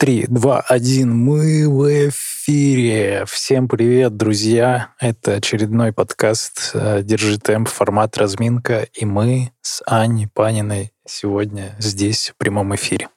Три, 0.00 0.24
два, 0.26 0.60
один. 0.66 1.14
Мы 1.14 1.68
в 1.68 2.08
эфире. 2.08 3.26
Всем 3.26 3.68
привет, 3.68 4.16
друзья. 4.16 4.94
Это 4.98 5.34
очередной 5.34 5.92
подкаст 5.92 6.70
э, 6.72 7.02
«Держи 7.02 7.38
темп», 7.38 7.68
формат 7.68 8.16
«Разминка». 8.16 8.84
И 8.94 9.04
мы 9.04 9.52
с 9.60 9.82
Аней 9.84 10.26
Паниной 10.26 10.94
сегодня 11.06 11.76
здесь 11.78 12.30
в 12.30 12.36
прямом 12.36 12.74
эфире. 12.76 13.10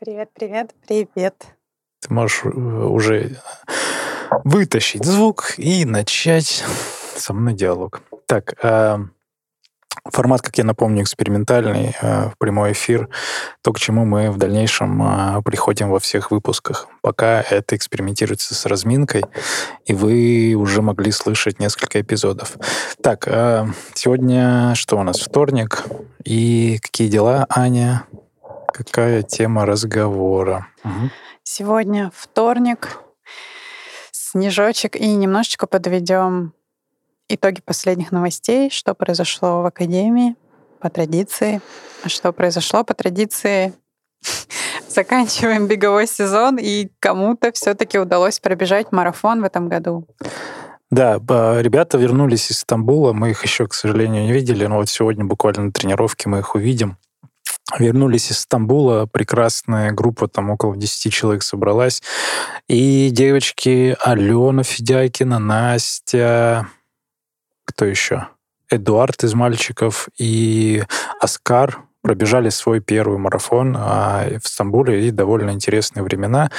Привет, 0.00 0.30
привет, 0.34 0.74
привет. 0.84 1.46
Ты 2.00 2.12
можешь 2.12 2.40
э, 2.44 2.48
уже 2.48 3.36
вытащить 4.42 5.04
звук 5.04 5.54
и 5.58 5.84
начать 5.84 6.64
со 7.14 7.32
мной 7.32 7.54
диалог. 7.54 8.02
Так, 8.26 8.54
а, 8.64 8.98
Формат, 10.12 10.42
как 10.42 10.58
я 10.58 10.64
напомню, 10.64 11.02
экспериментальный, 11.02 11.96
э, 12.00 12.28
в 12.28 12.36
прямой 12.38 12.72
эфир, 12.72 13.08
то, 13.62 13.72
к 13.72 13.78
чему 13.78 14.04
мы 14.04 14.30
в 14.30 14.36
дальнейшем 14.36 15.02
э, 15.02 15.42
приходим 15.42 15.88
во 15.88 15.98
всех 15.98 16.30
выпусках. 16.30 16.88
Пока 17.00 17.40
это 17.40 17.74
экспериментируется 17.74 18.54
с 18.54 18.66
разминкой, 18.66 19.24
и 19.86 19.94
вы 19.94 20.54
уже 20.56 20.82
могли 20.82 21.10
слышать 21.10 21.58
несколько 21.58 22.02
эпизодов. 22.02 22.58
Так, 23.02 23.26
э, 23.26 23.66
сегодня 23.94 24.74
что 24.74 24.98
у 24.98 25.02
нас? 25.02 25.20
Вторник. 25.20 25.84
И 26.24 26.78
какие 26.82 27.08
дела, 27.08 27.46
Аня? 27.48 28.04
Какая 28.74 29.22
тема 29.22 29.64
разговора? 29.64 30.68
Сегодня 31.44 32.10
вторник, 32.14 32.98
снежочек, 34.10 34.96
и 34.96 35.14
немножечко 35.14 35.66
подведем 35.66 36.52
итоги 37.28 37.60
последних 37.60 38.12
новостей, 38.12 38.70
что 38.70 38.94
произошло 38.94 39.62
в 39.62 39.66
Академии 39.66 40.36
по 40.80 40.90
традиции, 40.90 41.60
а 42.02 42.08
что 42.08 42.32
произошло 42.32 42.84
по 42.84 42.94
традиции. 42.94 43.72
Заканчиваем 44.88 45.66
беговой 45.66 46.06
сезон, 46.06 46.58
и 46.58 46.88
кому-то 47.00 47.52
все-таки 47.52 47.98
удалось 47.98 48.38
пробежать 48.40 48.92
марафон 48.92 49.40
в 49.40 49.44
этом 49.44 49.68
году. 49.68 50.06
Да, 50.90 51.16
ребята 51.60 51.98
вернулись 51.98 52.50
из 52.50 52.60
Стамбула, 52.60 53.12
мы 53.12 53.30
их 53.30 53.42
еще, 53.42 53.66
к 53.66 53.74
сожалению, 53.74 54.24
не 54.24 54.32
видели, 54.32 54.66
но 54.66 54.76
вот 54.76 54.88
сегодня 54.88 55.24
буквально 55.24 55.64
на 55.64 55.72
тренировке 55.72 56.28
мы 56.28 56.38
их 56.38 56.54
увидим. 56.54 56.98
Вернулись 57.78 58.30
из 58.30 58.40
Стамбула, 58.40 59.06
прекрасная 59.06 59.90
группа, 59.90 60.28
там 60.28 60.50
около 60.50 60.76
10 60.76 61.12
человек 61.12 61.42
собралась. 61.42 62.02
И 62.68 63.08
девочки 63.10 63.96
Алена 64.00 64.62
Федякина, 64.62 65.38
Настя, 65.38 66.68
кто 67.64 67.84
еще? 67.84 68.28
Эдуард 68.70 69.22
из 69.24 69.34
«Мальчиков» 69.34 70.08
и 70.18 70.82
Оскар 71.20 71.84
пробежали 72.04 72.50
свой 72.50 72.80
первый 72.80 73.16
марафон 73.16 73.74
а, 73.78 74.26
в 74.42 74.46
Стамбуле, 74.46 75.08
и 75.08 75.10
довольно 75.10 75.52
интересные 75.52 76.02
времена. 76.02 76.50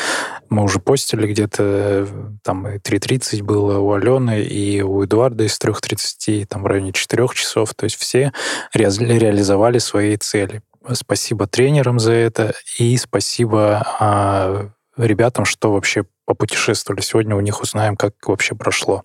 Мы 0.50 0.64
уже 0.64 0.80
постили 0.80 1.28
где-то, 1.28 2.08
там 2.44 2.68
и 2.68 2.78
3.30 2.80 3.44
было 3.44 3.78
у 3.78 3.94
Алены, 3.94 4.42
и 4.42 4.82
у 4.82 5.04
Эдуарда 5.04 5.44
из 5.44 5.60
3.30, 5.60 6.48
там 6.48 6.64
в 6.64 6.66
районе 6.66 6.94
4 6.94 7.28
часов. 7.36 7.76
То 7.76 7.84
есть 7.84 7.96
все 7.96 8.34
ре 8.74 8.90
реализовали 8.90 9.78
свои 9.78 10.18
цели. 10.18 10.64
Спасибо 10.94 11.46
тренерам 11.46 12.00
за 12.00 12.14
это, 12.14 12.54
и 12.80 12.98
спасибо 12.98 13.86
а, 14.00 14.70
ребятам, 14.98 15.46
что 15.46 15.72
вообще 15.72 16.06
попутешествовали. 16.26 17.02
Сегодня 17.02 17.36
у 17.36 17.40
них 17.40 17.62
узнаем, 17.62 17.98
как 17.98 18.14
вообще 18.26 18.56
прошло. 18.56 19.04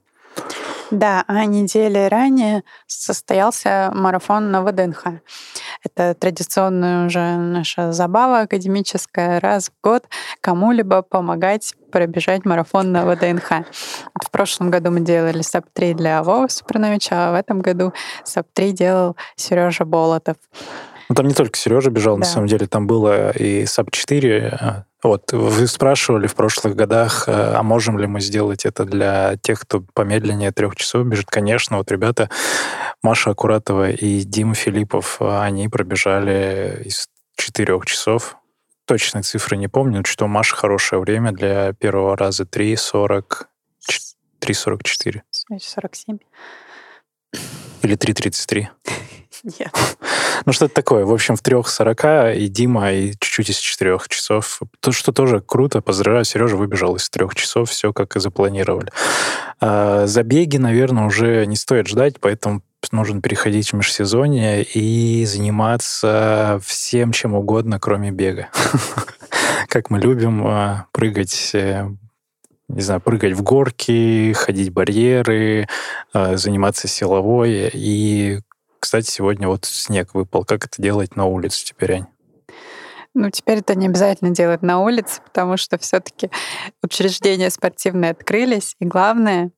Да, 0.91 1.24
а 1.28 1.44
недели 1.44 2.08
ранее 2.08 2.64
состоялся 2.86 3.92
марафон 3.94 4.51
на 4.51 4.62
ВДНХ. 4.62 5.20
Это 5.84 6.14
традиционная 6.14 7.06
уже 7.06 7.36
наша 7.36 7.92
забава 7.92 8.40
академическая. 8.40 9.39
Раз 9.40 9.68
в 9.68 9.73
год 9.83 10.05
кому-либо 10.40 11.02
помогать 11.02 11.74
пробежать 11.92 12.45
марафон 12.45 12.92
на 12.92 13.05
ВДНХ. 13.05 13.64
В 14.23 14.30
прошлом 14.30 14.70
году 14.70 14.90
мы 14.90 15.00
делали 15.00 15.42
sub 15.42 15.82
3 15.82 15.95
для 15.95 16.23
Вова 16.23 16.48
Суперновича, 16.48 17.29
а 17.29 17.33
в 17.33 17.34
этом 17.34 17.61
году 17.61 17.92
sub 18.24 18.61
3 18.61 18.73
делал 18.73 19.17
Сережа 19.36 19.84
Болотов. 19.84 20.36
Ну, 21.08 21.14
там 21.14 21.27
не 21.27 21.34
только 21.34 21.56
Сережа 21.56 21.90
бежал, 21.90 22.14
да. 22.17 22.20
на 22.20 22.27
самом 22.27 22.46
деле, 22.46 22.67
там 22.67 22.86
было 22.86 23.30
и 23.30 23.64
sub 23.64 24.36
4, 24.36 24.85
вот, 25.02 25.33
вы 25.33 25.66
спрашивали 25.66 26.27
в 26.27 26.34
прошлых 26.34 26.74
годах, 26.74 27.24
э, 27.27 27.33
а 27.33 27.62
можем 27.62 27.98
ли 27.98 28.06
мы 28.06 28.20
сделать 28.20 28.66
это 28.66 28.84
для 28.84 29.36
тех, 29.38 29.61
кто 29.61 29.80
помедленнее 29.94 30.52
трех 30.52 30.77
часов 30.77 31.06
бежит? 31.06 31.27
Конечно, 31.27 31.78
вот 31.78 31.90
ребята, 31.90 32.28
Маша 33.02 33.30
Акуратова 33.30 33.90
и 33.90 34.22
Дима 34.22 34.55
Филиппов, 34.55 35.20
они 35.20 35.68
пробежали 35.68 36.83
из 36.84 37.08
четырех 37.36 37.86
часов. 37.86 38.36
Точные 38.84 39.22
цифры 39.22 39.56
не 39.56 39.68
помню, 39.68 40.05
что 40.05 40.27
Маша 40.27 40.56
хорошее 40.56 41.00
время 41.00 41.32
для 41.32 41.72
первого 41.72 42.17
раза 42.17 42.44
3.40... 42.44 43.46
3.44. 44.40 45.20
47. 45.30 46.18
Или 47.83 47.96
3.33. 47.96 48.67
Нет. 49.45 49.74
Ну, 50.46 50.55
что-то 50.55 50.74
такое. 50.74 51.05
В 51.05 51.13
общем, 51.13 51.36
в 51.36 51.42
трех 51.42 51.68
сорока 51.68 52.33
и 52.33 52.48
Дима, 52.48 52.92
и 52.92 53.11
чуть-чуть 53.11 53.51
из 53.51 53.58
четырех 53.58 54.08
часов. 54.08 54.61
То, 54.80 54.91
что 54.91 55.13
тоже 55.13 55.42
круто. 55.42 55.83
Поздравляю, 55.83 56.24
Сережа 56.24 56.57
выбежал 56.57 56.96
из 56.96 57.11
трех 57.11 57.35
часов, 57.35 57.68
все 57.68 57.92
как 57.92 58.17
и 58.17 58.20
запланировали. 58.20 58.91
А, 59.61 60.07
забеги, 60.07 60.57
наверное, 60.57 61.05
уже 61.05 61.45
не 61.45 61.57
стоит 61.57 61.89
ждать, 61.89 62.14
поэтому 62.20 62.63
нужно 62.91 63.20
переходить 63.20 63.70
в 63.70 63.77
межсезонье 63.77 64.62
и 64.62 65.27
заниматься 65.27 66.58
всем, 66.64 67.12
чем 67.12 67.35
угодно, 67.35 67.79
кроме 67.79 68.11
бега. 68.11 68.48
Как 69.68 69.91
мы 69.91 70.01
любим 70.01 70.47
а, 70.47 70.86
прыгать 70.92 71.51
э, 71.52 71.91
не 72.75 72.83
знаю, 72.83 73.01
прыгать 73.01 73.35
в 73.35 73.42
горки, 73.42 74.33
ходить 74.33 74.73
барьеры, 74.73 75.69
а, 76.13 76.36
заниматься 76.36 76.89
силовой 76.89 77.70
и 77.73 78.41
кстати, 78.81 79.11
сегодня 79.11 79.47
вот 79.47 79.67
снег 79.67 80.14
выпал. 80.14 80.45
Как 80.45 80.64
это 80.64 80.80
делать 80.83 81.14
на 81.14 81.27
улице 81.27 81.64
теперь, 81.64 81.92
Ань? 81.92 82.07
Ну, 83.13 83.30
теперь 83.30 83.59
это 83.59 83.75
не 83.75 83.86
обязательно 83.86 84.30
делать 84.30 84.63
на 84.63 84.80
улице, 84.80 85.20
потому 85.23 85.57
что 85.57 85.77
все-таки 85.79 86.30
учреждения 86.83 87.51
спортивные 87.51 88.13
открылись, 88.13 88.77
и 88.79 88.86
главное, 88.86 89.51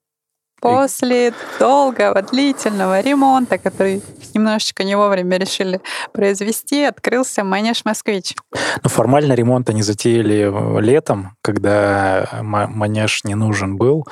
После 0.62 1.34
долгого, 1.58 2.22
длительного 2.22 3.00
ремонта, 3.00 3.58
который 3.58 4.00
немножечко 4.32 4.84
не 4.84 4.96
вовремя 4.96 5.36
решили 5.36 5.80
произвести, 6.12 6.84
открылся 6.84 7.42
манеж 7.42 7.84
«Москвич». 7.84 8.36
Ну, 8.82 8.88
формально 8.88 9.32
ремонт 9.32 9.68
они 9.70 9.82
затеяли 9.82 10.80
летом, 10.80 11.36
когда 11.42 12.28
манеж 12.42 13.24
не 13.24 13.34
нужен 13.34 13.76
был, 13.76 14.06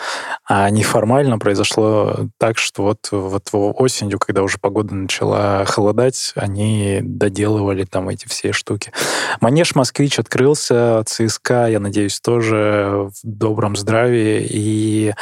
а 0.45 0.69
неформально 0.71 1.39
произошло 1.39 2.17
так, 2.39 2.59
что 2.59 2.83
вот, 2.83 3.09
вот 3.13 3.49
осенью, 3.53 4.19
когда 4.19 4.43
уже 4.43 4.59
погода 4.59 4.93
начала 4.93 5.65
холодать, 5.67 6.33
они 6.35 6.99
доделывали 7.01 7.85
там 7.85 8.09
эти 8.09 8.27
все 8.27 8.53
штуки. 8.53 8.93
Манеж 9.41 9.77
«Москвич» 9.77 10.19
открылся, 10.19 11.05
ЦСКА, 11.07 11.69
я 11.69 11.79
надеюсь, 11.79 12.21
тоже 12.21 13.09
в 13.15 13.21
добром 13.23 13.77
здравии, 13.77 14.45
и 14.51 15.15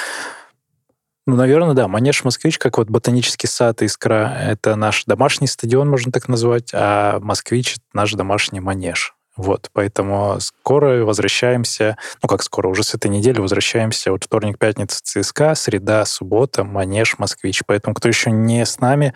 ну, 1.29 1.37
наверное, 1.37 1.75
да. 1.75 1.89
Манеж 1.89 2.25
«Москвич», 2.25 2.59
как 2.59 2.79
вот 2.79 2.89
ботанический 2.89 3.47
сад 3.47 3.83
«Искра», 3.83 4.35
это 4.41 4.77
наш 4.77 5.05
домашний 5.05 5.47
стадион, 5.47 5.89
можно 5.91 6.11
так 6.11 6.27
назвать, 6.27 6.71
а 6.73 7.21
«Москвич»— 7.21 7.77
наш 7.93 8.13
домашний 8.13 8.61
манеж. 8.61 9.15
Вот, 9.37 9.69
поэтому 9.75 10.41
скоро 10.41 11.05
возвращаемся, 11.05 11.99
ну 12.23 12.29
как 12.31 12.43
скоро, 12.43 12.69
уже 12.69 12.83
с 12.83 12.95
этой 12.95 13.09
недели 13.09 13.41
возвращаемся, 13.41 14.11
вот 14.11 14.25
вторник, 14.25 14.59
пятница 14.59 15.01
ЦСКА, 15.05 15.55
среда, 15.55 16.07
суббота, 16.07 16.65
Манеж, 16.65 17.19
Москвич. 17.19 17.63
Поэтому 17.67 17.95
кто 17.95 18.09
еще 18.09 18.31
не 18.31 18.65
с 18.65 18.81
нами 18.81 19.13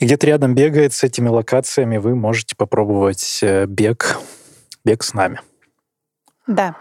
и 0.00 0.06
где-то 0.06 0.26
рядом 0.26 0.54
бегает 0.54 0.94
с 0.94 1.04
этими 1.04 1.28
локациями, 1.28 1.98
вы 1.98 2.16
можете 2.16 2.56
попробовать 2.56 3.40
э, 3.42 3.66
бег, 3.66 4.18
бег 4.82 5.04
с 5.04 5.12
нами. 5.12 5.40
Да. 6.46 6.74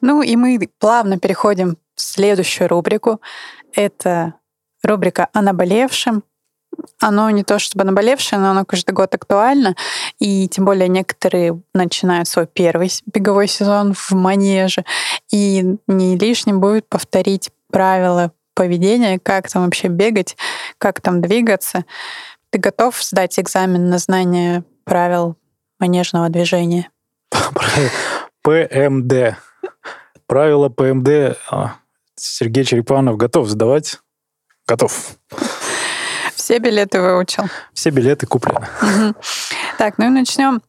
Ну 0.00 0.20
и 0.20 0.36
мы 0.36 0.58
плавно 0.78 1.18
переходим 1.18 1.78
в 1.94 2.00
следующую 2.00 2.68
рубрику. 2.68 3.20
Это 3.74 4.34
рубрика 4.82 5.28
«О 5.32 5.42
наболевшем». 5.42 6.24
Оно 7.00 7.28
не 7.30 7.44
то 7.44 7.58
чтобы 7.58 7.84
наболевшее, 7.84 8.38
но 8.38 8.50
оно 8.50 8.64
каждый 8.64 8.92
год 8.92 9.14
актуально. 9.14 9.74
И 10.18 10.48
тем 10.48 10.64
более 10.64 10.88
некоторые 10.88 11.60
начинают 11.74 12.28
свой 12.28 12.46
первый 12.46 12.90
беговой 13.06 13.48
сезон 13.48 13.92
в 13.92 14.12
манеже. 14.12 14.84
И 15.30 15.76
не 15.86 16.16
лишним 16.16 16.60
будет 16.60 16.88
повторить 16.88 17.50
правила 17.70 18.32
поведения, 18.54 19.18
как 19.18 19.48
там 19.48 19.64
вообще 19.64 19.88
бегать, 19.88 20.36
как 20.78 21.00
там 21.00 21.20
двигаться. 21.20 21.84
Ты 22.50 22.58
готов 22.58 23.02
сдать 23.02 23.38
экзамен 23.38 23.88
на 23.88 23.98
знание 23.98 24.64
правил 24.84 25.36
манежного 25.78 26.28
движения? 26.28 26.90
ПМД. 28.42 29.36
Правила 30.26 30.68
ПМД 30.68 31.36
Сергей 32.20 32.64
Черепанов 32.64 33.16
готов 33.16 33.48
сдавать? 33.48 33.98
Готов. 34.66 35.16
Все 36.34 36.58
билеты 36.58 37.00
выучил. 37.00 37.44
Все 37.72 37.90
билеты 37.90 38.26
куплены. 38.26 38.66
Угу. 38.82 39.14
Так, 39.78 39.98
ну 39.98 40.06
и 40.06 40.10
начнем 40.10 40.60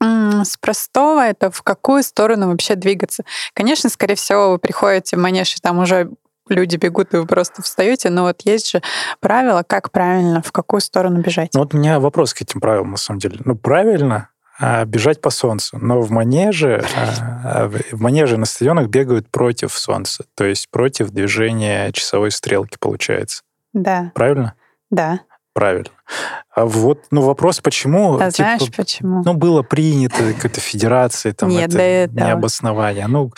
С 0.00 0.56
простого 0.58 1.20
это 1.20 1.50
в 1.50 1.62
какую 1.62 2.02
сторону 2.02 2.48
вообще 2.48 2.74
двигаться. 2.74 3.24
Конечно, 3.54 3.90
скорее 3.90 4.14
всего, 4.14 4.50
вы 4.50 4.58
приходите 4.58 5.16
в 5.16 5.20
манеж, 5.20 5.54
и 5.56 5.60
там 5.60 5.78
уже 5.78 6.10
люди 6.48 6.76
бегут, 6.76 7.12
и 7.14 7.18
вы 7.18 7.26
просто 7.26 7.62
встаете, 7.62 8.10
но 8.10 8.22
вот 8.22 8.42
есть 8.44 8.70
же 8.70 8.82
правила, 9.20 9.64
как 9.66 9.90
правильно, 9.90 10.42
в 10.42 10.52
какую 10.52 10.80
сторону 10.80 11.20
бежать. 11.20 11.50
Ну 11.54 11.60
вот 11.60 11.74
у 11.74 11.78
меня 11.78 11.98
вопрос 11.98 12.34
к 12.34 12.42
этим 12.42 12.60
правилам, 12.60 12.92
на 12.92 12.96
самом 12.96 13.20
деле. 13.20 13.40
Ну, 13.44 13.56
правильно 13.56 14.30
бежать 14.86 15.20
по 15.20 15.30
солнцу, 15.30 15.78
но 15.78 16.00
в 16.00 16.10
манеже, 16.10 16.84
а, 17.44 17.68
в 17.68 18.00
манеже 18.00 18.36
на 18.36 18.46
стадионах 18.46 18.88
бегают 18.88 19.28
против 19.30 19.72
солнца, 19.72 20.24
то 20.34 20.44
есть 20.44 20.70
против 20.70 21.10
движения 21.10 21.92
часовой 21.92 22.30
стрелки, 22.30 22.76
получается. 22.80 23.42
Да. 23.72 24.12
Правильно? 24.14 24.54
Да. 24.90 25.20
Правильно. 25.52 25.90
А 26.54 26.66
вот, 26.66 27.04
ну, 27.10 27.22
вопрос, 27.22 27.60
почему... 27.60 28.18
А 28.18 28.30
типа, 28.30 28.56
знаешь, 28.56 28.70
почему? 28.76 29.22
Ну, 29.24 29.34
было 29.34 29.62
принято 29.62 30.32
какой-то 30.34 30.60
федерации, 30.60 31.32
там, 31.32 31.48
Нет, 31.48 31.74
это, 31.74 32.12
не 32.14 32.30
обоснование. 32.30 33.06
Ну, 33.06 33.32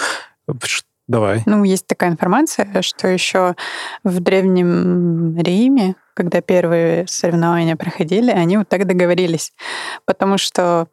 давай. 1.08 1.42
Ну, 1.46 1.64
есть 1.64 1.86
такая 1.86 2.10
информация, 2.10 2.82
что 2.82 3.08
еще 3.08 3.56
в 4.04 4.20
Древнем 4.20 5.36
Риме, 5.38 5.96
когда 6.14 6.40
первые 6.40 7.06
соревнования 7.08 7.76
проходили, 7.76 8.30
они 8.30 8.58
вот 8.58 8.68
так 8.68 8.86
договорились. 8.86 9.52
Потому 10.04 10.38
что 10.38 10.86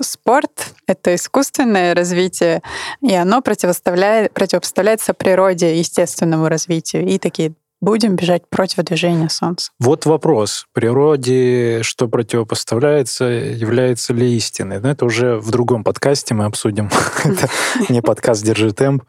спорт— 0.00 0.74
это 0.86 1.14
искусственное 1.14 1.94
развитие, 1.94 2.62
и 3.00 3.14
оно 3.14 3.40
противоставляет, 3.40 4.32
противопоставляется 4.34 5.14
природе, 5.14 5.78
естественному 5.78 6.48
развитию. 6.48 7.06
И 7.06 7.18
такие 7.18 7.54
будем 7.84 8.16
бежать 8.16 8.48
против 8.48 8.82
движения 8.84 9.28
Солнца. 9.28 9.70
Вот 9.78 10.06
вопрос. 10.06 10.66
Природе, 10.72 11.82
что 11.82 12.08
противопоставляется, 12.08 13.24
является 13.24 14.12
ли 14.12 14.34
истиной? 14.36 14.80
Но 14.80 14.90
это 14.90 15.04
уже 15.04 15.36
в 15.36 15.50
другом 15.50 15.84
подкасте 15.84 16.34
мы 16.34 16.46
обсудим. 16.46 16.90
Это 17.24 17.48
не 17.88 18.02
подкаст 18.02 18.42
«Держи 18.42 18.72
темп». 18.72 19.04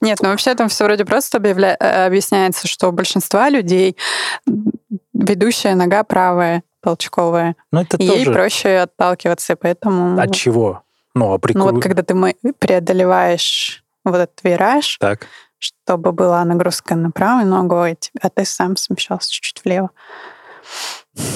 Нет, 0.00 0.18
ну 0.22 0.28
вообще 0.28 0.54
там 0.54 0.68
все 0.68 0.84
вроде 0.84 1.04
просто. 1.04 1.38
Э, 1.38 2.06
объясняется, 2.06 2.68
что 2.68 2.88
у 2.88 2.92
большинства 2.92 3.48
людей 3.48 3.96
ведущая 5.12 5.74
нога 5.74 6.02
правая, 6.04 6.62
толчковая. 6.82 7.56
Но 7.72 7.82
это 7.82 7.96
и 7.96 8.06
тоже... 8.06 8.18
ей 8.20 8.26
проще 8.26 8.78
отталкиваться, 8.78 9.56
поэтому... 9.56 10.20
От 10.20 10.34
чего? 10.34 10.82
Ну, 11.14 11.32
а 11.32 11.38
прикол... 11.38 11.66
ну 11.66 11.72
вот 11.72 11.82
когда 11.82 12.02
ты 12.02 12.14
преодолеваешь 12.58 13.84
вот 14.04 14.16
этот 14.16 14.42
вираж, 14.42 14.96
так 14.98 15.26
чтобы 15.60 16.12
была 16.12 16.44
нагрузка 16.44 16.96
на 16.96 17.10
правую 17.10 17.46
ногу, 17.46 17.76
а 17.76 18.30
ты 18.30 18.44
сам 18.44 18.76
смещался 18.76 19.30
чуть-чуть 19.30 19.64
влево. 19.64 19.90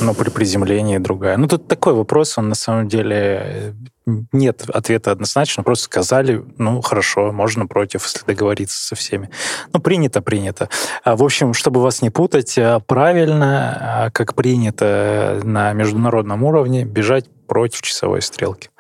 Но 0.01 0.15
при 0.15 0.31
приземлении 0.31 0.99
другая. 0.99 1.37
Ну, 1.37 1.49
тут 1.49 1.69
такой 1.69 1.95
вопрос, 1.95 2.39
он 2.39 2.49
на 2.49 2.55
самом 2.55 2.89
деле 2.89 3.75
нет 4.07 4.65
ответа 4.69 5.11
однозначно, 5.11 5.63
просто 5.63 5.87
сказали, 5.87 6.45
ну, 6.59 6.81
хорошо, 6.81 7.33
можно 7.33 7.67
против, 7.67 8.05
если 8.05 8.25
договориться 8.25 8.79
со 8.79 8.95
всеми. 8.95 9.31
Ну, 9.73 9.81
принято, 9.81 10.23
принято. 10.23 10.69
А, 11.03 11.17
в 11.17 11.25
общем, 11.25 11.55
чтобы 11.55 11.81
вас 11.81 12.03
не 12.03 12.11
путать, 12.11 12.57
а, 12.59 12.81
правильно, 12.81 14.05
а, 14.07 14.11
как 14.11 14.35
принято 14.35 15.41
на 15.43 15.73
международном 15.73 16.45
уровне, 16.45 16.85
бежать 16.85 17.27
против 17.49 17.83
часовой 17.83 18.23
стрелки. 18.23 18.71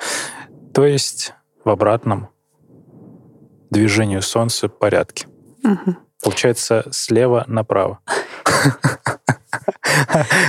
То 0.73 0.87
есть 0.87 1.33
в 1.65 1.71
обратном 1.71 2.29
движению 3.71 4.23
Солнца 4.23 4.69
порядке. 4.69 5.27
Угу. 5.65 5.97
Получается, 6.23 6.87
слева 6.91 7.45
направо. 7.49 7.99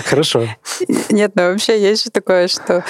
Хорошо. 0.06 0.48
Нет, 1.10 1.32
ну 1.36 1.52
вообще 1.52 1.82
есть 1.82 2.04
же 2.06 2.12
такое, 2.12 2.48
что 2.48 2.84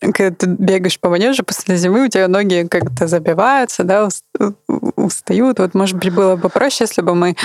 когда 0.00 0.30
ты 0.30 0.46
бегаешь 0.46 0.98
по 1.00 1.08
манежу 1.08 1.42
после 1.44 1.76
зимы, 1.76 2.06
у 2.06 2.08
тебя 2.08 2.28
ноги 2.28 2.66
как-то 2.70 3.06
забиваются, 3.06 3.84
да, 3.84 4.08
устают. 4.96 5.58
Вот, 5.58 5.74
может 5.74 5.96
быть, 5.96 6.12
было 6.14 6.36
бы 6.36 6.48
проще, 6.48 6.84
если 6.84 7.02
бы 7.02 7.14
мы 7.14 7.36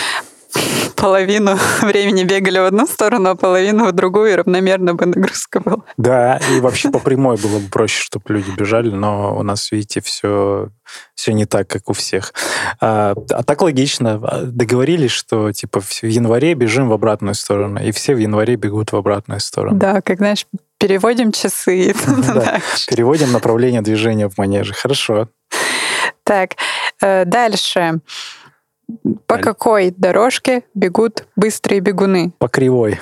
половину 0.95 1.57
времени 1.81 2.23
бегали 2.23 2.59
в 2.59 2.65
одну 2.65 2.87
сторону, 2.87 3.29
а 3.29 3.35
половину 3.35 3.87
в 3.87 3.91
другую, 3.91 4.31
и 4.31 4.35
равномерно 4.35 4.95
бы 4.95 5.05
нагрузка 5.05 5.59
была. 5.59 5.83
Да, 5.97 6.39
и 6.51 6.59
вообще 6.59 6.89
по 6.89 6.99
прямой 6.99 7.37
было 7.37 7.59
бы 7.59 7.69
проще, 7.69 8.01
чтобы 8.01 8.25
люди 8.27 8.51
бежали, 8.51 8.89
но 8.89 9.37
у 9.37 9.43
нас, 9.43 9.71
видите, 9.71 10.01
все, 10.01 10.69
все 11.15 11.33
не 11.33 11.45
так, 11.45 11.67
как 11.67 11.89
у 11.89 11.93
всех. 11.93 12.33
А, 12.79 13.13
а 13.29 13.43
так 13.43 13.61
логично. 13.61 14.19
Договорились, 14.43 15.11
что 15.11 15.51
типа 15.51 15.81
в 15.81 16.03
январе 16.03 16.53
бежим 16.53 16.89
в 16.89 16.93
обратную 16.93 17.35
сторону, 17.35 17.81
и 17.81 17.91
все 17.91 18.15
в 18.15 18.19
январе 18.19 18.55
бегут 18.55 18.91
в 18.91 18.95
обратную 18.95 19.39
сторону. 19.39 19.77
Да, 19.77 20.01
как 20.01 20.17
знаешь, 20.17 20.45
переводим 20.77 21.31
часы. 21.31 21.93
Переводим 22.87 23.31
направление 23.31 23.81
движения 23.81 24.29
в 24.29 24.37
манеже. 24.37 24.73
Хорошо. 24.73 25.29
Так, 26.23 26.55
э, 27.01 27.25
дальше. 27.25 27.99
По 29.27 29.37
какой 29.37 29.91
дорожке 29.91 30.63
бегут 30.73 31.25
быстрые 31.35 31.81
бегуны? 31.81 32.31
По 32.37 32.47
кривой. 32.47 32.99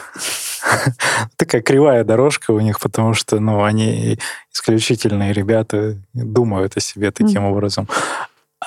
Такая 1.35 1.61
кривая 1.61 2.03
дорожка 2.03 2.51
у 2.51 2.59
них, 2.59 2.79
потому 2.79 3.13
что 3.13 3.39
ну, 3.39 3.63
они 3.63 4.19
исключительные 4.53 5.33
ребята, 5.33 5.97
думают 6.13 6.77
о 6.77 6.79
себе 6.79 7.11
таким 7.11 7.45
образом. 7.45 7.87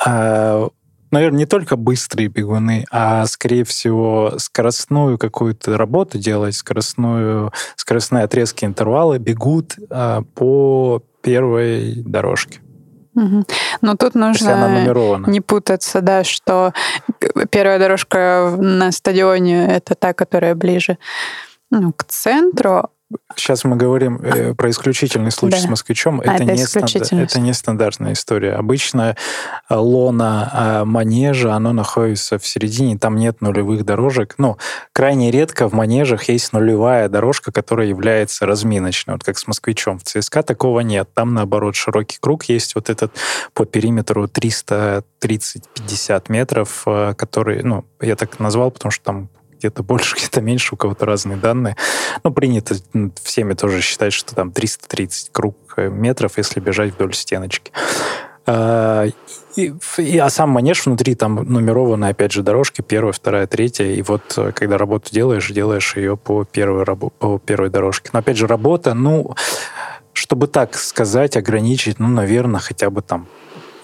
А, 0.07 0.69
наверное, 1.11 1.39
не 1.39 1.47
только 1.47 1.77
быстрые 1.77 2.29
бегуны, 2.29 2.85
а, 2.91 3.25
скорее 3.27 3.65
всего, 3.65 4.35
скоростную 4.39 5.19
какую-то 5.19 5.77
работу 5.77 6.19
делать, 6.19 6.57
скоростную, 6.57 7.53
скоростные 7.77 8.25
отрезки 8.25 8.65
интервала 8.65 9.19
бегут 9.19 9.77
а, 9.91 10.23
по 10.35 11.03
первой 11.23 12.03
дорожке. 12.05 12.61
Угу. 13.15 13.45
Но 13.81 13.97
тут 13.97 14.15
нужно 14.15 15.23
не 15.27 15.41
путаться, 15.41 16.01
да, 16.01 16.25
что 16.25 16.73
первая 17.51 17.79
дорожка 17.79 18.55
на 18.59 18.93
стадионе 18.93 19.69
это 19.69 19.95
та, 19.95 20.13
которая 20.13 20.55
ближе 20.55 20.99
ну, 21.71 21.93
к 21.93 22.05
центру, 22.05 22.91
Сейчас 23.37 23.65
мы 23.65 23.77
говорим 23.77 24.17
э, 24.23 24.55
про 24.55 24.71
исключительный 24.71 25.31
случай 25.31 25.57
да. 25.57 25.63
с 25.63 25.69
москвичом. 25.69 26.21
А, 26.21 26.35
это, 26.35 26.45
это, 26.45 26.53
не 26.53 26.65
стандар... 26.65 27.23
это 27.23 27.41
не 27.41 27.53
стандартная 27.53 28.13
история. 28.13 28.53
Обычно 28.53 29.17
э, 29.69 29.75
лона 29.75 30.51
э, 30.53 30.85
манежа, 30.85 31.55
оно 31.55 31.73
находится 31.73 32.39
в 32.39 32.47
середине, 32.47 32.99
там 32.99 33.17
нет 33.17 33.41
нулевых 33.41 33.85
дорожек. 33.85 34.35
Ну, 34.39 34.59
крайне 34.93 35.31
редко 35.31 35.69
в 35.69 35.73
манежах 35.73 36.29
есть 36.29 36.53
нулевая 36.53 37.09
дорожка, 37.09 37.53
которая 37.53 37.87
является 37.89 38.47
разминочной. 38.47 39.15
Вот 39.15 39.25
как 39.25 39.39
с 39.39 39.47
москвичом. 39.47 39.99
В 39.99 40.05
ЦСКА 40.05 40.43
такого 40.43 40.81
нет. 40.81 41.09
Там, 41.15 41.35
наоборот, 41.35 41.77
широкий 41.77 42.19
круг 42.21 42.45
есть 42.45 42.75
вот 42.75 42.91
этот 42.91 43.13
по 43.53 43.65
периметру 43.65 44.27
330-50 44.27 45.03
метров, 46.29 46.83
э, 46.87 47.15
который, 47.17 47.63
ну, 47.63 47.85
я 48.01 48.17
так 48.17 48.39
назвал, 48.39 48.71
потому 48.71 48.93
что 48.93 49.05
там 49.05 49.29
где-то 49.59 49.83
больше, 49.83 50.17
где-то 50.19 50.41
меньше, 50.41 50.75
у 50.75 50.77
кого-то 50.77 51.07
разные 51.07 51.37
данные. 51.37 51.77
Но 52.23 52.31
принято 52.31 52.75
всеми 53.23 53.55
тоже 53.55 53.81
считать, 53.81 54.13
что 54.13 54.35
там 54.35 54.53
330 54.53 55.31
круг 55.33 55.57
э, 55.77 55.89
метров, 55.89 56.39
если 56.39 56.61
бежать 56.61 56.95
вдоль 56.95 57.15
стеночки. 57.15 57.73
А, 58.47 59.07
и, 59.57 59.73
и, 59.99 60.19
а 60.19 60.29
сам 60.29 60.51
манеж 60.51 60.85
внутри 60.85 61.15
там 61.15 61.37
нумерованы, 61.37 62.07
опять 62.07 62.33
же, 62.33 62.43
дорожки, 62.43 62.83
первая, 62.83 63.13
вторая, 63.13 63.47
третья. 63.47 63.87
И 63.87 64.03
вот 64.03 64.35
э, 64.37 64.53
когда 64.53 64.77
работу 64.77 65.11
делаешь, 65.11 65.49
делаешь 65.51 65.97
ее 65.97 66.17
по 66.17 66.45
первой, 66.45 66.85
по 66.85 67.39
первой 67.39 67.71
дорожке. 67.71 68.11
Но 68.13 68.19
опять 68.19 68.37
же, 68.37 68.47
работа, 68.47 68.95
ну, 68.95 69.35
чтобы 70.13 70.47
так 70.47 70.75
сказать, 70.75 71.37
ограничить, 71.37 71.99
ну, 71.99 72.09
наверное, 72.09 72.61
хотя 72.61 72.91
бы 72.91 73.03
там 73.03 73.29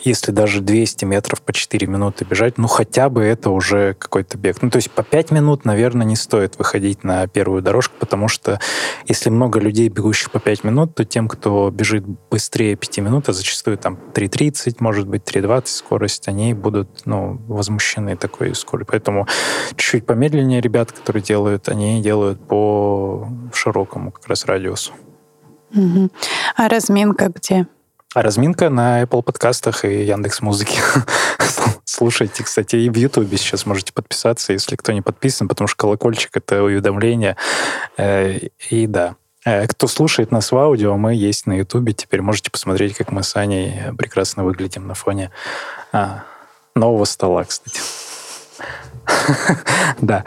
если 0.02 0.32
даже 0.32 0.60
200 0.60 1.04
метров 1.04 1.42
по 1.42 1.52
4 1.52 1.86
минуты 1.86 2.24
бежать, 2.24 2.58
ну 2.58 2.68
хотя 2.68 3.08
бы 3.08 3.22
это 3.22 3.50
уже 3.50 3.94
какой-то 3.94 4.38
бег. 4.38 4.62
Ну 4.62 4.70
то 4.70 4.76
есть 4.76 4.90
по 4.90 5.02
5 5.02 5.30
минут, 5.30 5.64
наверное, 5.64 6.06
не 6.06 6.16
стоит 6.16 6.58
выходить 6.58 7.04
на 7.04 7.26
первую 7.26 7.62
дорожку, 7.62 7.94
потому 7.98 8.28
что 8.28 8.60
если 9.06 9.30
много 9.30 9.60
людей, 9.60 9.88
бегущих 9.88 10.30
по 10.30 10.40
5 10.40 10.64
минут, 10.64 10.94
то 10.94 11.04
тем, 11.04 11.28
кто 11.28 11.70
бежит 11.70 12.04
быстрее 12.30 12.76
5 12.76 12.98
минут, 12.98 13.28
а 13.28 13.32
зачастую 13.32 13.78
там 13.78 13.98
3.30, 14.14 14.76
может 14.80 15.06
быть 15.06 15.22
3.20 15.22 15.66
скорость, 15.66 16.28
они 16.28 16.54
будут 16.54 17.02
ну, 17.04 17.40
возмущены 17.48 18.16
такой 18.16 18.54
скоростью. 18.54 18.90
Поэтому 18.90 19.26
чуть-чуть 19.70 20.06
помедленнее 20.06 20.60
ребят, 20.60 20.92
которые 20.92 21.22
делают, 21.22 21.68
они 21.68 22.00
делают 22.02 22.46
по 22.46 23.28
широкому 23.52 24.12
как 24.12 24.26
раз 24.28 24.44
радиусу. 24.44 24.92
Угу. 25.74 26.10
А 26.56 26.68
разминка 26.68 27.32
где? 27.34 27.66
А 28.12 28.22
разминка 28.22 28.70
на 28.70 29.02
Apple 29.02 29.22
подкастах 29.22 29.84
и 29.84 30.02
Яндекс 30.02 30.40
Музыке. 30.40 30.80
Слушайте, 31.84 32.42
кстати, 32.42 32.74
и 32.74 32.90
в 32.90 32.96
Ютубе 32.96 33.36
сейчас 33.36 33.66
можете 33.66 33.92
подписаться, 33.92 34.52
если 34.52 34.74
кто 34.74 34.90
не 34.90 35.00
подписан, 35.00 35.46
потому 35.46 35.68
что 35.68 35.76
колокольчик— 35.76 36.30
это 36.36 36.64
уведомление. 36.64 37.36
Э, 37.96 38.36
и 38.68 38.88
да, 38.88 39.14
э, 39.44 39.64
кто 39.68 39.86
слушает 39.86 40.32
нас 40.32 40.50
в 40.50 40.56
аудио, 40.56 40.96
мы 40.96 41.14
есть 41.14 41.46
на 41.46 41.52
Ютубе. 41.52 41.92
Теперь 41.92 42.20
можете 42.20 42.50
посмотреть, 42.50 42.96
как 42.96 43.12
мы 43.12 43.22
с 43.22 43.36
Аней 43.36 43.92
прекрасно 43.96 44.42
выглядим 44.42 44.88
на 44.88 44.94
фоне 44.94 45.30
а, 45.92 46.24
нового 46.74 47.04
стола, 47.04 47.44
кстати. 47.44 47.80
Да. 50.00 50.24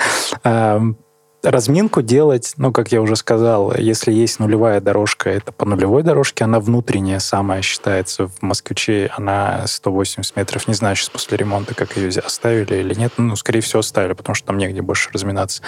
Разминку 1.44 2.02
делать, 2.02 2.54
ну, 2.58 2.72
как 2.72 2.92
я 2.92 3.02
уже 3.02 3.16
сказал, 3.16 3.76
если 3.76 4.12
есть 4.12 4.40
нулевая 4.40 4.80
дорожка, 4.82 5.30
это 5.30 5.52
по 5.52 5.66
нулевой 5.66 6.04
дорожке, 6.04 6.46
она 6.46 6.60
внутренняя 6.60 7.20
самая 7.20 7.62
считается. 7.62 8.28
В 8.28 8.42
Москвиче 8.42 9.12
она 9.16 9.68
180 9.68 10.36
метров. 10.36 10.68
Не 10.68 10.74
знаю 10.74 10.96
сейчас 10.96 11.10
после 11.10 11.38
ремонта, 11.38 11.76
как 11.76 11.98
ее 11.98 12.10
оставили 12.20 12.76
или 12.76 12.94
нет. 12.94 13.14
Ну, 13.18 13.36
скорее 13.36 13.62
всего, 13.62 13.80
оставили, 13.80 14.14
потому 14.14 14.36
что 14.36 14.48
там 14.48 14.58
негде 14.58 14.82
больше 14.82 15.10
разминаться. 15.12 15.62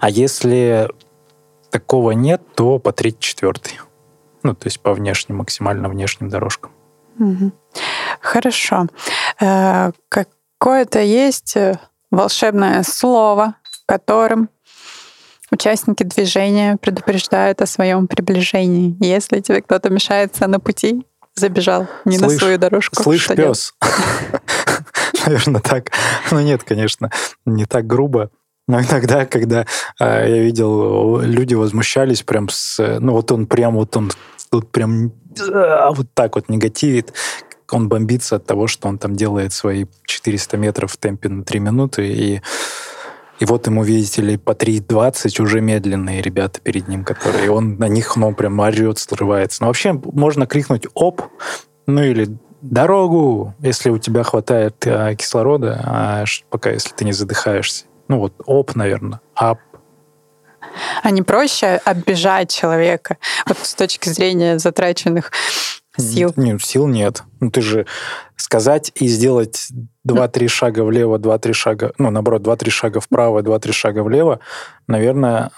А 0.00 0.10
если 0.10 0.88
такого 1.70 2.10
нет, 2.12 2.42
то 2.54 2.78
по 2.78 2.92
третий, 2.92 3.20
четвертый. 3.20 3.80
Ну, 4.42 4.54
то 4.54 4.66
есть 4.66 4.80
по 4.80 4.92
внешним, 4.92 5.36
максимально 5.36 5.88
внешним 5.88 6.28
дорожкам. 6.28 6.72
Хорошо. 8.20 8.86
Э, 9.40 9.92
какое-то 10.08 11.00
есть 11.00 11.56
э, 11.56 11.78
волшебное 12.10 12.82
слово, 12.82 13.54
которым 13.86 14.48
участники 15.54 16.02
движения 16.02 16.76
предупреждают 16.76 17.62
о 17.62 17.66
своем 17.66 18.06
приближении. 18.06 18.96
Если 19.00 19.40
тебе 19.40 19.62
кто-то 19.62 19.88
мешается 19.90 20.46
на 20.46 20.60
пути, 20.60 21.06
забежал 21.34 21.86
не 22.04 22.18
слышь, 22.18 22.32
на 22.32 22.38
свою 22.38 22.58
дорожку. 22.58 23.02
Слышь, 23.02 23.28
пес. 23.28 23.74
Наверное, 25.26 25.60
так. 25.60 25.90
Ну 26.30 26.40
нет, 26.40 26.62
конечно, 26.64 27.10
не 27.46 27.64
так 27.64 27.86
грубо. 27.86 28.30
Но 28.66 28.80
иногда, 28.80 29.26
когда 29.26 29.66
э, 30.00 30.26
я 30.28 30.42
видел, 30.42 31.20
люди 31.20 31.54
возмущались 31.54 32.22
прям 32.22 32.48
с... 32.48 32.98
Ну 33.00 33.12
вот 33.12 33.30
он 33.30 33.46
прям 33.46 33.76
вот 33.76 33.96
он 33.96 34.10
тут 34.50 34.70
прям 34.70 35.12
э, 35.38 35.88
вот 35.90 36.06
так 36.14 36.34
вот 36.36 36.48
негативит. 36.48 37.12
Он 37.70 37.88
бомбится 37.88 38.36
от 38.36 38.46
того, 38.46 38.66
что 38.66 38.88
он 38.88 38.98
там 38.98 39.16
делает 39.16 39.52
свои 39.52 39.86
400 40.06 40.56
метров 40.56 40.92
в 40.92 40.96
темпе 40.96 41.28
на 41.28 41.44
3 41.44 41.60
минуты, 41.60 42.08
и 42.08 42.42
и 43.40 43.44
вот 43.46 43.66
ему, 43.66 43.82
видите 43.82 44.22
ли, 44.22 44.36
по 44.36 44.52
3.20 44.52 45.42
уже 45.42 45.60
медленные 45.60 46.22
ребята 46.22 46.60
перед 46.60 46.88
ним, 46.88 47.04
которые... 47.04 47.46
И 47.46 47.48
он 47.48 47.76
на 47.76 47.88
них, 47.88 48.16
ну, 48.16 48.32
прям 48.34 48.60
орет, 48.60 48.98
срывается. 48.98 49.62
Но 49.62 49.68
вообще 49.68 49.92
можно 49.92 50.46
крикнуть 50.46 50.86
«оп!» 50.94 51.22
Ну 51.86 52.02
или 52.02 52.28
«дорогу!» 52.62 53.54
Если 53.60 53.90
у 53.90 53.98
тебя 53.98 54.22
хватает 54.22 54.76
а, 54.86 55.14
кислорода, 55.14 55.80
а, 55.84 56.24
пока 56.48 56.70
если 56.70 56.94
ты 56.94 57.04
не 57.04 57.12
задыхаешься. 57.12 57.86
Ну 58.08 58.18
вот 58.18 58.34
«оп», 58.46 58.74
наверное, 58.76 59.20
«ап», 59.34 59.58
а 61.02 61.10
не 61.10 61.22
проще 61.22 61.80
оббежать 61.84 62.50
человека 62.50 63.18
вот 63.46 63.58
с 63.58 63.74
точки 63.74 64.08
зрения 64.08 64.58
затраченных 64.58 65.30
сил? 65.96 66.32
Нет, 66.36 66.62
сил 66.62 66.86
нет. 66.86 67.22
Ну, 67.40 67.50
ты 67.50 67.60
же 67.60 67.86
сказать 68.36 68.92
и 68.94 69.06
сделать 69.08 69.68
два-три 70.04 70.48
шага 70.48 70.84
влево, 70.84 71.18
два-три 71.18 71.52
шага, 71.52 71.92
ну, 71.98 72.10
наоборот, 72.10 72.42
два-три 72.42 72.70
шага 72.70 73.00
вправо, 73.00 73.42
два-три 73.42 73.72
шага 73.72 74.02
влево, 74.02 74.40
наверное... 74.86 75.50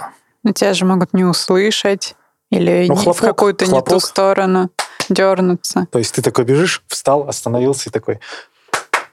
Но 0.43 0.53
тебя 0.53 0.75
же 0.75 0.85
могут 0.85 1.13
не 1.13 1.25
услышать 1.25 2.15
или 2.51 2.87
ну, 2.89 2.95
хлопок, 2.95 3.23
в 3.23 3.27
какую-то 3.27 3.67
не 3.67 3.83
ту 3.83 3.99
сторону 3.99 4.71
дернуться. 5.09 5.87
То 5.91 5.99
есть 5.99 6.15
ты 6.15 6.23
такой 6.23 6.45
бежишь, 6.45 6.83
встал, 6.87 7.29
остановился 7.29 7.91
и 7.91 7.93
такой... 7.93 8.21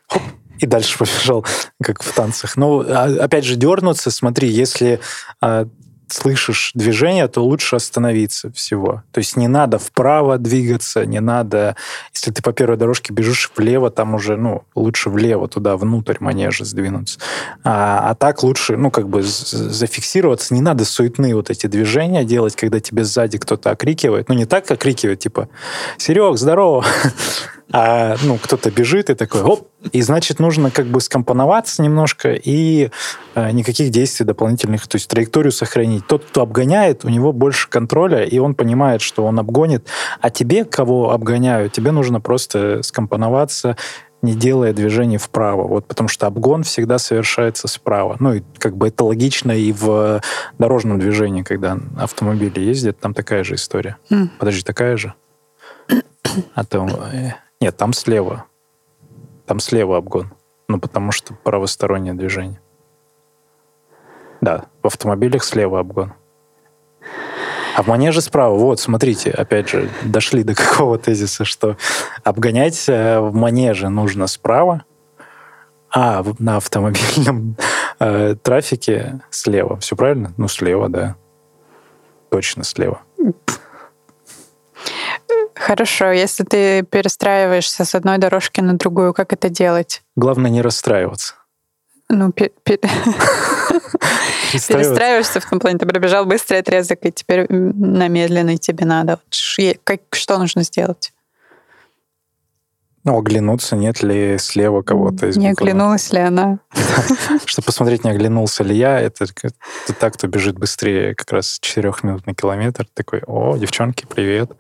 Хоп, 0.07 0.21
и 0.59 0.65
дальше 0.65 0.97
побежал, 0.97 1.45
как 1.81 2.01
в 2.01 2.13
танцах. 2.13 2.55
Ну, 2.55 2.81
а, 2.87 3.05
опять 3.23 3.43
же, 3.43 3.55
дернуться, 3.55 4.11
смотри, 4.11 4.47
если 4.47 4.99
а, 5.41 5.67
слышишь 6.13 6.71
движение, 6.75 7.27
то 7.27 7.43
лучше 7.43 7.75
остановиться 7.75 8.51
всего. 8.51 9.03
То 9.11 9.19
есть 9.19 9.35
не 9.35 9.47
надо 9.47 9.79
вправо 9.79 10.37
двигаться, 10.37 11.05
не 11.05 11.19
надо... 11.19 11.75
Если 12.13 12.31
ты 12.31 12.41
по 12.41 12.53
первой 12.53 12.77
дорожке 12.77 13.13
бежишь 13.13 13.51
влево, 13.55 13.89
там 13.89 14.13
уже, 14.13 14.37
ну, 14.37 14.63
лучше 14.75 15.09
влево, 15.09 15.47
туда, 15.47 15.75
внутрь 15.75 16.17
манежа 16.19 16.65
сдвинуться. 16.65 17.19
А, 17.63 18.11
а 18.11 18.15
так 18.15 18.43
лучше, 18.43 18.77
ну, 18.77 18.91
как 18.91 19.09
бы 19.09 19.23
зафиксироваться. 19.23 20.53
Не 20.53 20.61
надо 20.61 20.85
суетные 20.85 21.35
вот 21.35 21.49
эти 21.49 21.67
движения 21.67 22.23
делать, 22.23 22.55
когда 22.55 22.79
тебе 22.79 23.03
сзади 23.03 23.37
кто-то 23.37 23.71
окрикивает. 23.71 24.29
Ну, 24.29 24.35
не 24.35 24.45
так 24.45 24.69
окрикивает, 24.69 25.19
типа, 25.19 25.49
«Серег, 25.97 26.37
здорово!» 26.37 26.85
А 27.75 28.15
ну, 28.23 28.37
кто-то 28.37 28.69
бежит 28.69 29.09
и 29.09 29.15
такой, 29.15 29.41
оп, 29.41 29.67
и 29.91 30.03
значит, 30.03 30.39
нужно 30.39 30.69
как 30.69 30.85
бы 30.85 31.01
скомпоноваться 31.01 31.81
немножко 31.81 32.33
и 32.33 32.91
э, 33.33 33.51
никаких 33.51 33.89
действий 33.89 34.27
дополнительных, 34.27 34.87
то 34.87 34.97
есть 34.97 35.09
траекторию 35.09 35.51
сохранить. 35.51 36.05
Тот, 36.05 36.23
кто 36.23 36.43
обгоняет, 36.43 37.03
у 37.03 37.09
него 37.09 37.33
больше 37.33 37.67
контроля, 37.67 38.23
и 38.23 38.37
он 38.37 38.53
понимает, 38.53 39.01
что 39.01 39.25
он 39.25 39.39
обгонит, 39.39 39.87
а 40.21 40.29
тебе, 40.29 40.65
кого 40.65 41.11
обгоняют, 41.11 41.73
тебе 41.73 41.89
нужно 41.89 42.21
просто 42.21 42.83
скомпоноваться, 42.83 43.75
не 44.21 44.35
делая 44.35 44.71
движений 44.71 45.17
вправо. 45.17 45.67
Вот 45.67 45.87
потому 45.87 46.09
что 46.09 46.27
обгон 46.27 46.61
всегда 46.61 46.99
совершается 46.99 47.67
справа. 47.67 48.17
Ну, 48.19 48.35
и 48.35 48.43
как 48.59 48.77
бы 48.77 48.87
это 48.87 49.03
логично 49.03 49.51
и 49.51 49.71
в 49.71 50.21
дорожном 50.59 50.99
движении, 50.99 51.41
когда 51.41 51.79
автомобили 51.97 52.59
ездят, 52.59 52.99
там 52.99 53.15
такая 53.15 53.43
же 53.43 53.55
история. 53.55 53.97
Mm. 54.11 54.29
Подожди, 54.37 54.61
такая 54.61 54.95
же? 54.95 55.15
А 56.55 56.63
то 56.63 56.87
э, 57.11 57.31
нет, 57.63 57.77
там 57.77 57.93
слева. 57.93 58.43
Там 59.45 59.61
слева 59.61 59.95
обгон. 59.95 60.33
Ну, 60.67 60.81
потому 60.81 61.13
что 61.13 61.33
правостороннее 61.33 62.13
движение. 62.13 62.59
Да, 64.41 64.65
в 64.81 64.87
автомобилях 64.87 65.45
слева 65.45 65.79
обгон. 65.79 66.11
А 67.77 67.81
в 67.81 67.87
манеже 67.87 68.19
справа. 68.19 68.57
Вот, 68.57 68.81
смотрите, 68.81 69.31
опять 69.31 69.69
же, 69.69 69.89
дошли 70.03 70.43
до 70.43 70.55
какого 70.61 70.97
тезиса, 70.97 71.45
что 71.45 71.77
обгонять 72.25 72.83
э, 72.89 73.21
в 73.21 73.33
манеже 73.33 73.87
нужно 73.87 74.27
справа, 74.27 74.83
а 75.89 76.21
на 76.39 76.57
автомобильном 76.57 77.55
э, 77.99 78.35
трафике 78.43 79.21
слева. 79.29 79.79
Все 79.79 79.95
правильно? 79.95 80.33
Ну, 80.35 80.49
слева, 80.49 80.89
да. 80.89 81.15
Точно 82.29 82.65
слева. 82.65 83.03
Хорошо, 85.65 86.11
если 86.11 86.43
ты 86.43 86.83
перестраиваешься 86.83 87.85
с 87.85 87.95
одной 87.95 88.17
дорожки 88.17 88.59
на 88.59 88.73
другую, 88.73 89.13
как 89.13 89.31
это 89.31 89.47
делать? 89.49 90.01
Главное 90.17 90.51
не 90.51 90.61
расстраиваться. 90.61 91.35
Ну, 92.09 92.31
пер- 92.31 92.51
пер- 92.65 92.81
перестраиваешься 94.51 95.39
в 95.39 95.49
том 95.49 95.61
плане, 95.61 95.77
ты 95.77 95.85
пробежал 95.85 96.25
быстрый 96.25 96.59
отрезок, 96.59 97.05
и 97.05 97.13
теперь 97.13 97.47
на 97.49 98.09
медленный 98.09 98.57
тебе 98.57 98.85
надо. 98.85 99.19
Как, 99.85 100.01
что 100.11 100.37
нужно 100.37 100.63
сделать? 100.63 101.13
Ну, 103.05 103.17
оглянуться, 103.17 103.77
нет 103.77 104.03
ли 104.03 104.37
слева 104.39 104.81
кого-то 104.81 105.27
из 105.27 105.37
Не 105.37 105.51
оглянулась 105.51 106.11
ли 106.11 106.19
она? 106.19 106.59
Чтобы 107.45 107.65
посмотреть, 107.65 108.03
не 108.03 108.11
оглянулся 108.11 108.65
ли 108.65 108.75
я, 108.75 108.99
это, 108.99 109.23
это 109.23 109.93
так, 109.97 110.15
кто 110.15 110.27
бежит 110.27 110.59
быстрее 110.59 111.15
как 111.15 111.31
раз 111.31 111.57
4 111.61 111.93
минут 112.03 112.27
на 112.27 112.35
километр. 112.35 112.85
Такой, 112.93 113.21
о, 113.25 113.55
девчонки, 113.55 114.05
привет. 114.05 114.51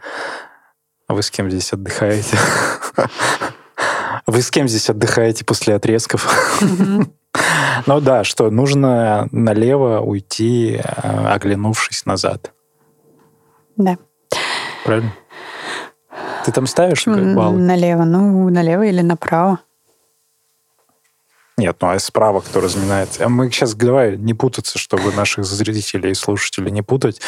А 1.13 1.15
вы 1.15 1.21
с 1.21 1.29
кем 1.29 1.47
здесь 1.51 1.71
отдыхаете? 1.71 2.35
Вы 4.25 4.41
с 4.41 4.49
кем 4.49 4.67
здесь 4.67 4.89
отдыхаете 4.89 5.45
после 5.45 5.75
отрезков? 5.75 6.27
Ну 7.87 7.99
да, 7.99 8.23
что 8.23 8.49
нужно 8.51 9.27
налево 9.31 9.99
уйти, 9.99 10.79
э, 10.83 11.27
оглянувшись 11.27 12.05
назад. 12.05 12.53
Да. 13.75 13.97
Правильно? 14.85 15.11
Ты 16.45 16.51
там 16.51 16.67
ставишь 16.67 17.05
баллы? 17.07 17.57
Налево, 17.57 18.03
ну, 18.03 18.49
налево 18.49 18.83
или 18.83 19.01
направо. 19.01 19.59
Нет, 21.57 21.77
ну 21.81 21.89
а 21.89 21.99
справа 21.99 22.41
кто 22.41 22.61
разминается? 22.61 23.25
А 23.25 23.29
мы 23.29 23.49
сейчас, 23.49 23.73
давай, 23.73 24.15
не 24.17 24.35
путаться, 24.35 24.77
чтобы 24.77 25.11
наших 25.11 25.43
зрителей 25.43 26.11
и 26.11 26.15
слушателей 26.15 26.71
не 26.71 26.83
путать. 26.83 27.19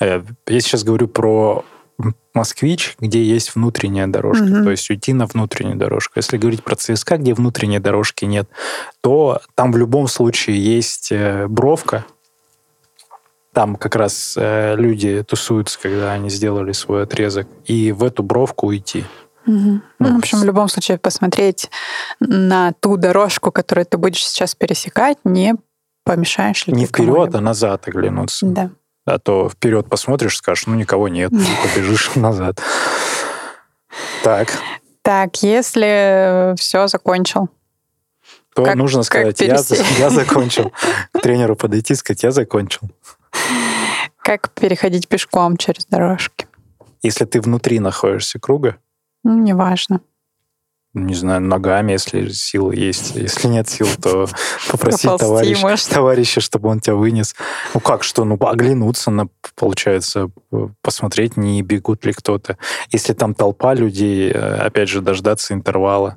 Э, 0.00 0.22
я 0.46 0.60
сейчас 0.60 0.84
говорю 0.84 1.08
про 1.08 1.64
москвич, 2.34 2.96
где 3.00 3.22
есть 3.22 3.54
внутренняя 3.54 4.06
дорожка, 4.06 4.44
угу. 4.44 4.64
то 4.64 4.70
есть 4.70 4.88
уйти 4.90 5.12
на 5.12 5.26
внутреннюю 5.26 5.76
дорожку. 5.76 6.14
Если 6.16 6.38
говорить 6.38 6.62
про 6.62 6.76
ЦСКА, 6.76 7.18
где 7.18 7.34
внутренней 7.34 7.78
дорожки 7.78 8.24
нет, 8.24 8.48
то 9.00 9.40
там 9.54 9.72
в 9.72 9.76
любом 9.76 10.06
случае 10.08 10.62
есть 10.62 11.12
э, 11.12 11.46
бровка. 11.48 12.04
Там 13.52 13.76
как 13.76 13.96
раз 13.96 14.34
э, 14.36 14.76
люди 14.76 15.24
тусуются, 15.24 15.78
когда 15.80 16.12
они 16.12 16.30
сделали 16.30 16.72
свой 16.72 17.02
отрезок, 17.02 17.48
и 17.64 17.90
в 17.92 18.04
эту 18.04 18.22
бровку 18.22 18.68
уйти. 18.68 19.04
Угу. 19.46 19.56
Ну, 19.56 19.80
ну, 19.98 20.14
в 20.14 20.18
общем, 20.18 20.38
в 20.38 20.44
любом 20.44 20.68
случае 20.68 20.98
посмотреть 20.98 21.70
на 22.20 22.72
ту 22.80 22.96
дорожку, 22.96 23.50
которую 23.50 23.86
ты 23.86 23.98
будешь 23.98 24.26
сейчас 24.26 24.54
пересекать, 24.54 25.18
не 25.24 25.56
помешаешь 26.04 26.66
ли 26.66 26.72
Не 26.72 26.86
вперед, 26.86 27.34
а 27.34 27.40
назад 27.40 27.88
оглянуться. 27.88 28.46
Да. 28.46 28.70
А 29.10 29.18
то 29.18 29.48
вперед 29.48 29.88
посмотришь, 29.88 30.36
скажешь, 30.36 30.66
ну 30.66 30.76
никого 30.76 31.08
нет, 31.08 31.32
побежишь 31.62 32.14
назад. 32.14 32.60
Так. 34.22 34.48
Так, 35.02 35.42
если 35.42 36.54
все 36.56 36.86
закончил. 36.86 37.48
То 38.54 38.64
как, 38.64 38.76
нужно 38.76 39.02
сказать, 39.02 39.40
я, 39.40 39.58
я 39.98 40.10
закончил. 40.10 40.72
К 41.12 41.20
тренеру 41.20 41.56
подойти 41.56 41.94
и 41.94 41.96
сказать, 41.96 42.22
я 42.22 42.30
закончил. 42.30 42.82
Как 44.18 44.50
переходить 44.50 45.08
пешком 45.08 45.56
через 45.56 45.86
дорожки? 45.86 46.46
Если 47.02 47.24
ты 47.24 47.40
внутри 47.40 47.80
находишься 47.80 48.38
круга? 48.38 48.76
Ну, 49.24 49.38
неважно. 49.38 50.00
Не 50.92 51.14
знаю, 51.14 51.40
ногами, 51.40 51.92
если 51.92 52.28
силы 52.30 52.74
есть. 52.74 53.14
Если 53.14 53.46
нет 53.48 53.68
сил, 53.68 53.86
то 54.02 54.26
попросить 54.70 55.10
товарища, 55.18 55.90
товарища, 55.90 56.40
чтобы 56.40 56.68
он 56.68 56.80
тебя 56.80 56.96
вынес. 56.96 57.34
Ну 57.74 57.80
как, 57.80 58.02
что? 58.02 58.24
Ну, 58.24 58.36
оглянуться, 58.40 59.10
на, 59.10 59.28
получается, 59.54 60.30
посмотреть, 60.82 61.36
не 61.36 61.62
бегут 61.62 62.04
ли 62.04 62.12
кто-то. 62.12 62.58
Если 62.90 63.12
там 63.12 63.34
толпа 63.34 63.74
людей, 63.74 64.30
э, 64.32 64.38
опять 64.56 64.88
же, 64.88 65.00
дождаться 65.00 65.54
интервала. 65.54 66.16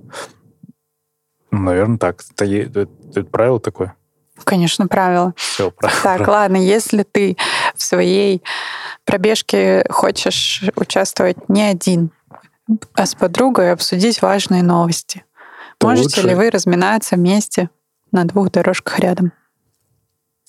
Ну, 1.51 1.59
наверное, 1.59 1.97
так. 1.99 2.23
Это, 2.35 2.45
это- 2.45 2.87
это 3.11 3.23
правило 3.25 3.59
такое? 3.59 3.95
Конечно, 4.43 4.87
правило. 4.87 5.33
Все, 5.37 5.69
правило. 5.69 5.99
Так, 6.01 6.27
ладно, 6.27 6.57
если 6.57 7.03
ты 7.03 7.37
в 7.75 7.83
своей 7.83 8.41
пробежке 9.05 9.85
хочешь 9.89 10.63
участвовать 10.75 11.47
не 11.49 11.61
один, 11.61 12.09
а 12.93 13.05
с 13.05 13.15
подругой 13.15 13.71
обсудить 13.71 14.21
важные 14.21 14.63
новости, 14.63 15.25
То 15.77 15.87
можете 15.87 16.21
лучше- 16.21 16.27
ли 16.27 16.35
вы 16.35 16.49
разминаться 16.49 17.15
вместе 17.15 17.69
на 18.11 18.25
двух 18.25 18.51
дорожках 18.51 18.99
рядом? 18.99 19.31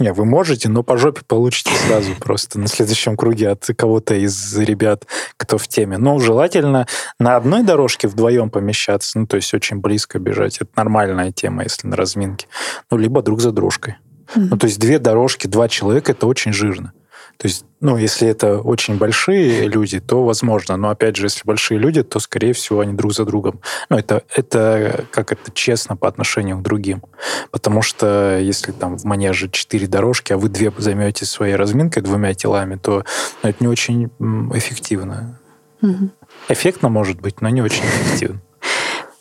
Не, 0.01 0.13
вы 0.13 0.25
можете, 0.25 0.69
но 0.69 0.83
по 0.83 0.97
жопе 0.97 1.23
получите 1.27 1.71
сразу 1.87 2.15
просто 2.21 2.59
на 2.59 2.67
следующем 2.67 3.17
круге 3.17 3.51
от 3.51 3.65
кого-то 3.77 4.15
из 4.15 4.57
ребят, 4.59 5.07
кто 5.37 5.57
в 5.57 5.69
теме. 5.69 5.99
Но 5.99 6.19
желательно 6.19 6.87
на 7.21 7.37
одной 7.37 7.63
дорожке 7.63 8.09
вдвоем 8.09 8.51
помещаться, 8.51 9.21
ну, 9.21 9.27
то 9.27 9.37
есть 9.37 9.55
очень 9.55 9.79
близко 9.81 10.19
бежать. 10.19 10.57
Это 10.59 10.71
нормальная 10.77 11.31
тема, 11.31 11.63
если 11.63 11.87
на 11.87 11.97
разминке. 11.97 12.49
Ну, 12.91 12.97
либо 12.97 13.23
друг 13.23 13.41
за 13.41 13.53
дружкой. 13.53 13.97
Ну, 14.35 14.57
то 14.57 14.67
есть 14.67 14.81
две 14.81 14.99
дорожки, 14.99 15.47
два 15.47 15.69
человека, 15.69 16.11
это 16.13 16.27
очень 16.27 16.53
жирно. 16.53 16.93
То 17.37 17.49
есть, 17.49 17.65
ну, 17.81 17.97
если 17.97 18.29
это 18.29 18.59
очень 18.59 18.97
большие 18.97 19.69
люди, 19.69 20.01
то 20.01 20.25
возможно. 20.25 20.77
Но, 20.77 20.89
опять 20.91 21.17
же, 21.17 21.27
если 21.27 21.43
большие 21.45 21.79
люди, 21.79 22.03
то, 22.03 22.19
скорее 22.21 22.53
всего, 22.53 22.81
они 22.81 22.95
друг 22.95 23.13
за 23.13 23.25
другом. 23.25 23.61
Ну, 23.91 23.97
это, 23.97 24.23
это 24.35 25.05
как 25.11 25.33
это 25.33 25.51
честно 25.53 25.97
по 25.97 26.09
отношению 26.09 26.59
к 26.59 26.63
другим. 26.63 27.03
Потому 27.51 27.83
что 27.83 28.39
если 28.39 28.73
там 28.73 28.97
в 28.97 29.05
манеже 29.05 29.51
четыре 29.51 29.87
дорожки, 29.87 30.33
а 30.33 30.39
вы 30.39 30.49
две 30.49 30.73
займете 30.77 31.27
своей 31.27 31.57
разминкой 31.57 32.03
двумя 32.03 32.35
телами, 32.35 32.77
то 32.77 33.05
ну, 33.43 33.51
это 33.51 33.59
не 33.61 33.69
очень 33.69 34.11
эффективно. 34.55 35.39
Мгм. 35.81 36.13
Эффектно 36.49 36.89
может 36.89 37.21
быть, 37.21 37.41
но 37.41 37.49
не 37.49 37.63
очень 37.63 37.85
эффективно. 37.85 38.41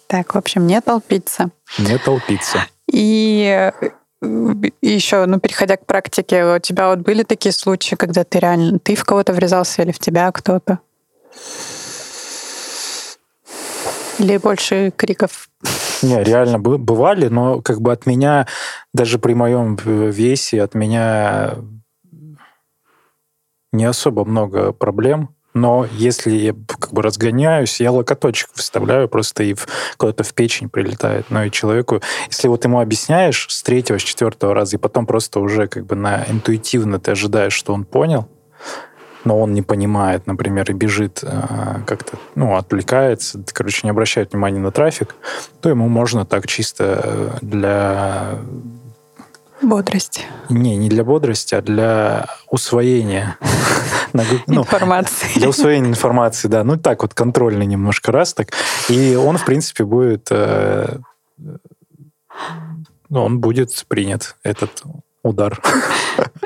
Так, 0.07 0.35
в 0.35 0.37
общем, 0.37 0.67
не 0.67 0.79
толпиться. 0.79 1.49
Не 1.79 1.97
толпиться. 1.97 2.65
И 2.91 3.71
и 4.23 4.87
еще, 4.87 5.25
ну, 5.25 5.39
переходя 5.39 5.77
к 5.77 5.85
практике, 5.85 6.55
у 6.55 6.59
тебя 6.59 6.89
вот 6.89 6.99
были 6.99 7.23
такие 7.23 7.51
случаи, 7.51 7.95
когда 7.95 8.23
ты 8.23 8.39
реально, 8.39 8.79
ты 8.79 8.95
в 8.95 9.03
кого-то 9.03 9.33
врезался 9.33 9.83
или 9.83 9.91
в 9.91 9.99
тебя 9.99 10.31
кто-то? 10.31 10.79
Или 14.19 14.37
больше 14.37 14.93
криков? 14.95 15.49
Не, 16.01 16.23
реально 16.23 16.59
бы- 16.59 16.77
бывали, 16.77 17.27
но 17.27 17.61
как 17.61 17.81
бы 17.81 17.91
от 17.91 18.05
меня, 18.05 18.47
даже 18.93 19.19
при 19.19 19.33
моем 19.33 19.75
весе, 19.75 20.61
от 20.61 20.75
меня 20.75 21.55
не 23.71 23.85
особо 23.85 24.23
много 24.23 24.71
проблем. 24.71 25.35
Но 25.53 25.87
если 25.91 26.31
я 26.31 26.55
как 26.79 26.93
бы 26.93 27.01
разгоняюсь, 27.01 27.79
я 27.79 27.91
локоточек 27.91 28.49
вставляю 28.53 29.07
просто 29.07 29.43
и 29.43 29.55
куда-то 29.97 30.23
в 30.23 30.33
печень 30.33 30.69
прилетает. 30.69 31.27
Ну 31.29 31.43
и 31.43 31.51
человеку, 31.51 32.01
если 32.27 32.47
вот 32.47 32.63
ему 32.65 32.79
объясняешь 32.79 33.47
с 33.49 33.61
третьего, 33.61 33.99
с 33.99 34.01
четвертого 34.01 34.53
раза, 34.53 34.77
и 34.77 34.79
потом 34.79 35.05
просто 35.05 35.39
уже 35.39 35.67
как 35.67 35.85
бы 35.85 35.95
на 35.95 36.25
интуитивно 36.27 36.99
ты 36.99 37.11
ожидаешь, 37.11 37.53
что 37.53 37.73
он 37.73 37.85
понял, 37.85 38.27
но 39.25 39.39
он 39.39 39.53
не 39.53 39.61
понимает, 39.61 40.27
например, 40.27 40.69
и 40.69 40.73
бежит 40.73 41.19
э, 41.23 41.81
как-то, 41.85 42.17
ну, 42.35 42.55
отвлекается, 42.55 43.43
короче, 43.53 43.81
не 43.83 43.91
обращает 43.91 44.33
внимания 44.33 44.59
на 44.59 44.71
трафик, 44.71 45.15
то 45.61 45.69
ему 45.69 45.87
можно 45.87 46.25
так 46.25 46.47
чисто 46.47 47.01
э, 47.03 47.29
для... 47.41 48.39
Бодрость, 49.61 50.25
Не, 50.49 50.75
не 50.75 50.89
для 50.89 51.05
бодрости, 51.05 51.55
а 51.55 51.61
для 51.61 52.27
усвоения. 52.49 53.37
Нагу- 54.13 54.41
ну, 54.47 54.61
информации. 54.61 55.27
для 55.35 55.49
усвоения 55.49 55.89
информации, 55.89 56.47
да. 56.47 56.63
Ну, 56.63 56.77
так 56.77 57.01
вот, 57.01 57.13
контрольный 57.13 57.65
немножко 57.65 58.11
раз 58.11 58.33
так. 58.33 58.49
И 58.89 59.15
он, 59.15 59.37
в 59.37 59.45
принципе, 59.45 59.83
будет... 59.85 60.27
э, 60.29 60.97
Ну, 63.09 63.23
он 63.23 63.39
будет 63.39 63.85
принят, 63.87 64.35
этот 64.43 64.83
удар 65.23 65.61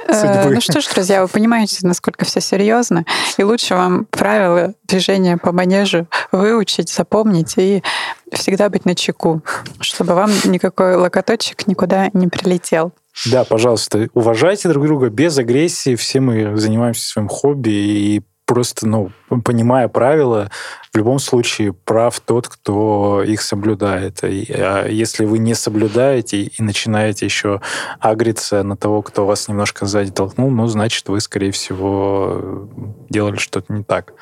Э, 0.07 0.13
судьбы. 0.13 0.53
Ну 0.55 0.61
что 0.61 0.79
ж, 0.79 0.87
друзья, 0.93 1.21
вы 1.21 1.27
понимаете, 1.27 1.79
насколько 1.85 2.23
все 2.23 2.39
серьезно, 2.39 3.03
и 3.37 3.43
лучше 3.43 3.75
вам 3.75 4.05
правила 4.05 4.73
движения 4.85 5.37
по 5.37 5.51
манежу 5.51 6.07
выучить, 6.31 6.89
запомнить 6.89 7.55
и 7.57 7.83
всегда 8.31 8.69
быть 8.69 8.85
на 8.85 8.95
чеку, 8.95 9.41
чтобы 9.81 10.13
вам 10.13 10.31
никакой 10.45 10.95
локоточек 10.95 11.67
никуда 11.67 12.09
не 12.13 12.27
прилетел. 12.27 12.93
Да, 13.25 13.43
пожалуйста, 13.43 14.09
уважайте 14.13 14.69
друг 14.69 14.85
друга 14.85 15.09
без 15.09 15.37
агрессии. 15.37 15.95
Все 15.95 16.19
мы 16.19 16.55
занимаемся 16.55 17.07
своим 17.07 17.27
хобби 17.27 17.69
и 17.69 18.23
просто, 18.45 18.87
ну, 18.87 19.11
понимая 19.43 19.89
правила, 19.89 20.49
в 20.93 20.97
любом 20.97 21.19
случае 21.19 21.73
прав 21.73 22.19
тот, 22.21 22.47
кто 22.47 23.21
их 23.21 23.41
соблюдает. 23.41 24.23
И, 24.23 24.45
а 24.49 24.87
если 24.87 25.25
вы 25.25 25.37
не 25.37 25.53
соблюдаете 25.53 26.43
и 26.43 26.63
начинаете 26.63 27.25
еще 27.25 27.61
агриться 27.99 28.63
на 28.63 28.77
того, 28.77 29.01
кто 29.01 29.25
вас 29.25 29.47
немножко 29.49 29.85
сзади 29.85 30.11
толкнул, 30.11 30.49
ну, 30.49 30.67
значит, 30.67 31.09
вы, 31.09 31.19
скорее 31.19 31.51
всего, 31.51 32.69
делали 33.09 33.35
что-то 33.35 33.73
не 33.73 33.83
так. 33.83 34.13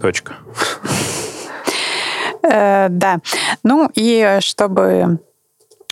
Точка. 0.00 0.34
Э, 2.42 2.88
да. 2.88 3.20
Ну 3.62 3.90
и 3.94 4.38
чтобы 4.40 5.20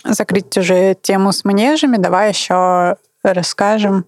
закрыть 0.03 0.57
уже 0.57 0.95
тему 1.01 1.31
с 1.31 1.43
манежами, 1.43 1.97
давай 1.97 2.29
еще 2.29 2.97
расскажем, 3.23 4.05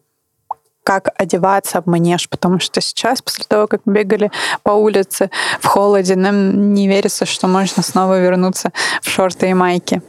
как 0.84 1.10
одеваться 1.18 1.82
в 1.82 1.86
манеж, 1.86 2.30
потому 2.30 2.60
что 2.60 2.82
сейчас, 2.82 3.22
после 3.22 3.46
того, 3.48 3.68
как 3.68 3.82
бегали 3.86 4.32
по 4.64 4.72
улице 4.72 5.30
в 5.60 5.66
холоде, 5.66 6.16
нам 6.16 6.74
не 6.74 6.88
верится, 6.88 7.26
что 7.26 7.48
можно 7.48 7.82
снова 7.82 8.20
вернуться 8.20 8.72
в 9.02 9.10
шорты 9.10 9.50
и 9.50 9.54
майки. 9.54 10.02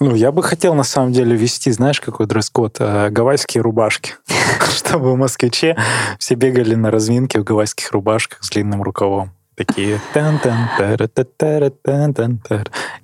Ну, 0.00 0.14
я 0.14 0.32
бы 0.32 0.42
хотел, 0.42 0.74
на 0.74 0.82
самом 0.82 1.12
деле, 1.12 1.36
ввести, 1.36 1.70
знаешь, 1.70 2.00
какой 2.00 2.26
дресс-код? 2.26 2.76
Э, 2.80 3.10
Гавайские 3.10 3.62
рубашки. 3.62 4.14
Чтобы 4.74 5.16
москвиче 5.16 5.76
все 6.18 6.34
бегали 6.34 6.74
на 6.74 6.90
разминке 6.90 7.38
в 7.38 7.44
гавайских 7.44 7.92
рубашках 7.92 8.42
с 8.42 8.50
длинным 8.50 8.82
рукавом. 8.82 9.32
Такие 9.56 10.00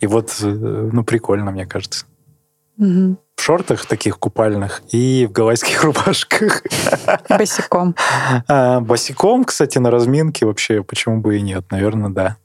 И 0.00 0.06
вот, 0.06 0.34
э, 0.42 0.46
ну, 0.92 1.04
прикольно, 1.04 1.52
мне 1.52 1.64
кажется. 1.64 2.06
Мгм. 2.80 3.18
В 3.36 3.42
шортах 3.42 3.84
таких 3.86 4.18
купальных 4.18 4.82
и 4.90 5.26
в 5.26 5.32
гавайских 5.32 5.84
рубашках. 5.84 6.62
Босиком. 7.28 7.94
А 8.48 8.80
босиком, 8.80 9.44
кстати, 9.44 9.78
на 9.78 9.90
разминке 9.90 10.46
вообще 10.46 10.82
почему 10.82 11.20
бы 11.20 11.36
и 11.38 11.42
нет? 11.42 11.64
Наверное, 11.70 12.10
да. 12.10 12.36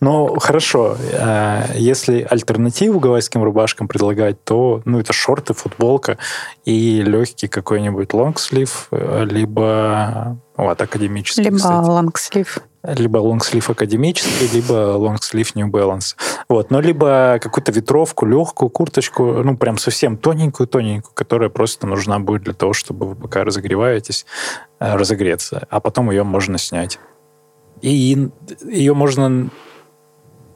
Ну, 0.00 0.38
хорошо. 0.38 0.96
а, 1.14 1.64
Если 1.74 2.26
альтернативу 2.28 3.00
гавайским 3.00 3.42
рубашкам 3.42 3.88
предлагать, 3.88 4.44
то 4.44 4.82
ну, 4.84 5.00
это 5.00 5.12
шорты, 5.14 5.54
футболка 5.54 6.18
и 6.66 7.02
легкий 7.02 7.48
какой-нибудь 7.48 8.12
лонгслив, 8.12 8.88
либо 8.90 10.38
вот, 10.56 10.80
академический, 10.82 11.44
Либо 11.44 11.56
кстати. 11.56 11.86
лонгслив. 11.88 12.58
Либо 12.84 13.18
лонгслив 13.18 13.70
академический, 13.70 14.48
либо 14.52 14.96
лонгслив 14.96 15.54
New 15.56 15.70
Balance. 15.70 16.16
Вот. 16.48 16.70
Но 16.70 16.80
либо 16.80 17.38
какую-то 17.40 17.72
ветровку, 17.72 18.26
легкую 18.26 18.68
курточку, 18.68 19.42
ну, 19.42 19.56
прям 19.56 19.78
совсем 19.78 20.18
тоненькую-тоненькую, 20.18 21.14
которая 21.14 21.48
просто 21.48 21.86
нужна 21.86 22.18
будет 22.18 22.42
для 22.42 22.52
того, 22.52 22.74
чтобы 22.74 23.06
вы 23.06 23.14
пока 23.14 23.44
разогреваетесь, 23.44 24.26
э, 24.80 24.96
разогреться. 24.96 25.66
А 25.70 25.80
потом 25.80 26.10
ее 26.10 26.24
можно 26.24 26.58
снять. 26.58 26.98
И 27.80 28.28
ее 28.66 28.94
можно 28.94 29.50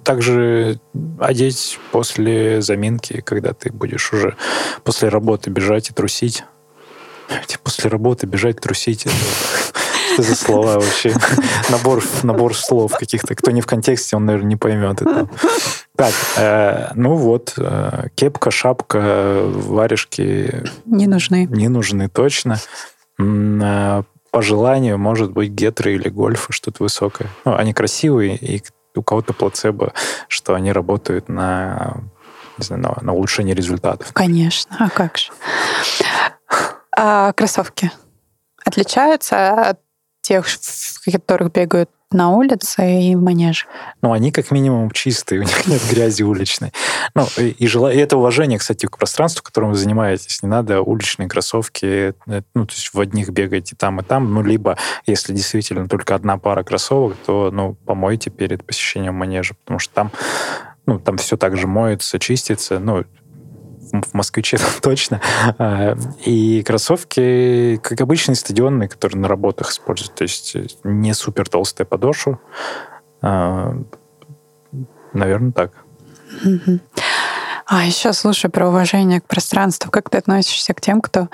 также 0.05 0.81
одеть 1.19 1.79
после 1.93 2.63
заминки, 2.63 3.21
когда 3.21 3.53
ты 3.53 3.71
будешь 3.71 4.13
уже 4.13 4.37
после 4.83 5.09
работы 5.09 5.51
бежать 5.51 5.91
и 5.91 5.95
трусить. 5.95 6.45
После 7.63 7.91
работы 7.91 8.27
бежать, 8.27 8.61
трусить. 8.61 9.07
Что 10.19 10.31
за 10.31 10.35
слова 10.35 10.81
вообще? 10.81 11.15
Набор, 11.71 12.03
набор 12.25 12.57
слов 12.57 12.97
каких-то. 12.99 13.37
Кто 13.37 13.53
не 13.53 13.61
в 13.61 13.67
контексте, 13.67 14.17
он, 14.17 14.27
наверное, 14.27 14.49
не 14.49 14.57
поймет 14.57 15.01
это. 15.01 15.29
Так, 15.95 16.13
э, 16.37 16.91
ну 16.97 17.15
вот, 17.15 17.55
э, 17.57 18.09
кепка, 18.17 18.51
шапка, 18.51 19.43
варежки 19.45 20.65
Не 20.87 21.07
нужны. 21.07 21.47
не 21.49 21.69
нужны 21.69 22.09
точно. 22.09 22.59
Э, 23.21 24.03
По 24.33 24.43
желанию, 24.43 24.99
может 24.99 25.31
быть, 25.31 25.51
гетры 25.53 25.95
или 25.95 26.09
гольфы, 26.09 26.53
что-то 26.53 26.83
высокое. 26.83 27.29
Ну, 27.45 27.55
они 27.55 27.73
красивые, 27.73 28.35
и 28.37 28.61
у 28.97 29.05
кого-то 29.05 29.33
плацебо, 29.35 29.93
что 30.27 30.55
они 30.55 30.73
работают 30.73 31.29
на, 31.29 31.99
не 32.59 32.65
знаю, 32.65 32.83
на, 32.83 32.97
на 33.03 33.13
улучшение 33.13 33.55
результатов. 33.55 34.11
Конечно, 34.15 34.75
а 34.81 34.91
как 34.91 35.17
же. 35.17 35.31
А 36.97 37.33
кроссовки 37.35 37.93
отличаются 38.65 39.53
от 39.53 39.79
тех, 40.29 40.47
которых 41.11 41.53
бегают 41.53 41.89
на 42.11 42.31
улице 42.31 43.01
и 43.01 43.17
в 43.17 43.23
манеже. 43.23 43.67
Ну, 44.03 44.13
они 44.13 44.31
как 44.31 44.51
минимум 44.51 44.91
чистые, 44.91 45.41
у 45.41 45.45
них 45.45 45.67
нет 45.67 45.81
грязи 45.91 46.23
уличной. 46.23 46.73
Ну, 47.15 47.27
и, 47.39 47.49
и, 47.49 47.67
жела... 47.67 47.93
и 47.93 47.97
это 47.97 48.17
уважение, 48.17 48.59
кстати, 48.59 48.87
к 48.87 48.99
пространству, 48.99 49.43
которым 49.43 49.71
вы 49.71 49.77
занимаетесь. 49.77 50.43
Не 50.43 50.49
надо 50.49 50.83
уличные 50.83 51.29
кроссовки, 51.29 52.15
э, 52.27 52.43
ну, 52.55 52.67
то 52.67 52.75
есть 52.75 52.93
в 52.93 53.01
одних 53.01 53.31
бегайте 53.31 53.75
там 53.77 54.01
и 54.01 54.05
там, 54.05 54.33
ну, 54.33 54.43
либо, 54.43 54.77
если 55.07 55.33
действительно 55.33 55.89
только 55.89 56.15
одна 56.15 56.37
пара 56.39 56.63
кроссовок, 56.63 57.17
то, 57.25 57.51
ну, 57.51 57.75
помойте 57.87 58.31
перед 58.31 58.65
посещением 58.65 59.15
манежа, 59.15 59.55
потому 59.55 59.79
что 59.79 59.95
там 59.95 60.13
ну, 60.87 60.99
там 60.99 61.19
все 61.19 61.37
так 61.37 61.59
же 61.59 61.67
моется, 61.67 62.19
чистится, 62.19 62.79
ну, 62.79 63.05
в 63.93 64.15
москвиче 64.15 64.59
точно. 64.83 65.21
А, 65.59 65.97
и 66.25 66.63
кроссовки, 66.63 67.81
как 67.83 68.01
обычные 68.01 68.37
стадионные, 68.37 68.89
которые 68.89 69.21
на 69.21 69.29
работах 69.29 69.71
используют. 69.71 70.15
То 70.15 70.23
есть 70.23 70.57
э, 70.57 70.67
не 70.85 71.15
супер 71.15 71.49
толстая 71.49 71.87
подошва. 71.87 72.39
А, 73.23 73.75
Наверное, 75.13 75.53
так. 75.53 75.73
А 77.67 77.85
еще, 77.85 78.13
слушай, 78.13 78.51
про 78.51 78.69
уважение 78.69 79.21
к 79.21 79.27
пространству. 79.27 79.91
Как 79.91 80.09
ты 80.11 80.19
относишься 80.19 80.75
к 80.75 80.81
тем, 80.81 81.01
кто 81.01 81.29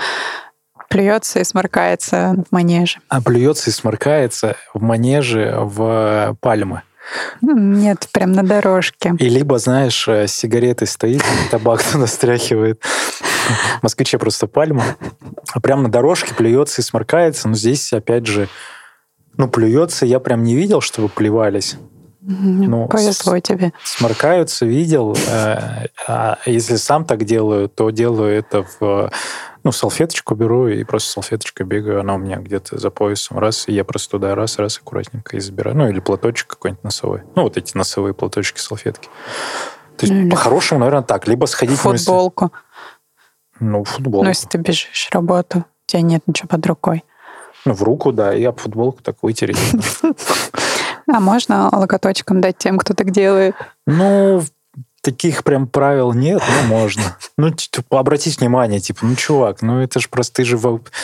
плюется 0.88 1.40
и 1.40 1.44
сморкается 1.44 2.34
в 2.48 2.52
манеже? 2.52 2.98
А 3.08 3.20
плюется 3.20 3.70
и 3.70 3.72
сморкается 3.72 4.56
в 4.72 4.82
манеже 4.82 5.54
в 5.58 6.36
пальмы. 6.40 6.82
Ну, 7.40 7.56
нет, 7.56 8.08
прям 8.12 8.32
на 8.32 8.42
дорожке. 8.42 9.14
И 9.18 9.28
либо, 9.28 9.58
знаешь, 9.58 10.06
э, 10.08 10.26
сигареты 10.26 10.86
стоит, 10.86 11.22
табак 11.50 11.82
туда 11.92 12.06
стряхивает. 12.06 12.82
В 13.80 13.82
москвиче 13.82 14.18
просто 14.18 14.46
пальма. 14.46 14.84
А 15.52 15.60
прям 15.60 15.82
на 15.82 15.90
дорожке 15.90 16.34
плюется 16.34 16.80
и 16.80 16.84
сморкается. 16.84 17.48
Но 17.48 17.54
здесь, 17.54 17.92
опять 17.92 18.26
же, 18.26 18.48
ну, 19.36 19.48
плюется, 19.48 20.06
я 20.06 20.20
прям 20.20 20.44
не 20.44 20.54
видел, 20.54 20.80
чтобы 20.80 21.08
плевались. 21.08 21.76
Ну, 22.26 22.88
Повезло 22.88 23.38
тебе. 23.40 23.72
Сморкаются, 23.82 24.64
видел. 24.64 25.14
Э, 25.28 25.88
а 26.08 26.38
если 26.46 26.76
сам 26.76 27.04
так 27.04 27.24
делаю, 27.24 27.68
то 27.68 27.90
делаю 27.90 28.34
это 28.34 28.66
в 28.80 29.10
ну, 29.64 29.72
салфеточку 29.72 30.34
беру 30.34 30.68
и 30.68 30.84
просто 30.84 31.10
салфеточкой 31.10 31.64
бегаю. 31.66 32.00
Она 32.00 32.14
у 32.14 32.18
меня 32.18 32.36
где-то 32.36 32.78
за 32.78 32.90
поясом. 32.90 33.38
Раз, 33.38 33.66
и 33.66 33.72
я 33.72 33.82
просто 33.84 34.10
туда 34.12 34.34
раз, 34.34 34.58
раз 34.58 34.76
аккуратненько 34.76 35.38
и 35.38 35.40
забираю. 35.40 35.76
Ну, 35.76 35.88
или 35.88 36.00
платочек 36.00 36.48
какой-нибудь 36.48 36.84
носовой. 36.84 37.22
Ну, 37.34 37.44
вот 37.44 37.56
эти 37.56 37.74
носовые 37.76 38.12
платочки, 38.12 38.60
салфетки. 38.60 39.08
То 39.96 40.06
есть, 40.06 40.12
ну, 40.12 40.30
по-хорошему, 40.30 40.80
наверное, 40.80 41.02
так. 41.02 41.26
Либо 41.26 41.46
сходить... 41.46 41.78
Футболку. 41.78 42.52
Ну, 43.58 43.84
футболку. 43.84 44.24
Ну, 44.24 44.28
если 44.28 44.46
ты 44.48 44.58
бежишь 44.58 45.08
работу, 45.12 45.60
у 45.60 45.64
тебя 45.86 46.02
нет 46.02 46.22
ничего 46.26 46.48
под 46.48 46.66
рукой. 46.66 47.04
Ну, 47.64 47.72
в 47.72 47.82
руку, 47.82 48.12
да, 48.12 48.34
и 48.34 48.44
об 48.44 48.58
футболку 48.58 49.02
так 49.02 49.16
вытереть. 49.22 49.58
А 51.06 51.20
можно 51.20 51.68
локоточком 51.70 52.40
дать 52.40 52.56
тем, 52.56 52.78
кто 52.78 52.94
так 52.94 53.10
делает? 53.10 53.54
Ну, 53.86 54.42
таких 55.04 55.44
прям 55.44 55.66
правил 55.66 56.12
нет, 56.12 56.42
но 56.48 56.68
можно. 56.68 57.16
Ну, 57.36 57.50
типа, 57.50 57.98
обратить 57.98 58.40
внимание, 58.40 58.78
типа, 58.78 59.00
ну, 59.02 59.16
чувак, 59.16 59.60
ну, 59.60 59.80
это 59.80 59.98
же 59.98 60.08
просто 60.08 60.36
ты 60.36 60.44
же 60.44 60.58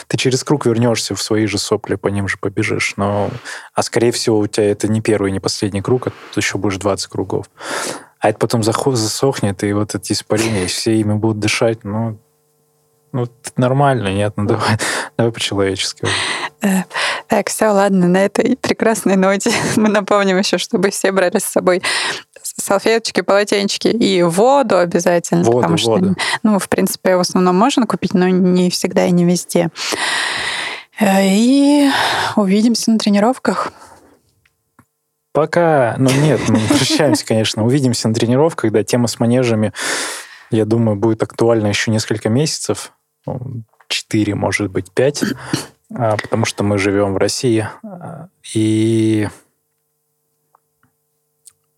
ты 0.06 0.16
через 0.16 0.44
круг 0.44 0.64
вернешься 0.64 1.16
в 1.16 1.22
свои 1.22 1.46
же 1.46 1.58
сопли, 1.58 1.96
по 1.96 2.06
ним 2.06 2.28
же 2.28 2.38
побежишь. 2.38 2.94
Но, 2.96 3.30
а 3.74 3.82
скорее 3.82 4.12
всего, 4.12 4.38
у 4.38 4.46
тебя 4.46 4.70
это 4.70 4.86
не 4.86 5.00
первый, 5.00 5.32
не 5.32 5.40
последний 5.40 5.82
круг, 5.82 6.06
а 6.06 6.10
тут 6.10 6.36
еще 6.36 6.56
будешь 6.56 6.78
20 6.78 7.06
кругов. 7.08 7.46
А 8.20 8.28
это 8.28 8.38
потом 8.38 8.62
засохнет, 8.62 9.64
и 9.64 9.72
вот 9.72 9.94
эти 9.94 10.12
испарения, 10.12 10.66
все 10.66 10.98
ими 11.00 11.14
будут 11.14 11.40
дышать, 11.40 11.84
ну, 11.84 12.18
ну, 13.12 13.26
нормально, 13.56 14.12
нет, 14.12 14.34
ну 14.36 14.46
давай, 14.46 14.78
давай 15.16 15.32
по-человечески. 15.32 16.06
Э, 16.62 16.82
так, 17.26 17.48
все, 17.48 17.68
ладно, 17.68 18.06
на 18.06 18.24
этой 18.24 18.56
прекрасной 18.56 19.16
ноте 19.16 19.50
мы 19.76 19.88
напомним 19.88 20.38
еще, 20.38 20.58
чтобы 20.58 20.90
все 20.90 21.10
брали 21.10 21.38
с 21.38 21.44
собой 21.44 21.82
салфеточки, 22.56 23.20
полотенчики 23.20 23.88
и 23.88 24.22
воду 24.22 24.78
обязательно. 24.78 25.44
Воду, 25.44 25.58
потому 25.58 25.76
что, 25.76 25.90
воду. 25.90 26.16
ну, 26.42 26.58
в 26.58 26.68
принципе, 26.68 27.16
в 27.16 27.20
основном 27.20 27.56
можно 27.56 27.86
купить, 27.86 28.14
но 28.14 28.28
не 28.28 28.70
всегда 28.70 29.06
и 29.06 29.10
не 29.10 29.24
везде. 29.24 29.70
Э, 30.98 31.26
и 31.26 31.88
увидимся 32.36 32.90
на 32.90 32.98
тренировках. 32.98 33.72
Пока, 35.32 35.94
ну 35.98 36.10
нет, 36.10 36.40
мы 36.48 36.58
прощаемся, 36.68 37.24
конечно. 37.24 37.64
Увидимся 37.64 38.08
на 38.08 38.14
тренировках, 38.14 38.62
когда 38.62 38.82
тема 38.82 39.06
с 39.06 39.18
манежами, 39.20 39.72
я 40.50 40.64
думаю, 40.64 40.96
будет 40.96 41.22
актуальна 41.22 41.68
еще 41.68 41.90
несколько 41.90 42.28
месяцев. 42.28 42.92
Ну, 43.26 43.62
четыре, 43.88 44.34
может 44.34 44.70
быть, 44.70 44.90
пять, 44.92 45.22
а, 45.94 46.16
потому 46.16 46.44
что 46.44 46.64
мы 46.64 46.78
живем 46.78 47.14
в 47.14 47.16
России. 47.16 47.68
И 48.52 49.28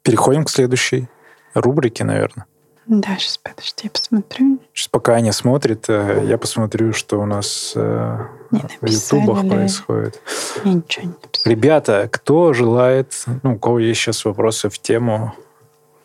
Переходим 0.02 0.44
к 0.44 0.50
следующей 0.50 1.08
рубрике, 1.54 2.04
наверное. 2.04 2.46
Да, 2.86 3.16
сейчас 3.16 3.38
подожди, 3.38 3.82
я 3.84 3.90
посмотрю. 3.90 4.58
Сейчас 4.74 4.88
пока 4.88 5.14
Аня 5.14 5.32
смотрит, 5.32 5.84
э, 5.88 6.24
я 6.26 6.36
посмотрю, 6.36 6.92
что 6.92 7.20
у 7.20 7.26
нас 7.26 7.74
э, 7.76 8.18
в 8.50 8.86
ютубах 8.86 9.48
происходит. 9.48 10.20
Я 10.64 10.72
ничего 10.72 11.06
не 11.06 11.12
написала. 11.12 11.50
Ребята, 11.50 12.08
кто 12.10 12.52
желает, 12.52 13.24
ну, 13.44 13.54
у 13.54 13.58
кого 13.58 13.78
есть 13.78 14.00
сейчас 14.00 14.24
вопросы 14.24 14.68
в 14.68 14.80
тему, 14.80 15.32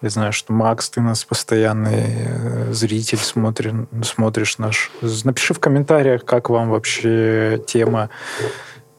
я 0.03 0.09
знаю, 0.09 0.31
что 0.31 0.53
Макс, 0.53 0.91
ты 0.91 1.01
нас 1.01 1.25
постоянный 1.25 2.05
э, 2.05 2.73
зритель, 2.73 3.17
смотри, 3.17 3.73
смотришь 4.03 4.59
наш. 4.59 4.91
Напиши 5.01 5.55
в 5.55 5.59
комментариях, 5.59 6.23
как 6.23 6.51
вам 6.51 6.69
вообще 6.69 7.59
тема 7.65 8.11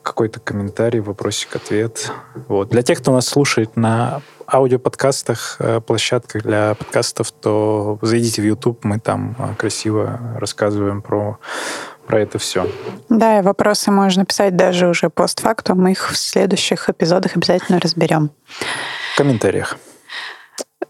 какой-то 0.08 0.40
комментарий, 0.40 1.00
вопросик, 1.00 1.56
ответ. 1.56 2.10
Вот. 2.48 2.70
Для 2.70 2.82
тех, 2.82 2.98
кто 2.98 3.12
нас 3.12 3.26
слушает 3.26 3.76
на 3.76 4.22
аудиоподкастах, 4.52 5.56
э, 5.58 5.80
площадках 5.80 6.42
для 6.42 6.74
подкастов, 6.74 7.30
то 7.30 7.98
зайдите 8.02 8.42
в 8.42 8.44
YouTube, 8.46 8.84
мы 8.84 8.98
там 8.98 9.36
э, 9.38 9.54
красиво 9.56 10.18
рассказываем 10.36 11.02
про 11.02 11.38
про 12.06 12.22
это 12.22 12.38
все. 12.38 12.66
Да, 13.10 13.38
и 13.38 13.42
вопросы 13.42 13.90
можно 13.90 14.24
писать 14.24 14.56
даже 14.56 14.88
уже 14.88 15.10
постфактум. 15.10 15.82
Мы 15.82 15.92
их 15.92 16.10
в 16.10 16.16
следующих 16.16 16.88
эпизодах 16.88 17.36
обязательно 17.36 17.78
разберем. 17.78 18.30
В 19.14 19.18
комментариях. 19.18 19.76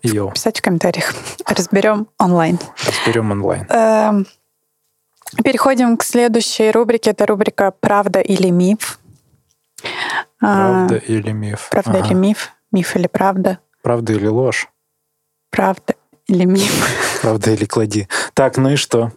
Йо. 0.04 0.30
Писать 0.30 0.60
в 0.60 0.62
комментариях. 0.62 1.12
Разберем 1.46 2.06
онлайн. 2.18 2.60
Разберем 2.86 3.32
онлайн. 3.32 3.66
Эм, 3.68 4.26
переходим 5.42 5.96
к 5.96 6.04
следующей 6.04 6.70
рубрике. 6.70 7.10
Это 7.10 7.26
рубрика 7.26 7.72
«Правда 7.80 8.20
или 8.20 8.50
миф». 8.50 9.00
Правда 10.38 10.94
а, 10.94 10.98
или 10.98 11.32
миф? 11.32 11.68
Правда 11.70 11.98
ага. 11.98 12.06
или 12.06 12.14
миф? 12.14 12.50
Миф 12.72 12.96
или 12.96 13.06
правда? 13.06 13.58
Правда 13.82 14.12
или 14.12 14.26
ложь? 14.26 14.68
Правда 15.50 15.94
или 16.26 16.44
миф? 16.44 17.20
Правда 17.22 17.50
или 17.50 17.64
клади. 17.64 18.08
Так, 18.34 18.56
ну 18.56 18.70
и 18.70 18.76
что? 18.76 19.12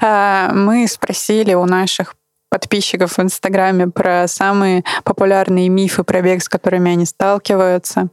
А, 0.00 0.52
мы 0.52 0.86
спросили 0.88 1.54
у 1.54 1.64
наших 1.64 2.14
подписчиков 2.50 3.16
в 3.16 3.20
Инстаграме 3.20 3.88
про 3.88 4.26
самые 4.28 4.84
популярные 5.04 5.68
мифы 5.68 6.04
про 6.04 6.22
бег, 6.22 6.42
с 6.42 6.48
которыми 6.48 6.92
они 6.92 7.06
сталкиваются. 7.06 8.08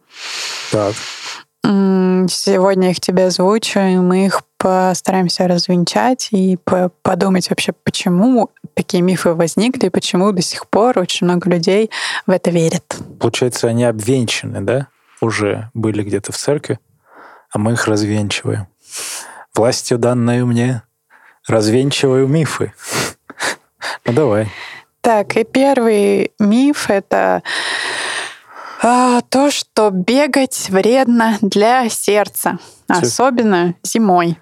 Так. 0.72 0.94
Сегодня 2.30 2.92
их 2.92 3.00
тебе 3.00 3.28
озвучу, 3.28 3.80
и 3.80 3.96
мы 3.98 4.26
их 4.26 4.42
постараемся 4.58 5.48
развенчать 5.48 6.30
и 6.32 6.58
подумать 7.02 7.50
вообще, 7.50 7.74
почему 7.74 8.50
такие 8.74 9.04
мифы 9.04 9.34
возникли, 9.34 9.88
и 9.88 9.90
почему 9.90 10.32
до 10.32 10.42
сих 10.42 10.68
пор 10.68 11.00
очень 11.00 11.28
много 11.28 11.50
людей 11.50 11.92
в 12.26 12.32
это 12.32 12.50
верят. 12.50 12.96
Получается, 13.20 13.68
они 13.68 13.84
обвенчаны, 13.84 14.62
да? 14.62 14.88
Уже 15.22 15.70
были 15.74 16.04
где-то 16.04 16.32
в 16.32 16.38
церкви, 16.38 16.80
а 17.52 17.60
мы 17.60 17.74
их 17.74 17.88
развенчиваем. 17.88 18.68
Властью 19.54 19.98
данной 19.98 20.44
мне 20.46 20.84
развенчиваю 21.48 22.28
мифы. 22.28 22.74
Ну 24.06 24.14
давай. 24.14 24.50
Так, 25.02 25.36
и 25.36 25.44
первый 25.44 26.32
миф— 26.40 26.86
это 26.90 27.44
то, 29.30 29.50
что 29.50 29.90
бегать 29.92 30.68
вредно 30.70 31.38
для 31.42 31.88
сердца, 31.90 32.60
особенно 32.88 33.76
зимой. 33.84 34.38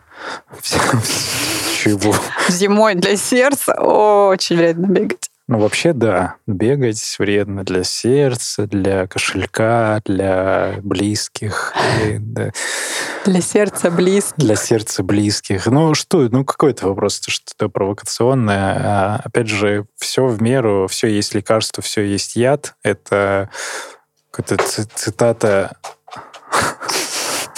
Чего? 1.83 2.15
Зимой 2.49 2.95
для 2.95 3.17
сердца 3.17 3.73
очень 3.73 4.57
вредно 4.57 4.87
бегать. 4.87 5.31
Ну, 5.47 5.59
вообще, 5.59 5.91
да. 5.91 6.35
Бегать 6.47 7.15
вредно 7.19 7.65
для 7.65 7.83
сердца, 7.83 8.67
для 8.67 9.05
кошелька, 9.05 9.99
для 10.05 10.75
близких. 10.81 11.73
да. 12.19 12.51
Для 13.25 13.41
сердца 13.41 13.91
близких. 13.91 14.37
Для 14.37 14.55
сердца 14.55 15.03
близких. 15.03 15.65
Ну, 15.65 15.93
что, 15.93 16.29
ну, 16.29 16.45
какой-то 16.45 16.87
вопрос, 16.87 17.19
что-то 17.27 17.67
провокационное. 17.67 18.81
А, 18.81 19.21
опять 19.25 19.49
же, 19.49 19.87
все 19.97 20.25
в 20.25 20.41
меру, 20.41 20.87
все 20.87 21.07
есть 21.07 21.35
лекарство, 21.35 21.83
все 21.83 22.03
есть 22.03 22.37
яд. 22.37 22.75
Это 22.81 23.49
какая-то 24.31 24.63
цитата 24.95 25.77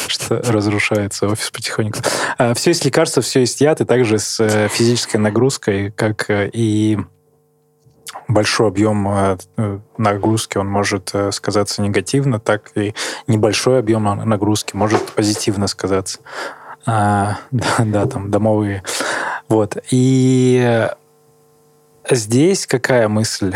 что 0.07 0.41
разрушается 0.51 1.27
офис 1.27 1.49
потихоньку. 1.51 1.99
А, 2.38 2.53
все 2.53 2.71
есть 2.71 2.86
лекарство, 2.86 3.21
все 3.21 3.41
есть 3.41 3.62
яд, 3.62 3.81
и 3.81 3.86
также 3.86 4.19
с 4.19 4.39
э, 4.39 4.67
физической 4.67 5.17
нагрузкой, 5.17 5.91
как 5.91 6.29
э, 6.29 6.49
и 6.53 6.99
большой 8.27 8.67
объем 8.67 9.07
э, 9.09 9.38
нагрузки, 9.97 10.57
он 10.57 10.67
может 10.67 11.13
сказаться 11.31 11.81
негативно, 11.81 12.39
так 12.39 12.71
и 12.75 12.93
небольшой 13.27 13.79
объем 13.79 14.03
нагрузки 14.03 14.75
может 14.75 15.01
позитивно 15.12 15.67
сказаться. 15.67 16.19
А, 16.86 17.38
да, 17.51 17.77
да, 17.79 18.05
там 18.05 18.29
домовые. 18.29 18.83
Вот. 19.49 19.77
И 19.89 20.88
здесь 22.09 22.67
какая 22.67 23.07
мысль? 23.07 23.55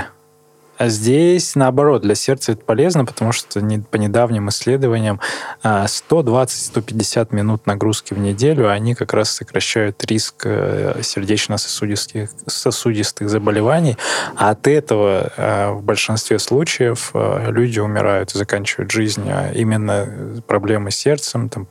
А 0.78 0.90
здесь, 0.90 1.56
наоборот, 1.56 2.04
для 2.04 2.13
сердца 2.16 2.52
это 2.52 2.63
полезно, 2.63 3.04
потому 3.04 3.32
что 3.32 3.60
по 3.90 3.96
недавним 3.98 4.50
исследованиям 4.50 5.20
120-150 5.63 7.28
а, 7.32 7.36
минут 7.36 7.66
нагрузки 7.66 8.13
в 8.13 8.20
неделю, 8.20 8.70
они 8.70 8.94
как 8.94 9.13
раз 9.13 9.32
сокращают 9.32 10.04
риск 10.06 10.44
э, 10.46 11.00
сердечно-сосудистых 11.02 12.30
сосудистых 12.46 13.30
заболеваний, 13.30 13.98
а 14.36 14.52
от 14.52 14.68
этого 14.68 15.32
э, 15.36 15.72
в 15.72 15.84
большинстве 15.84 16.38
случаев 16.38 17.12
э, 17.13 17.48
люди 17.50 17.80
умирают 17.80 18.32
заканчивают 18.32 18.92
жизнь. 18.92 19.28
А 19.30 19.52
именно 19.54 20.42
проблемы 20.46 20.92
с 20.92 20.96
сердцем, 20.96 21.50
там, 21.50 21.68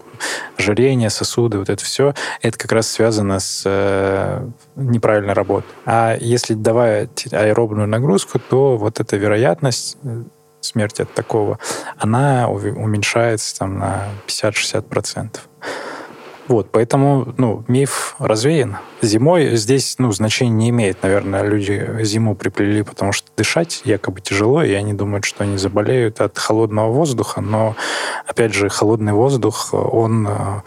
ожирение, 0.58 1.10
сосуды, 1.10 1.58
вот 1.58 1.68
это 1.68 1.84
все, 1.84 2.14
это 2.42 2.58
как 2.58 2.72
раз 2.72 2.88
связано 2.88 3.38
с 3.38 3.64
неправильной 4.74 5.32
работой. 5.32 5.70
А 5.84 6.16
если 6.18 6.54
давать 6.54 7.32
аэробную 7.32 7.86
нагрузку, 7.86 8.38
то 8.38 8.76
вот 8.76 8.95
эта 9.00 9.16
вероятность 9.16 9.96
э, 10.02 10.24
смерти 10.60 11.02
от 11.02 11.14
такого, 11.14 11.58
она 11.98 12.48
уменьшается 12.48 13.58
там 13.58 13.78
на 13.78 14.04
50-60%. 14.26 15.38
Вот, 16.48 16.70
поэтому, 16.70 17.34
ну, 17.38 17.64
миф 17.66 18.14
развеян. 18.20 18.76
Зимой 19.02 19.56
здесь, 19.56 19.96
ну, 19.98 20.12
значения 20.12 20.52
не 20.52 20.70
имеет. 20.70 21.02
Наверное, 21.02 21.42
люди 21.42 21.98
зиму 22.02 22.36
приплели, 22.36 22.82
потому 22.82 23.10
что 23.10 23.28
дышать 23.36 23.82
якобы 23.84 24.20
тяжело, 24.20 24.62
и 24.62 24.72
они 24.72 24.92
думают, 24.92 25.24
что 25.24 25.42
они 25.42 25.56
заболеют 25.56 26.20
от 26.20 26.38
холодного 26.38 26.92
воздуха, 26.92 27.40
но, 27.40 27.74
опять 28.26 28.54
же, 28.54 28.68
холодный 28.68 29.12
воздух, 29.12 29.74
он 29.74 30.28
э, 30.28 30.60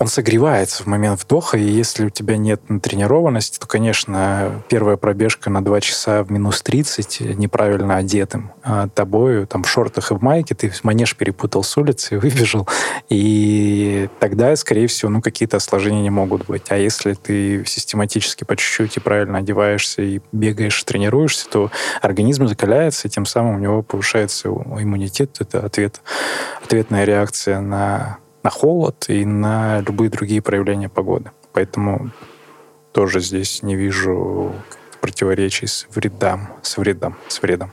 он 0.00 0.06
согревается 0.06 0.82
в 0.82 0.86
момент 0.86 1.20
вдоха, 1.22 1.58
и 1.58 1.62
если 1.62 2.06
у 2.06 2.10
тебя 2.10 2.38
нет 2.38 2.70
натренированности, 2.70 3.58
то, 3.58 3.66
конечно, 3.66 4.62
первая 4.70 4.96
пробежка 4.96 5.50
на 5.50 5.62
2 5.62 5.80
часа 5.82 6.24
в 6.24 6.32
минус 6.32 6.62
30 6.62 7.36
неправильно 7.36 7.98
одетым 7.98 8.52
а 8.62 8.88
тобою, 8.88 9.46
там, 9.46 9.62
в 9.62 9.68
шортах 9.68 10.10
и 10.10 10.14
в 10.14 10.22
майке, 10.22 10.54
ты 10.54 10.72
манеж 10.84 11.14
перепутал 11.14 11.62
с 11.62 11.76
улицы, 11.76 12.18
выбежал, 12.22 12.66
и 13.10 14.08
тогда, 14.20 14.56
скорее 14.56 14.86
всего, 14.86 15.10
ну, 15.10 15.20
какие-то 15.20 15.58
осложнения 15.58 16.00
не 16.00 16.10
могут 16.10 16.46
быть. 16.46 16.70
А 16.70 16.78
если 16.78 17.12
ты 17.12 17.62
систематически 17.66 18.44
по 18.44 18.56
чуть-чуть 18.56 18.96
и 18.96 19.00
правильно 19.00 19.36
одеваешься, 19.36 20.00
и 20.00 20.20
бегаешь, 20.32 20.82
тренируешься, 20.82 21.46
то 21.50 21.70
организм 22.00 22.48
закаляется, 22.48 23.06
и 23.06 23.10
тем 23.10 23.26
самым 23.26 23.56
у 23.56 23.58
него 23.58 23.82
повышается 23.82 24.48
иммунитет, 24.48 25.36
это 25.40 25.60
ответ, 25.62 26.00
ответная 26.62 27.04
реакция 27.04 27.60
на 27.60 28.19
на 28.42 28.50
холод 28.50 29.06
и 29.08 29.24
на 29.24 29.80
любые 29.80 30.10
другие 30.10 30.42
проявления 30.42 30.88
погоды. 30.88 31.30
Поэтому 31.52 32.10
тоже 32.92 33.20
здесь 33.20 33.62
не 33.62 33.76
вижу 33.76 34.54
противоречий 35.00 35.66
с 35.66 35.86
вредом, 35.94 36.48
с 36.62 36.76
вредом, 36.76 37.16
с 37.28 37.42
вредом. 37.42 37.72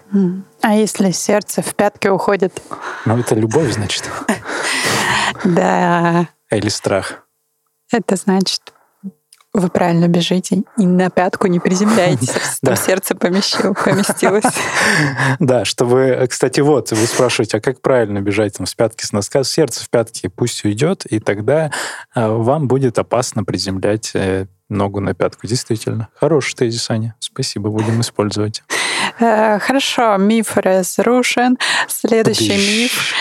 А 0.61 0.73
если 0.73 1.11
сердце 1.11 1.61
в 1.61 1.75
пятки 1.75 2.07
уходит? 2.07 2.61
Ну, 3.05 3.17
это 3.17 3.35
любовь, 3.35 3.73
значит. 3.73 4.09
Да. 5.43 6.29
Или 6.49 6.69
страх. 6.69 7.27
Это 7.91 8.15
значит, 8.15 8.73
вы 9.57 9.69
правильно 9.69 10.07
бежите 10.07 10.63
и 10.77 10.85
на 10.85 11.09
пятку 11.09 11.47
не 11.47 11.59
приземляетесь, 11.59 12.29
там 12.61 12.75
сердце 12.75 13.15
помещил, 13.15 13.73
поместилось. 13.73 14.43
Да, 15.39 15.65
чтобы, 15.65 16.27
кстати, 16.29 16.59
вот, 16.61 16.91
вы 16.91 17.05
спрашиваете, 17.05 17.57
а 17.57 17.61
как 17.61 17.81
правильно 17.81 18.21
бежать 18.21 18.57
там 18.57 18.65
с 18.65 18.73
пятки 18.73 19.05
с 19.05 19.11
носка? 19.11 19.43
Сердце 19.43 19.83
в 19.83 19.89
пятки 19.89 20.27
пусть 20.27 20.63
уйдет, 20.65 21.05
и 21.05 21.19
тогда 21.19 21.71
а, 22.13 22.29
вам 22.29 22.67
будет 22.67 22.99
опасно 22.99 23.43
приземлять 23.43 24.11
э, 24.13 24.45
ногу 24.69 24.99
на 24.99 25.13
пятку. 25.13 25.47
Действительно. 25.47 26.09
Хороший 26.15 26.55
тезис, 26.55 26.89
Аня. 26.89 27.15
Спасибо, 27.19 27.69
будем 27.69 28.01
использовать. 28.01 28.63
Э, 29.19 29.59
хорошо, 29.59 30.17
миф 30.17 30.57
разрушен. 30.57 31.57
Следующий 31.87 32.83
миф. 32.83 33.13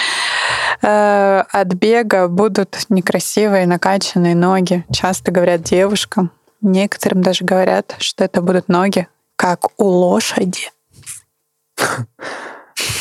Э, 0.83 1.43
от 1.51 1.69
бега 1.75 2.29
будут 2.29 2.87
некрасивые 2.89 3.67
накачанные 3.67 4.35
ноги. 4.35 4.85
Часто 4.93 5.33
говорят 5.33 5.63
девушкам. 5.63 6.31
Некоторым 6.61 7.23
даже 7.23 7.45
говорят, 7.45 7.97
что 7.99 8.25
это 8.25 8.41
будут 8.41 8.69
ноги, 8.69 9.09
как 9.37 9.69
у 9.79 9.85
лошади. 9.85 10.71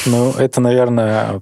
Ну, 0.05 0.31
это, 0.31 0.61
наверное, 0.61 1.41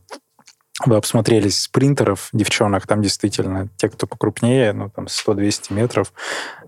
вы 0.86 0.96
обсмотрелись 0.96 1.62
спринтеров, 1.62 2.30
девчонок, 2.34 2.88
там 2.88 3.02
действительно 3.02 3.70
те, 3.78 3.90
кто 3.90 4.08
покрупнее, 4.08 4.74
ну, 4.74 4.90
там 4.90 5.06
100-200 5.06 5.74
метров, 5.74 6.14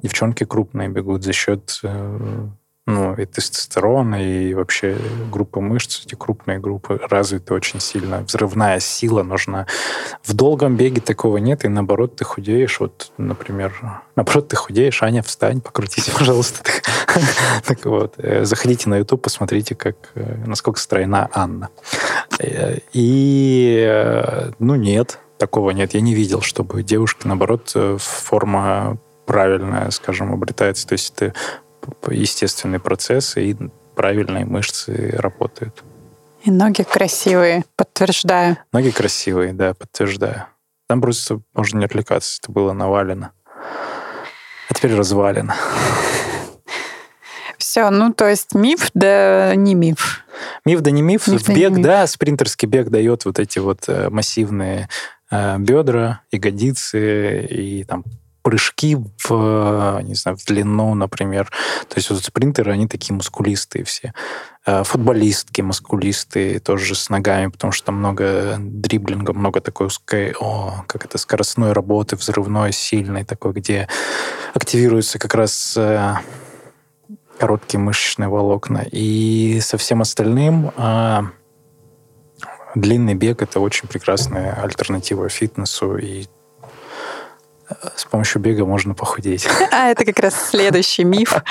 девчонки 0.02 0.44
крупные 0.44 0.90
бегут 0.90 1.24
за 1.24 1.34
счет 1.34 1.80
э, 1.84 2.48
ну, 2.88 3.16
и 3.16 3.26
тестостерон, 3.26 4.14
и 4.14 4.54
вообще 4.54 4.96
группа 5.32 5.60
мышц, 5.60 6.04
эти 6.06 6.14
крупные 6.14 6.60
группы 6.60 7.00
развиты 7.10 7.56
очень 7.56 7.80
сильно. 7.80 8.22
Взрывная 8.22 8.80
сила 8.80 9.24
нужна. 9.24 9.66
В 10.22 10.34
долгом 10.34 10.76
беге 10.76 11.02
такого 11.02 11.38
нет, 11.38 11.66
и 11.66 11.68
наоборот, 11.68 12.16
ты 12.16 12.24
худеешь. 12.24 12.80
Вот, 12.80 13.12
например, 13.18 13.74
наоборот, 14.16 14.50
ты 14.50 14.56
худеешь, 14.56 15.02
Аня, 15.02 15.24
встань, 15.24 15.62
покрутись, 15.62 16.10
пожалуйста. 16.18 16.60
Так 17.66 17.86
вот, 17.86 18.16
э, 18.18 18.46
заходите 18.46 18.88
на 18.88 18.98
YouTube, 19.00 19.24
посмотрите, 19.24 19.74
как, 19.74 19.96
э, 20.14 20.44
насколько 20.46 20.80
стройна 20.80 21.28
Анна. 21.34 21.70
Э, 22.38 22.78
и, 22.94 24.52
ну, 24.60 24.76
нет, 24.76 25.20
такого 25.40 25.72
нет. 25.72 25.96
Я 25.96 26.02
не 26.02 26.14
видел, 26.14 26.42
чтобы 26.42 26.84
девушка, 26.84 27.28
наоборот, 27.28 27.76
форма 27.98 29.00
правильная, 29.26 29.90
скажем, 29.90 30.32
обретается. 30.34 30.88
То 30.88 30.94
есть 30.94 31.14
это 31.16 31.34
естественные 32.10 32.80
процессы 32.80 33.46
и 33.46 33.58
правильные 33.96 34.46
мышцы 34.46 35.16
работают. 35.18 35.84
И 36.44 36.52
ноги 36.52 36.84
красивые, 36.84 37.64
подтверждаю. 37.76 38.58
Ноги 38.72 38.92
красивые, 38.92 39.54
да, 39.54 39.74
подтверждаю. 39.74 40.46
Там 40.88 41.02
просто 41.02 41.42
можно 41.54 41.80
не 41.80 41.86
отвлекаться, 41.86 42.40
это 42.42 42.52
было 42.52 42.74
навалено. 42.74 43.32
А 44.70 44.74
теперь 44.74 44.96
развалено. 44.96 45.56
Все, 47.58 47.90
ну 47.90 48.14
то 48.14 48.28
есть 48.28 48.54
миф, 48.54 48.92
да 48.94 49.56
не 49.56 49.74
миф. 49.74 50.24
Миф, 50.66 50.82
да 50.82 50.92
не 50.92 51.02
миф. 51.02 51.28
миф 51.28 51.48
бег, 51.50 51.74
да, 51.76 51.82
да, 51.82 52.08
спринтерский 52.08 52.68
бег 52.68 52.90
дает 52.90 53.26
вот 53.26 53.40
эти 53.40 53.60
вот 53.60 53.86
э, 53.88 54.10
массивные 54.10 54.90
э, 55.32 55.58
бедра, 55.58 56.22
ягодицы 56.32 57.46
и 57.50 57.84
там 57.86 58.04
прыжки 58.46 58.96
в, 59.28 60.02
не 60.04 60.14
знаю, 60.14 60.38
в 60.38 60.46
длину, 60.46 60.94
например. 60.94 61.52
То 61.90 61.96
есть 61.96 62.12
вот 62.12 62.24
спринтеры, 62.24 62.72
они 62.72 62.88
такие 62.88 63.16
мускулистые 63.16 63.84
все. 63.84 64.14
А 64.68 64.84
футболистки 64.84 65.62
мускулистые, 65.62 66.60
тоже 66.60 66.94
с 66.94 67.10
ногами, 67.10 67.48
потому 67.48 67.74
что 67.74 67.88
там 67.88 67.96
много 67.96 68.58
дриблинга, 68.60 69.34
много 69.34 69.62
такой 69.62 69.88
узкой, 69.88 70.36
о, 70.40 70.84
как 70.86 71.06
это, 71.06 71.18
скоростной 71.18 71.72
работы, 71.72 72.18
взрывной, 72.18 72.72
сильной 72.72 73.26
такой, 73.26 73.54
где 73.54 73.88
активируются 74.54 75.18
как 75.18 75.34
раз 75.34 75.76
э, 75.76 76.14
короткие 77.40 77.80
мышечные 77.80 78.30
волокна. 78.30 78.86
И 78.92 79.60
со 79.60 79.80
всем 79.80 80.02
остальным 80.02 80.72
э, 80.78 81.22
длинный 82.76 83.16
бег— 83.16 83.42
это 83.44 83.60
очень 83.60 83.88
прекрасная 83.88 84.54
альтернатива 84.62 85.30
фитнесу 85.30 85.98
и 85.98 86.28
с 87.96 88.06
помощью 88.06 88.42
бега 88.42 88.66
можно 88.66 88.94
похудеть. 88.94 89.48
А 89.72 89.90
это 89.90 90.06
как 90.06 90.20
раз 90.20 90.50
следующий 90.50 91.04
миф. 91.04 91.36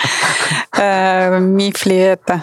Э, 0.77 1.38
миф 1.38 1.87
ли 1.87 1.96
это? 1.96 2.42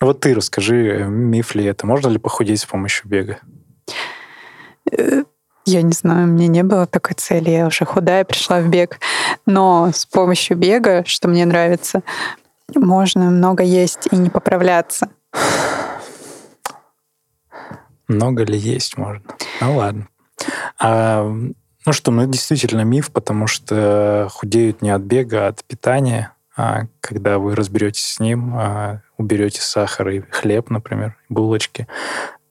Вот 0.00 0.20
ты 0.20 0.34
расскажи, 0.34 1.04
миф 1.08 1.54
ли 1.54 1.64
это? 1.64 1.86
Можно 1.86 2.08
ли 2.08 2.18
похудеть 2.18 2.60
с 2.60 2.66
помощью 2.66 3.08
бега? 3.08 3.38
Э, 4.90 5.22
я 5.64 5.82
не 5.82 5.92
знаю, 5.92 6.24
у 6.24 6.30
меня 6.30 6.48
не 6.48 6.62
было 6.64 6.86
такой 6.86 7.14
цели. 7.14 7.50
Я 7.50 7.66
уже 7.66 7.84
худая, 7.84 8.24
пришла 8.24 8.60
в 8.60 8.68
бег. 8.68 8.98
Но 9.46 9.90
с 9.94 10.06
помощью 10.06 10.56
бега, 10.56 11.04
что 11.06 11.28
мне 11.28 11.46
нравится, 11.46 12.02
можно 12.74 13.30
много 13.30 13.62
есть 13.62 14.08
и 14.10 14.16
не 14.16 14.30
поправляться. 14.30 15.08
Много 18.08 18.44
ли 18.44 18.58
есть 18.58 18.96
можно? 18.96 19.22
Ну 19.60 19.76
ладно. 19.76 20.08
А 20.78 21.30
ну 21.86 21.92
что, 21.92 22.10
ну 22.10 22.22
это 22.22 22.32
действительно 22.32 22.82
миф, 22.82 23.10
потому 23.10 23.46
что 23.46 24.28
худеют 24.30 24.82
не 24.82 24.90
от 24.90 25.02
бега, 25.02 25.46
а 25.46 25.48
от 25.48 25.64
питания. 25.64 26.32
А 26.56 26.82
когда 27.00 27.38
вы 27.38 27.54
разберетесь 27.54 28.04
с 28.04 28.20
ним, 28.20 28.52
а 28.56 29.02
уберете 29.16 29.60
сахар 29.60 30.08
и 30.08 30.20
хлеб, 30.30 30.70
например, 30.70 31.16
булочки, 31.28 31.86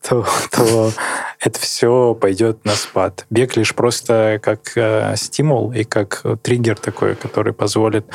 то, 0.01 0.25
то 0.51 0.91
это 1.39 1.59
все 1.59 2.15
пойдет 2.15 2.63
на 2.65 2.73
спад. 2.73 3.25
Бег 3.29 3.55
лишь 3.55 3.75
просто 3.75 4.39
как 4.41 4.71
э, 4.75 5.15
стимул 5.17 5.71
и 5.71 5.83
как 5.83 6.23
триггер 6.41 6.77
такой, 6.79 7.15
который 7.15 7.53
позволит 7.53 8.05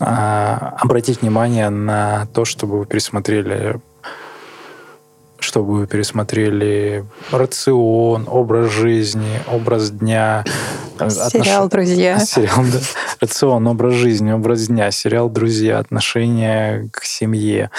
э, 0.00 0.04
обратить 0.04 1.22
внимание 1.22 1.70
на 1.70 2.26
то, 2.34 2.44
чтобы 2.44 2.80
вы 2.80 2.86
пересмотрели 2.86 3.80
чтобы 5.46 5.78
вы 5.78 5.86
пересмотрели 5.86 7.04
рацион, 7.30 8.26
образ 8.28 8.72
жизни, 8.72 9.40
образ 9.50 9.90
дня. 9.90 10.44
Сериал 10.98 11.66
отнош... 11.66 11.70
«Друзья». 11.70 12.18
Сериал, 12.18 12.64
да. 12.72 12.78
Рацион, 13.20 13.66
образ 13.68 13.94
жизни, 13.94 14.32
образ 14.32 14.66
дня, 14.66 14.90
сериал 14.90 15.30
«Друзья», 15.30 15.78
отношения 15.78 16.88
к 16.92 17.04
семье 17.04 17.70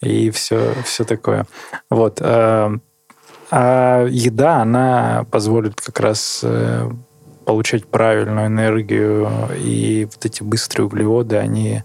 и 0.00 0.30
все, 0.30 0.74
все 0.84 1.04
такое. 1.04 1.46
Вот. 1.90 2.18
Э, 2.20 2.70
а 3.50 4.06
еда, 4.06 4.62
она 4.62 5.26
позволит 5.30 5.80
как 5.80 5.98
раз 5.98 6.40
э, 6.44 6.88
получать 7.44 7.86
правильную 7.86 8.46
энергию, 8.46 9.28
и 9.58 10.06
вот 10.12 10.24
эти 10.24 10.42
быстрые 10.44 10.86
углеводы, 10.86 11.36
они 11.36 11.82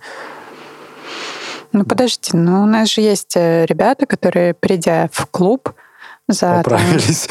ну, 1.73 1.85
подождите, 1.85 2.37
ну 2.37 2.63
у 2.63 2.65
нас 2.65 2.89
же 2.89 3.01
есть 3.01 3.35
э, 3.35 3.65
ребята, 3.65 4.05
которые, 4.05 4.53
придя 4.53 5.09
в 5.11 5.25
клуб, 5.25 5.73
за, 6.27 6.61
Поправились. 6.63 7.27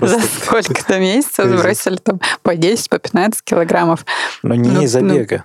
за 0.00 0.20
сколько-то 0.20 0.98
месяцев 0.98 1.46
сбросили 1.46 1.96
там 1.96 2.20
по 2.42 2.56
10, 2.56 2.88
по 2.88 2.98
15 2.98 3.42
килограммов. 3.42 4.06
Но 4.42 4.54
не 4.54 4.70
ну, 4.70 4.80
из-за 4.82 5.00
ну, 5.00 5.14
бега. 5.14 5.44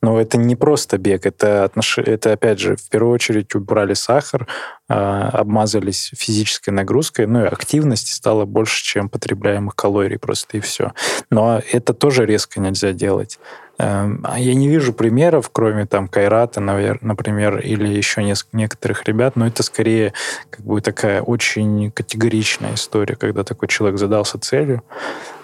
Но 0.00 0.20
это 0.20 0.36
не 0.36 0.56
просто 0.56 0.98
бег, 0.98 1.26
это, 1.26 1.64
отнош... 1.64 1.98
это 1.98 2.32
опять 2.32 2.58
же, 2.58 2.76
в 2.76 2.88
первую 2.88 3.14
очередь 3.14 3.54
убрали 3.54 3.94
сахар, 3.94 4.48
э, 4.88 4.94
обмазались 4.94 6.10
физической 6.16 6.70
нагрузкой, 6.70 7.26
ну 7.26 7.44
и 7.44 7.46
активности 7.46 8.10
стало 8.10 8.44
больше, 8.44 8.82
чем 8.82 9.08
потребляемых 9.08 9.76
калорий 9.76 10.18
просто, 10.18 10.56
и 10.56 10.60
все. 10.60 10.92
Но 11.30 11.62
это 11.70 11.94
тоже 11.94 12.26
резко 12.26 12.58
нельзя 12.58 12.92
делать. 12.92 13.38
Эм, 13.82 14.20
а 14.22 14.38
я 14.38 14.54
не 14.54 14.68
вижу 14.68 14.92
примеров, 14.92 15.50
кроме 15.52 15.86
там 15.86 16.06
Кайрата, 16.06 16.60
например, 16.60 17.58
или 17.58 17.88
еще 17.88 18.22
некоторых 18.52 19.04
ребят, 19.08 19.34
но 19.34 19.48
это 19.48 19.64
скорее 19.64 20.12
как 20.50 20.64
бы 20.64 20.80
такая 20.80 21.20
очень 21.20 21.90
категоричная 21.90 22.74
история, 22.74 23.16
когда 23.16 23.42
такой 23.42 23.66
человек 23.66 23.98
задался 23.98 24.38
целью. 24.38 24.84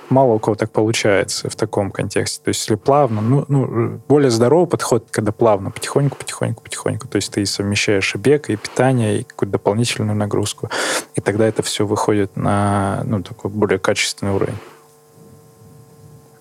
Мало 0.09 0.35
у 0.35 0.39
кого 0.39 0.55
так 0.55 0.71
получается 0.71 1.51
в 1.51 1.57
таком 1.57 1.91
контексте. 1.91 2.41
То 2.43 2.49
есть, 2.49 2.61
если 2.61 2.77
плавно, 2.77 3.21
ну, 3.21 3.45
ну 3.49 4.01
более 4.09 4.31
здоровый 4.31 4.69
подход, 4.69 5.09
когда 5.11 5.33
плавно, 5.33 5.71
потихоньку, 5.71 6.17
потихоньку, 6.17 6.63
потихоньку. 6.63 7.09
То 7.09 7.17
есть 7.17 7.33
ты 7.33 7.45
совмещаешь 7.45 8.15
и 8.15 8.19
бег, 8.19 8.49
и 8.49 8.57
питание, 8.57 9.21
и 9.21 9.23
какую-то 9.25 9.53
дополнительную 9.53 10.17
нагрузку. 10.17 10.71
И 11.15 11.21
тогда 11.21 11.47
это 11.47 11.63
все 11.63 11.85
выходит 11.85 12.37
на 12.37 13.03
ну, 13.05 13.23
такой 13.23 13.51
более 13.51 13.81
качественный 13.81 14.33
уровень. 14.33 14.57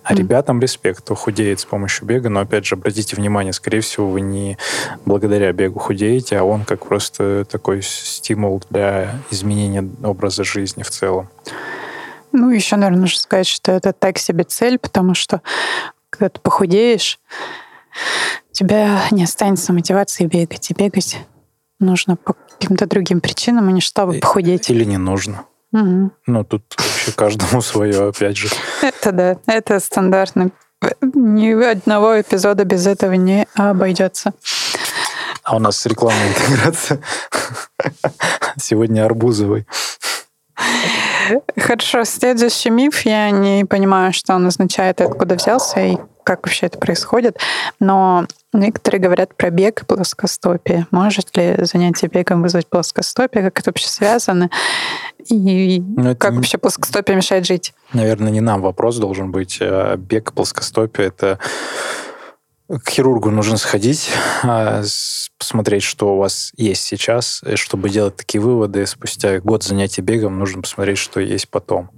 А 0.07 0.13
mm. 0.13 0.17
ребятам 0.19 0.61
респект, 0.61 1.01
кто 1.01 1.15
худеет 1.15 1.59
с 1.59 1.65
помощью 1.65 2.07
бега, 2.07 2.29
но 2.29 2.39
опять 2.39 2.65
же, 2.65 2.75
обратите 2.75 3.17
внимание, 3.17 3.51
скорее 3.51 3.81
всего, 3.81 4.09
вы 4.09 4.21
не 4.21 4.57
благодаря 5.05 5.51
бегу 5.51 5.79
худеете, 5.79 6.37
а 6.37 6.43
он 6.43 6.63
как 6.63 6.85
просто 6.85 7.43
такой 7.43 7.81
стимул 7.81 8.63
для 8.69 9.15
изменения 9.31 9.85
образа 10.03 10.45
жизни 10.45 10.83
в 10.83 10.89
целом. 10.89 11.27
Ну, 12.31 12.51
еще, 12.51 12.77
наверное, 12.77 13.01
нужно 13.01 13.19
сказать, 13.19 13.47
что 13.47 13.73
это 13.73 13.91
так 13.91 14.17
себе 14.17 14.45
цель, 14.45 14.79
потому 14.79 15.13
что 15.13 15.41
когда 16.09 16.29
ты 16.29 16.39
похудеешь, 16.39 17.19
у 18.49 18.53
тебя 18.53 19.01
не 19.11 19.25
останется 19.25 19.73
мотивации 19.73 20.25
бегать. 20.25 20.71
И 20.71 20.73
бегать 20.73 21.17
нужно 21.81 22.15
по 22.15 22.33
каким-то 22.33 22.85
другим 22.85 23.19
причинам, 23.19 23.67
а 23.67 23.71
не 23.73 23.81
чтобы 23.81 24.19
похудеть. 24.19 24.69
Или 24.69 24.85
не 24.85 24.97
нужно. 24.97 25.43
Угу. 25.73 26.11
Ну, 26.27 26.43
тут 26.43 26.63
вообще 26.77 27.11
каждому 27.11 27.61
свое, 27.61 28.09
опять 28.09 28.37
же. 28.37 28.49
Это 28.81 29.11
да, 29.11 29.37
это 29.47 29.79
стандартно. 29.79 30.51
Ни 31.01 31.51
одного 31.63 32.21
эпизода 32.21 32.63
без 32.63 32.85
этого 32.85 33.13
не 33.13 33.47
обойдется. 33.55 34.33
А 35.43 35.55
у 35.55 35.59
нас 35.59 35.85
рекламная 35.85 36.29
интеграция. 36.29 36.99
Сегодня 38.57 39.05
Арбузовый. 39.05 39.65
Хорошо, 41.57 42.03
следующий 42.03 42.69
миф. 42.69 43.01
Я 43.01 43.31
не 43.31 43.65
понимаю, 43.65 44.13
что 44.13 44.35
он 44.35 44.45
означает, 44.45 45.01
откуда 45.01 45.35
взялся 45.35 45.79
и 45.79 45.97
как 46.27 46.45
вообще 46.45 46.65
это 46.65 46.77
происходит. 46.77 47.37
Но 47.79 48.25
некоторые 48.51 48.99
говорят 48.99 49.33
про 49.33 49.49
бег 49.49 49.81
и 49.81 49.85
плоскостопие. 49.85 50.85
Может 50.91 51.37
ли 51.37 51.55
занятие 51.61 52.07
бегом 52.07 52.41
вызвать 52.41 52.67
плоскостопие? 52.67 53.45
Как 53.45 53.61
это 53.61 53.69
вообще 53.69 53.87
связано? 53.87 54.49
И 55.29 55.79
ну, 55.79 56.17
как 56.17 56.31
не... 56.31 56.37
вообще 56.37 56.57
плоскостопие 56.57 57.15
мешает 57.15 57.45
жить? 57.45 57.73
Наверное, 57.93 58.29
не 58.29 58.41
нам 58.41 58.61
вопрос 58.61 58.97
должен 58.97 59.31
быть. 59.31 59.59
А 59.61 59.95
бег 59.95 60.31
и 60.31 60.33
плоскостопие— 60.33 61.07
это 61.17 61.39
к 62.67 62.89
хирургу 62.89 63.31
нужно 63.31 63.57
сходить, 63.57 64.09
а, 64.43 64.83
посмотреть, 65.37 65.83
что 65.83 66.15
у 66.15 66.17
вас 66.17 66.51
есть 66.57 66.83
сейчас. 66.83 67.41
И 67.45 67.55
чтобы 67.55 67.89
делать 67.89 68.17
такие 68.17 68.41
выводы, 68.41 68.85
спустя 68.85 69.39
год 69.39 69.63
занятий 69.63 70.01
бегом 70.01 70.37
нужно 70.37 70.61
посмотреть, 70.61 70.97
что 70.97 71.21
есть 71.21 71.49
потом. 71.49 71.89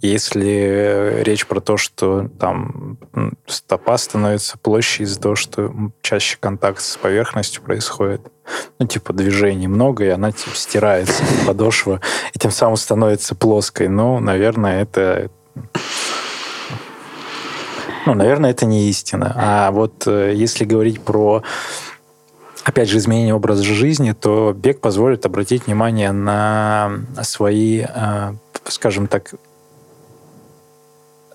Если 0.00 1.22
речь 1.22 1.46
про 1.46 1.60
то, 1.60 1.76
что 1.76 2.28
там 2.40 2.98
стопа 3.46 3.98
становится 3.98 4.56
площадь 4.56 5.02
из-за 5.02 5.20
того, 5.20 5.34
что 5.34 5.72
чаще 6.00 6.38
контакт 6.40 6.80
с 6.80 6.96
поверхностью 6.96 7.62
происходит, 7.62 8.22
ну, 8.78 8.86
типа, 8.86 9.12
движений 9.12 9.68
много, 9.68 10.04
и 10.04 10.08
она 10.08 10.32
типа, 10.32 10.54
стирается, 10.54 11.24
подошва, 11.46 12.00
и 12.32 12.38
тем 12.38 12.50
самым 12.50 12.76
становится 12.76 13.34
плоской. 13.34 13.88
Ну, 13.88 14.20
наверное, 14.20 14.82
это 14.82 15.30
ну, 18.06 18.14
наверное, 18.14 18.50
это 18.50 18.66
не 18.66 18.88
истина. 18.88 19.32
А 19.36 19.70
вот 19.70 20.06
э, 20.06 20.32
если 20.34 20.64
говорить 20.64 21.00
про 21.00 21.42
опять 22.64 22.88
же, 22.88 22.98
изменение 22.98 23.34
образа 23.34 23.62
жизни, 23.62 24.12
то 24.12 24.52
бег 24.52 24.80
позволит 24.80 25.24
обратить 25.24 25.66
внимание 25.66 26.10
на 26.10 26.90
свои, 27.22 27.84
э, 27.88 28.34
скажем 28.64 29.06
так, 29.06 29.34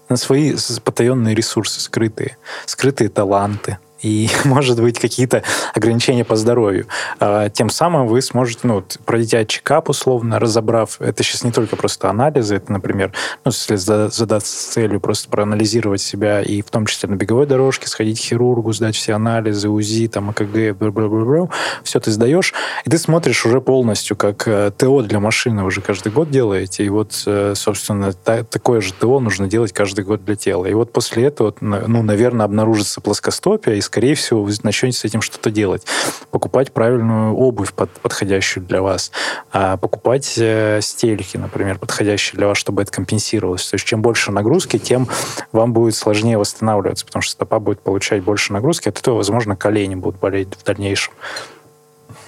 на 0.09 0.17
свои 0.17 0.55
потаенные 0.83 1.33
ресурсы, 1.33 1.79
скрытые, 1.79 2.37
скрытые 2.65 3.09
таланты, 3.09 3.77
и, 4.01 4.29
может 4.45 4.81
быть, 4.81 4.99
какие-то 4.99 5.43
ограничения 5.73 6.25
по 6.25 6.35
здоровью. 6.35 6.87
А, 7.19 7.49
тем 7.49 7.69
самым 7.69 8.07
вы 8.07 8.21
сможете, 8.21 8.61
ну, 8.63 8.83
пройдя 9.05 9.45
чекап 9.45 9.89
условно, 9.89 10.39
разобрав, 10.39 10.99
это 10.99 11.23
сейчас 11.23 11.43
не 11.43 11.51
только 11.51 11.75
просто 11.75 12.09
анализы, 12.09 12.55
это, 12.55 12.71
например, 12.71 13.13
ну, 13.45 13.51
если 13.51 13.75
задаться 13.75 14.71
целью 14.71 14.99
просто 14.99 15.29
проанализировать 15.29 16.01
себя 16.01 16.41
и 16.41 16.61
в 16.61 16.69
том 16.69 16.85
числе 16.85 17.09
на 17.09 17.15
беговой 17.15 17.45
дорожке, 17.45 17.87
сходить 17.87 18.19
к 18.19 18.23
хирургу, 18.23 18.73
сдать 18.73 18.95
все 18.95 19.13
анализы, 19.13 19.69
УЗИ, 19.69 20.07
там, 20.07 20.29
АКГ, 20.29 20.77
бла-бла-бла, 20.77 21.49
все 21.83 21.99
ты 21.99 22.11
сдаешь, 22.11 22.53
и 22.85 22.89
ты 22.89 22.97
смотришь 22.97 23.45
уже 23.45 23.61
полностью, 23.61 24.15
как 24.17 24.47
э, 24.47 24.71
ТО 24.77 25.01
для 25.01 25.19
машины 25.19 25.63
вы 25.63 25.71
же 25.71 25.81
каждый 25.81 26.11
год 26.11 26.29
делаете, 26.29 26.83
и 26.83 26.89
вот, 26.89 27.23
э, 27.25 27.53
собственно, 27.55 28.13
та, 28.13 28.43
такое 28.43 28.81
же 28.81 28.93
ТО 28.93 29.19
нужно 29.19 29.47
делать 29.47 29.73
каждый 29.73 30.03
год 30.03 30.23
для 30.25 30.35
тела. 30.35 30.65
И 30.65 30.73
вот 30.73 30.91
после 30.91 31.25
этого, 31.25 31.53
ну, 31.59 32.03
наверное, 32.03 32.45
обнаружится 32.45 33.01
плоскостопие, 33.01 33.77
и 33.77 33.81
скорее 33.91 34.15
всего, 34.15 34.41
вы 34.41 34.53
начнете 34.63 34.97
с 34.97 35.03
этим 35.03 35.21
что-то 35.21 35.51
делать. 35.51 35.85
Покупать 36.31 36.71
правильную 36.71 37.35
обувь, 37.35 37.73
под, 37.73 37.89
подходящую 37.91 38.65
для 38.65 38.81
вас. 38.81 39.11
А 39.51 39.75
покупать 39.75 40.35
э, 40.37 40.79
стельки, 40.81 41.35
например, 41.35 41.77
подходящие 41.77 42.37
для 42.37 42.47
вас, 42.47 42.57
чтобы 42.57 42.83
это 42.83 42.91
компенсировалось. 42.93 43.67
То 43.67 43.75
есть 43.75 43.85
чем 43.85 44.01
больше 44.01 44.31
нагрузки, 44.31 44.79
тем 44.79 45.09
вам 45.51 45.73
будет 45.73 45.95
сложнее 45.95 46.37
восстанавливаться, 46.37 47.05
потому 47.05 47.21
что 47.21 47.33
стопа 47.33 47.59
будет 47.59 47.81
получать 47.81 48.23
больше 48.23 48.53
нагрузки, 48.53 48.87
от 48.87 48.97
этого, 48.97 49.17
возможно, 49.17 49.57
колени 49.57 49.95
будут 49.95 50.21
болеть 50.21 50.55
в 50.57 50.63
дальнейшем. 50.63 51.13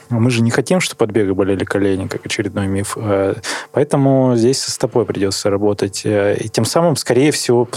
Мы 0.09 0.29
же 0.29 0.41
не 0.41 0.51
хотим, 0.51 0.79
чтобы 0.79 1.05
от 1.05 1.11
бега 1.11 1.33
болели 1.33 1.63
колени, 1.63 2.07
как 2.07 2.25
очередной 2.25 2.67
миф. 2.67 2.97
Э, 2.97 3.35
поэтому 3.71 4.35
здесь 4.35 4.61
со 4.61 4.71
стопой 4.71 5.05
придется 5.05 5.49
работать. 5.49 6.01
Э, 6.05 6.35
и 6.39 6.49
тем 6.49 6.65
самым, 6.65 6.95
скорее 6.95 7.31
всего, 7.31 7.67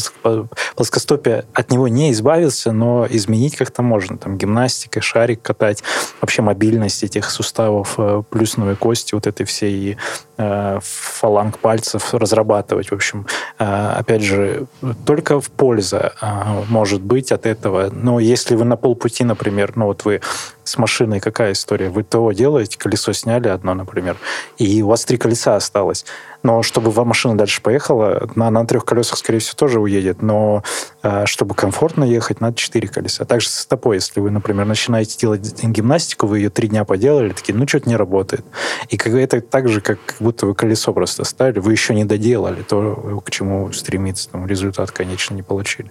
плоскостопие 0.74 1.44
от 1.54 1.70
него 1.70 1.88
не 1.88 2.12
избавился, 2.12 2.72
но 2.72 3.06
изменить 3.08 3.56
как-то 3.56 3.82
можно. 3.82 4.18
Там 4.18 4.36
гимнастика, 4.36 5.00
шарик 5.00 5.42
катать, 5.42 5.82
вообще 6.20 6.42
мобильность 6.42 7.02
этих 7.02 7.30
суставов, 7.30 7.94
э, 7.98 8.22
плюсновой 8.28 8.76
кости, 8.76 9.14
вот 9.14 9.26
этой 9.26 9.46
всей 9.46 9.96
фаланг 10.36 11.58
пальцев 11.58 12.12
разрабатывать. 12.12 12.90
В 12.90 12.94
общем, 12.94 13.26
опять 13.58 14.22
же, 14.22 14.66
только 15.04 15.40
в 15.40 15.50
польза 15.50 16.12
может 16.68 17.00
быть 17.00 17.32
от 17.32 17.46
этого. 17.46 17.90
Но 17.90 18.20
если 18.20 18.54
вы 18.54 18.64
на 18.64 18.76
полпути, 18.76 19.24
например, 19.24 19.72
ну 19.76 19.86
вот 19.86 20.04
вы 20.04 20.20
с 20.64 20.78
машиной 20.78 21.20
какая 21.20 21.52
история? 21.52 21.88
Вы 21.88 22.02
ТО 22.02 22.32
делаете, 22.32 22.78
колесо 22.78 23.12
сняли 23.12 23.48
одно, 23.48 23.74
например, 23.74 24.16
и 24.58 24.82
у 24.82 24.88
вас 24.88 25.04
три 25.04 25.16
колеса 25.16 25.56
осталось. 25.56 26.04
Но 26.46 26.62
чтобы 26.62 26.92
машина 27.04 27.36
дальше 27.36 27.60
поехала, 27.60 28.30
на, 28.36 28.50
на 28.50 28.64
трех 28.64 28.84
колесах, 28.84 29.18
скорее 29.18 29.40
всего, 29.40 29.56
тоже 29.56 29.80
уедет, 29.80 30.22
но 30.22 30.62
э, 31.02 31.26
чтобы 31.26 31.56
комфортно 31.56 32.04
ехать, 32.04 32.40
надо 32.40 32.54
четыре 32.54 32.86
колеса. 32.86 33.24
Также 33.24 33.48
со 33.48 33.62
стопой, 33.62 33.96
если 33.96 34.20
вы, 34.20 34.30
например, 34.30 34.64
начинаете 34.64 35.18
делать 35.18 35.60
гимнастику, 35.64 36.28
вы 36.28 36.38
ее 36.38 36.50
три 36.50 36.68
дня 36.68 36.84
поделали, 36.84 37.30
такие, 37.30 37.52
ну, 37.52 37.66
что-то 37.66 37.88
не 37.88 37.96
работает. 37.96 38.44
И 38.90 38.96
как, 38.96 39.14
это 39.14 39.40
так 39.40 39.68
же, 39.68 39.80
как, 39.80 39.98
как 40.06 40.18
будто 40.20 40.46
вы 40.46 40.54
колесо 40.54 40.92
просто 40.92 41.24
ставили, 41.24 41.58
вы 41.58 41.72
еще 41.72 41.94
не 41.94 42.04
доделали 42.04 42.62
то, 42.62 43.20
к 43.24 43.30
чему 43.32 43.72
стремиться, 43.72 44.30
там, 44.30 44.46
результат, 44.46 44.92
конечно, 44.92 45.34
не 45.34 45.42
получили. 45.42 45.90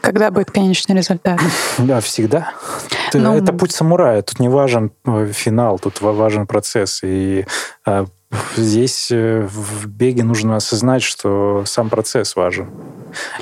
Когда 0.00 0.32
будет 0.32 0.50
конечный 0.50 0.96
результат? 0.96 1.38
Да, 1.78 2.00
всегда. 2.00 2.50
Ну, 3.14 3.36
это 3.36 3.52
путь 3.52 3.70
самурая. 3.70 4.22
Тут 4.22 4.40
не 4.40 4.48
важен 4.48 4.90
э, 5.04 5.30
финал, 5.32 5.78
тут 5.78 6.00
важен 6.00 6.48
процесс. 6.48 7.00
И 7.04 7.46
а, 7.84 8.06
здесь 8.56 9.10
э, 9.10 9.46
в 9.46 9.86
беге 9.86 10.24
нужно 10.24 10.56
осознать, 10.56 11.02
что 11.02 11.64
сам 11.66 11.90
процесс 11.90 12.36
важен. 12.36 12.70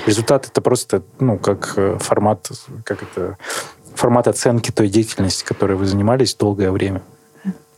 Результат 0.05 0.47
это 0.47 0.61
просто, 0.61 1.03
ну, 1.19 1.37
как 1.37 1.73
э, 1.77 1.97
формат, 1.99 2.51
как 2.83 3.03
это, 3.03 3.37
формат 3.95 4.27
оценки 4.27 4.71
той 4.71 4.89
деятельности, 4.89 5.43
которой 5.43 5.77
вы 5.77 5.85
занимались 5.85 6.35
долгое 6.35 6.71
время. 6.71 7.01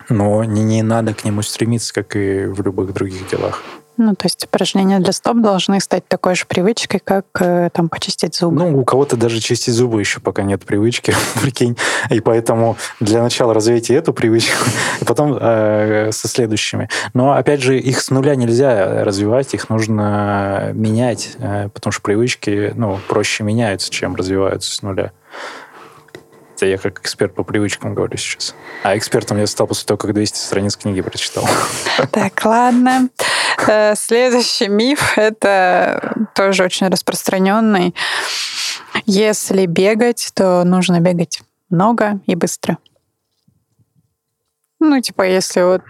Но 0.09 0.43
не, 0.43 0.64
не 0.64 0.84
надо 0.84 1.14
к 1.14 1.24
нему 1.24 1.41
стремиться, 1.41 1.93
как 1.93 2.16
и 2.16 2.45
в 2.45 2.61
любых 2.61 2.93
других 2.93 3.30
делах. 3.30 3.61
Ну, 3.97 4.15
то 4.15 4.25
есть 4.25 4.45
упражнения 4.45 4.99
для 4.99 5.13
стоп 5.13 5.37
должны 5.41 5.79
стать 5.79 6.07
такой 6.07 6.35
же 6.35 6.45
привычкой, 6.45 6.99
как 7.03 7.25
э, 7.39 7.69
там 7.71 7.89
почистить 7.89 8.35
зубы. 8.35 8.63
Ну, 8.63 8.79
у 8.79 8.83
кого-то 8.83 9.15
даже 9.17 9.39
чистить 9.39 9.73
зубы 9.73 9.99
еще 9.99 10.19
пока 10.19 10.41
нет 10.41 10.65
привычки, 10.65 11.13
прикинь. 11.41 11.77
И 12.09 12.19
поэтому 12.19 12.77
для 12.99 13.21
начала 13.21 13.53
развейте 13.53 13.93
эту 13.93 14.13
привычку, 14.13 14.65
и 15.01 15.05
потом 15.05 15.37
э, 15.39 16.11
со 16.11 16.27
следующими. 16.27 16.89
Но, 17.13 17.33
опять 17.33 17.61
же, 17.61 17.77
их 17.77 18.01
с 18.01 18.09
нуля 18.09 18.35
нельзя 18.35 19.03
развивать, 19.03 19.53
их 19.53 19.69
нужно 19.69 20.71
менять, 20.73 21.33
э, 21.37 21.69
потому 21.69 21.91
что 21.91 22.01
привычки, 22.01 22.73
ну, 22.75 22.99
проще 23.07 23.43
меняются, 23.43 23.91
чем 23.91 24.15
развиваются 24.15 24.73
с 24.73 24.81
нуля. 24.81 25.11
Это 26.55 26.67
я 26.67 26.77
как 26.77 26.99
эксперт 26.99 27.35
по 27.35 27.43
привычкам 27.43 27.93
говорю 27.93 28.15
сейчас. 28.17 28.55
А 28.83 28.97
экспертом 28.97 29.37
я 29.37 29.47
стал 29.47 29.67
после 29.67 29.85
того, 29.85 29.97
как 29.97 30.13
200 30.13 30.37
страниц 30.37 30.77
книги 30.77 31.01
прочитал. 31.01 31.47
Так, 32.11 32.45
ладно. 32.45 33.09
Э, 33.68 33.95
следующий 33.95 34.68
миф— 34.68 35.14
это 35.18 36.16
тоже 36.36 36.64
очень 36.64 36.88
распространенный. 36.88 37.95
Если 39.05 39.66
бегать, 39.66 40.32
то 40.34 40.64
нужно 40.64 40.99
бегать 40.99 41.41
много 41.70 42.20
и 42.26 42.36
быстро. 42.36 42.78
Ну, 44.80 44.99
типа, 45.01 45.24
если 45.24 45.61
вот 45.61 45.82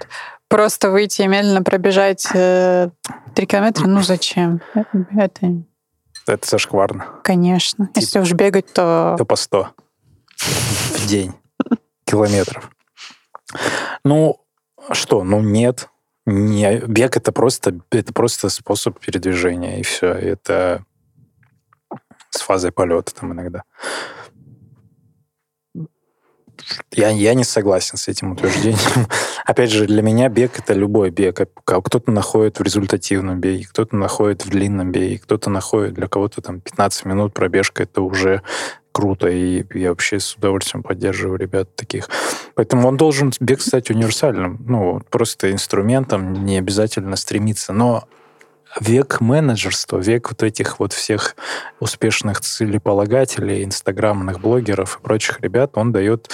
просто 0.48 0.92
выйти 0.92 1.24
и 1.24 1.28
медленно 1.28 1.64
пробежать 1.64 2.28
э, 2.34 2.90
3 3.36 3.46
километра, 3.48 3.88
ну 3.88 4.02
зачем? 4.02 4.62
Это, 5.18 5.64
это 6.28 6.48
зашкварно. 6.48 7.08
Конечно. 7.24 7.88
Типа, 7.88 8.00
если 8.00 8.20
уж 8.20 8.32
бегать, 8.34 8.72
то... 8.72 9.16
То 9.18 9.26
по 9.26 9.36
100 9.36 9.70
в 10.38 11.08
день 11.08 11.34
километров. 12.06 12.70
Ну, 14.04 14.40
что? 14.92 15.24
Ну, 15.24 15.42
нет. 15.42 15.90
Не, 16.26 16.80
бег 16.88 17.18
это 17.18 17.32
просто, 17.32 17.80
это 17.92 18.14
просто 18.14 18.50
способ 18.50 19.00
передвижения, 19.00 19.80
и 19.80 19.84
все. 19.84 20.08
Это 20.08 20.86
с 22.30 22.40
фазой 22.40 22.72
полета 22.72 23.14
там 23.14 23.34
иногда. 23.34 23.64
Я, 26.92 27.10
я 27.10 27.34
не 27.34 27.44
согласен 27.44 27.98
с 27.98 28.08
этим 28.08 28.32
утверждением. 28.32 29.08
Опять 29.46 29.72
же, 29.72 29.86
для 29.86 30.02
меня 30.02 30.30
бег— 30.30 30.58
это 30.60 30.74
любой 30.74 31.10
бег. 31.10 31.42
Кто-то 31.66 32.12
находит 32.12 32.60
в 32.60 32.64
результативном 32.64 33.40
беге, 33.40 33.66
кто-то 33.66 33.96
находит 33.98 34.46
в 34.46 34.50
длинном 34.50 34.92
беге, 34.92 35.20
кто-то 35.20 35.50
находит 35.50 35.94
для 35.94 36.08
кого-то 36.08 36.42
там 36.42 36.62
15 36.62 37.06
минут 37.06 37.34
пробежка— 37.34 37.84
это 37.84 38.02
уже 38.02 38.44
круто, 38.94 39.28
и 39.28 39.66
я 39.78 39.90
вообще 39.90 40.20
с 40.20 40.36
удовольствием 40.36 40.84
поддерживаю 40.84 41.38
ребят 41.38 41.76
таких. 41.76 42.08
Поэтому 42.56 42.88
он 42.88 42.98
должен 42.98 43.32
бег 43.40 43.62
стать 43.62 43.90
универсальным, 43.90 44.64
ну, 44.68 45.02
просто 45.10 45.52
инструментом, 45.52 46.46
не 46.46 46.58
обязательно 46.58 47.16
стремиться. 47.16 47.74
Но 47.74 48.08
век 48.80 49.22
менеджерства, 49.22 49.98
век 49.98 50.30
вот 50.30 50.44
этих 50.44 50.80
вот 50.80 50.94
всех 50.94 51.36
успешных 51.80 52.42
целеполагателей, 52.42 53.64
инстаграмных 53.64 54.40
блогеров 54.40 55.00
и 55.00 55.04
прочих 55.04 55.42
ребят, 55.42 55.72
он 55.78 55.92
дает 55.92 56.32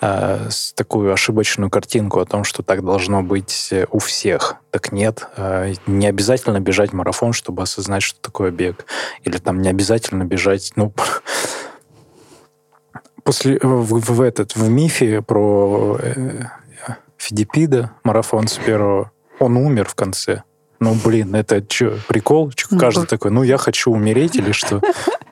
э, 0.00 0.48
такую 0.74 1.12
ошибочную 1.12 1.70
картинку 1.70 2.20
о 2.20 2.26
том, 2.26 2.44
что 2.44 2.62
так 2.62 2.84
должно 2.84 3.22
быть 3.22 3.72
у 3.90 3.98
всех. 3.98 4.56
Так 4.70 4.92
нет. 4.92 5.26
Э, 5.36 5.72
не 5.86 6.06
обязательно 6.06 6.60
бежать 6.60 6.92
марафон, 6.92 7.32
чтобы 7.32 7.62
осознать, 7.62 8.02
что 8.02 8.20
такое 8.20 8.50
бег. 8.50 8.86
Или 9.24 9.38
там 9.38 9.60
не 9.60 9.68
обязательно 9.68 10.24
бежать, 10.24 10.72
ну, 10.76 10.92
после 13.30 13.60
в, 13.62 14.00
в 14.00 14.20
этот 14.22 14.56
в 14.56 14.68
мифе 14.68 15.22
про 15.22 15.96
э, 16.02 16.46
марафон 18.02 18.48
с 18.48 18.56
первого 18.56 19.12
он 19.38 19.56
умер 19.56 19.86
в 19.88 19.94
конце. 19.94 20.42
Ну, 20.80 20.96
блин, 21.04 21.36
это 21.36 21.64
что, 21.68 21.96
прикол? 22.08 22.50
Чё, 22.50 22.76
каждый 22.76 23.06
такой, 23.06 23.30
ну, 23.30 23.44
я 23.44 23.56
хочу 23.56 23.92
умереть 23.92 24.34
или 24.34 24.50
что? 24.50 24.80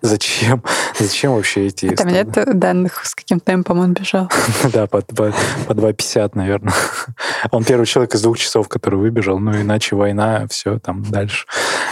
Зачем? 0.01 0.62
Зачем 0.99 1.34
вообще 1.34 1.66
эти... 1.66 1.86
А 1.86 1.96
там 1.96 2.09
нет 2.09 2.30
данных, 2.59 3.05
с 3.05 3.14
каким 3.14 3.40
темпом 3.40 3.80
он 3.80 3.94
бежал? 3.94 4.30
Да, 4.72 4.86
по, 4.86 5.01
по, 5.01 5.32
по 5.66 5.72
2.50, 5.72 6.32
наверное. 6.34 6.74
Он 7.51 7.64
первый 7.64 7.86
человек 7.86 8.14
из 8.14 8.22
двух 8.22 8.38
часов, 8.38 8.68
который 8.68 8.99
выбежал, 8.99 9.38
ну, 9.38 9.53
иначе 9.53 9.96
война, 9.96 10.46
все, 10.49 10.78
там 10.78 11.03
дальше. 11.05 11.46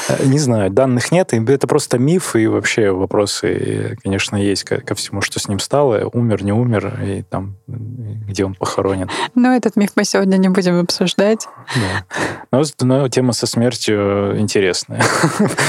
Э, 0.08 0.24
не 0.24 0.38
знаю, 0.38 0.70
данных 0.70 1.10
нет, 1.12 1.32
это 1.32 1.66
просто 1.66 1.98
миф, 1.98 2.36
и 2.36 2.46
вообще 2.46 2.90
вопросы, 2.90 3.96
конечно, 4.02 4.36
есть 4.36 4.64
ко, 4.64 4.94
всему, 4.94 5.22
что 5.22 5.38
с 5.38 5.48
ним 5.48 5.58
стало, 5.58 6.08
умер, 6.12 6.42
не 6.42 6.52
умер, 6.52 7.00
и 7.02 7.22
там, 7.22 7.56
где 7.66 8.44
он 8.44 8.54
похоронен. 8.54 9.10
Ну, 9.34 9.56
этот 9.56 9.76
миф 9.76 9.90
мы 9.96 10.04
сегодня 10.04 10.36
не 10.36 10.48
будем 10.48 10.80
обсуждать. 10.80 11.46
Да. 11.74 12.04
Но, 12.50 12.62
но 12.80 13.08
тема 13.08 13.32
со 13.32 13.46
смертью 13.46 14.38
интересная. 14.38 15.02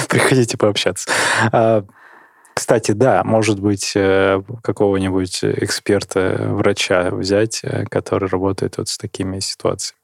Приходите 0.10 0.58
пообщаться. 0.58 1.10
Кстати, 2.58 2.92
да, 2.92 3.24
может 3.24 3.60
быть, 3.60 3.92
э, 3.96 4.42
какого-нибудь 4.64 5.44
эксперта, 5.44 6.38
врача 6.50 7.12
взять, 7.12 7.60
э, 7.64 7.86
который 7.86 8.28
работает 8.30 8.80
вот 8.80 8.90
с 8.90 8.98
такими 8.98 9.40
ситуациями 9.42 9.97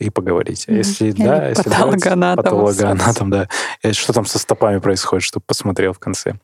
и 0.00 0.10
поговорить. 0.10 0.64
А 0.66 0.72
если 0.72 1.08
Или 1.08 1.22
да, 1.22 1.48
если 1.48 1.64
патологоанатом. 1.64 2.44
Патологоанатом, 2.44 3.30
да. 3.30 3.48
Что 3.92 4.12
там 4.12 4.26
со 4.26 4.38
стопами 4.38 4.78
происходит, 4.78 5.24
чтобы 5.24 5.44
посмотрел 5.46 5.92
в 5.92 5.98
конце. 5.98 6.34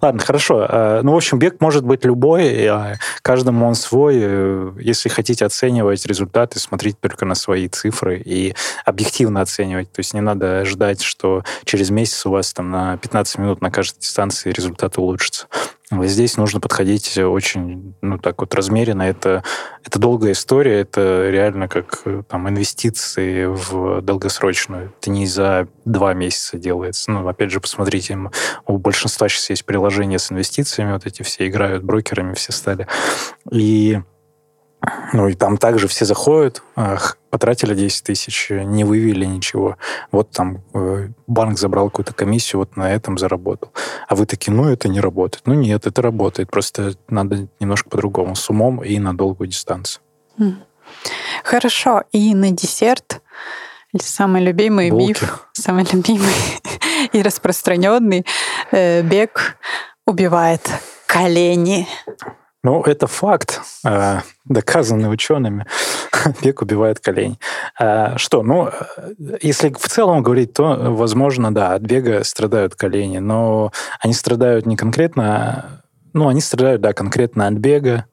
Ладно, 0.00 0.20
хорошо. 0.20 0.66
А, 0.68 1.02
ну, 1.02 1.12
в 1.12 1.16
общем, 1.16 1.38
бег 1.38 1.60
может 1.60 1.84
быть 1.84 2.04
любой, 2.04 2.66
а 2.66 2.96
каждому 3.22 3.66
он 3.66 3.74
свой. 3.74 4.18
Э, 4.20 4.72
если 4.80 5.08
хотите 5.08 5.44
оценивать 5.44 6.04
результаты, 6.06 6.58
смотрите 6.58 6.96
только 7.00 7.24
на 7.24 7.34
свои 7.34 7.68
цифры 7.68 8.18
и 8.24 8.54
объективно 8.84 9.40
оценивать. 9.40 9.92
То 9.92 10.00
есть 10.00 10.14
не 10.14 10.20
надо 10.20 10.64
ждать, 10.64 11.02
что 11.02 11.44
через 11.64 11.90
месяц 11.90 12.24
у 12.26 12.30
вас 12.30 12.52
там 12.52 12.70
на 12.70 12.96
15 12.96 13.38
минут 13.38 13.60
на 13.60 13.70
каждой 13.70 14.00
дистанции 14.00 14.50
результат 14.50 14.98
улучшится. 14.98 15.46
Здесь 16.00 16.36
нужно 16.36 16.60
подходить 16.60 17.18
очень, 17.18 17.94
ну, 18.00 18.18
так 18.18 18.40
вот, 18.40 18.54
размеренно. 18.54 19.02
Это, 19.02 19.44
это 19.84 19.98
долгая 19.98 20.32
история, 20.32 20.80
это 20.80 21.28
реально 21.28 21.68
как 21.68 22.02
э, 22.04 22.22
там 22.28 22.48
инвестиции 22.48 23.44
в 23.44 24.00
долгосрочную. 24.00 24.92
Это 24.98 25.10
не 25.10 25.26
за 25.26 25.68
два 25.84 26.14
месяца 26.14 26.58
делается. 26.58 27.10
Ну, 27.10 27.28
опять 27.28 27.50
же, 27.50 27.60
посмотрите, 27.60 28.18
у 28.66 28.78
большинства 28.78 29.28
сейчас 29.28 29.50
есть 29.50 29.64
приложения 29.64 30.18
с 30.18 30.32
инвестициями, 30.32 30.92
вот 30.92 31.06
эти 31.06 31.22
все 31.22 31.46
играют 31.46 31.84
брокерами, 31.84 32.34
все 32.34 32.52
стали. 32.52 32.86
И 33.50 34.00
ну 35.12 35.28
и 35.28 35.34
там 35.34 35.58
также 35.58 35.88
все 35.88 36.04
заходят, 36.04 36.62
потратили 37.30 37.74
10 37.74 38.04
тысяч, 38.04 38.48
не 38.50 38.84
вывели 38.84 39.24
ничего. 39.24 39.76
Вот 40.10 40.30
там 40.30 40.62
э, 40.74 41.08
банк 41.26 41.58
забрал 41.58 41.88
какую-то 41.88 42.12
комиссию, 42.12 42.60
вот 42.60 42.76
на 42.76 42.92
этом 42.92 43.16
заработал. 43.18 43.72
А 44.08 44.14
вы 44.14 44.26
такие, 44.26 44.52
ну 44.52 44.68
это 44.68 44.88
не 44.88 45.00
работает. 45.00 45.42
Ну 45.46 45.54
нет, 45.54 45.86
это 45.86 46.02
работает. 46.02 46.50
Просто 46.50 46.94
надо 47.08 47.48
немножко 47.60 47.90
по-другому, 47.90 48.34
с 48.34 48.50
умом 48.50 48.82
и 48.82 48.98
на 48.98 49.16
долгую 49.16 49.48
дистанцию. 49.48 50.02
Хорошо. 51.44 52.02
И 52.12 52.34
на 52.34 52.50
десерт 52.50 53.22
самый 54.00 54.42
любимый 54.42 54.90
Булки. 54.90 55.08
миф, 55.08 55.48
самый 55.52 55.86
любимый 55.92 56.34
и 57.12 57.22
распространенный 57.22 58.24
э, 58.70 59.02
бег 59.02 59.58
убивает 60.06 60.68
колени. 61.06 61.86
Ну, 62.64 62.82
это 62.82 63.08
факт, 63.08 63.60
э, 63.84 64.20
доказанный 64.44 65.12
учеными. 65.12 65.66
Бег 66.42 66.62
убивает 66.62 67.00
колени. 67.00 67.38
Э, 67.80 68.16
что, 68.18 68.42
ну, 68.44 68.70
если 69.40 69.70
в 69.70 69.88
целом 69.88 70.22
говорить, 70.22 70.52
то, 70.52 70.76
возможно, 70.78 71.52
да, 71.52 71.74
от 71.74 71.82
бега 71.82 72.22
страдают 72.22 72.76
колени, 72.76 73.18
но 73.18 73.72
они 74.00 74.12
страдают 74.12 74.66
не 74.66 74.76
конкретно, 74.76 75.82
ну, 76.12 76.28
они 76.28 76.40
страдают, 76.40 76.80
да, 76.80 76.92
конкретно 76.92 77.48
от 77.48 77.54
бега, 77.54 78.06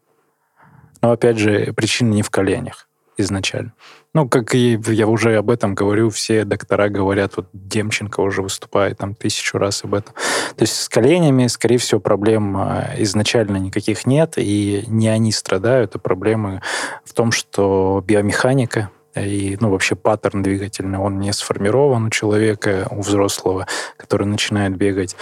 но, 1.02 1.12
опять 1.12 1.38
же, 1.38 1.72
причина 1.74 2.14
не 2.14 2.24
в 2.24 2.32
коленях. 2.32 2.88
изначально. 3.18 3.74
Ну, 4.20 4.28
как 4.28 4.53
и 4.53 4.78
я 4.88 5.07
уже 5.07 5.38
об 5.38 5.49
этом 5.49 5.76
говорю, 5.76 6.09
все 6.09 6.43
доктора 6.43 6.89
говорят, 6.89 7.38
вот 7.38 7.47
Демченко 7.53 8.20
уже 8.20 8.41
выступает 8.41 8.97
там 8.97 9.15
тысячу 9.15 9.57
раз 9.57 9.86
об 9.86 9.93
этом. 9.93 10.13
То 10.57 10.63
есть 10.63 10.76
с 10.76 10.89
коленями, 10.89 11.47
скорее 11.47 11.78
всего, 11.78 12.01
проблем 12.01 12.57
а, 12.57 12.89
изначально 12.97 13.55
никаких 13.55 14.05
нет, 14.05 14.34
и 14.36 14.84
не 14.88 15.07
они 15.07 15.32
страдают, 15.32 15.95
а 15.95 15.99
проблемы 15.99 16.61
в 17.05 17.13
том, 17.13 17.32
что 17.32 18.03
биомеханика 18.05 18.89
и, 19.15 19.57
ну, 19.61 19.70
вообще 19.70 19.95
паттерн 19.95 20.43
двигательный, 20.43 20.99
он 20.99 21.20
не 21.20 21.32
сформирован 21.32 22.07
у 22.07 22.09
человека, 22.09 22.89
у 22.91 22.99
взрослого, 22.99 23.67
который 23.95 24.28
начинает 24.28 24.76
бегать. 24.76 25.15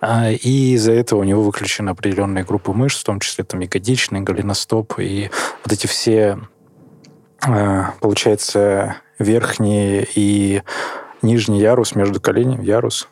А, 0.00 0.30
и 0.30 0.74
из-за 0.74 0.92
этого 0.92 1.20
у 1.20 1.24
него 1.24 1.42
выключены 1.42 1.90
определенные 1.90 2.44
группы 2.44 2.72
мышц, 2.72 3.00
в 3.00 3.04
том 3.04 3.18
числе 3.18 3.42
там 3.42 3.58
ягодичный, 3.58 4.20
голеностоп, 4.20 5.00
и 5.00 5.28
вот 5.64 5.72
эти 5.72 5.88
все 5.88 6.38
получается, 8.00 8.96
верхний 9.18 10.06
и 10.14 10.62
нижний 11.22 11.60
ярус 11.60 11.94
между 11.94 12.20
коленями, 12.20 12.64
ярус, 12.64 13.08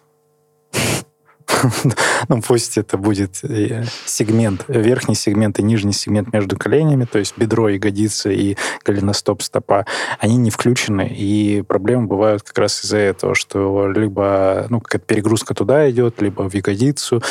ну, 2.28 2.40
пусть 2.42 2.78
это 2.78 2.96
будет 2.96 3.40
э, 3.44 3.84
сегмент, 4.04 4.64
верхний 4.68 5.14
сегмент 5.14 5.58
и 5.58 5.62
нижний 5.62 5.92
сегмент 5.92 6.32
между 6.32 6.56
коленями, 6.56 7.04
то 7.04 7.18
есть 7.18 7.34
бедро, 7.36 7.68
ягодица 7.68 8.30
и 8.30 8.56
голеностоп 8.84 9.42
стопа, 9.42 9.86
они 10.18 10.36
не 10.36 10.50
включены, 10.50 11.08
и 11.08 11.62
проблемы 11.62 12.06
бывают 12.06 12.42
как 12.42 12.58
раз 12.58 12.84
из-за 12.84 12.98
этого, 12.98 13.34
что 13.34 13.88
либо, 13.88 14.66
ну, 14.68 14.80
какая-то 14.80 15.06
перегрузка 15.06 15.54
туда 15.54 15.90
идет, 15.90 16.20
либо 16.20 16.48
в 16.48 16.54
ягодицу, 16.54 17.22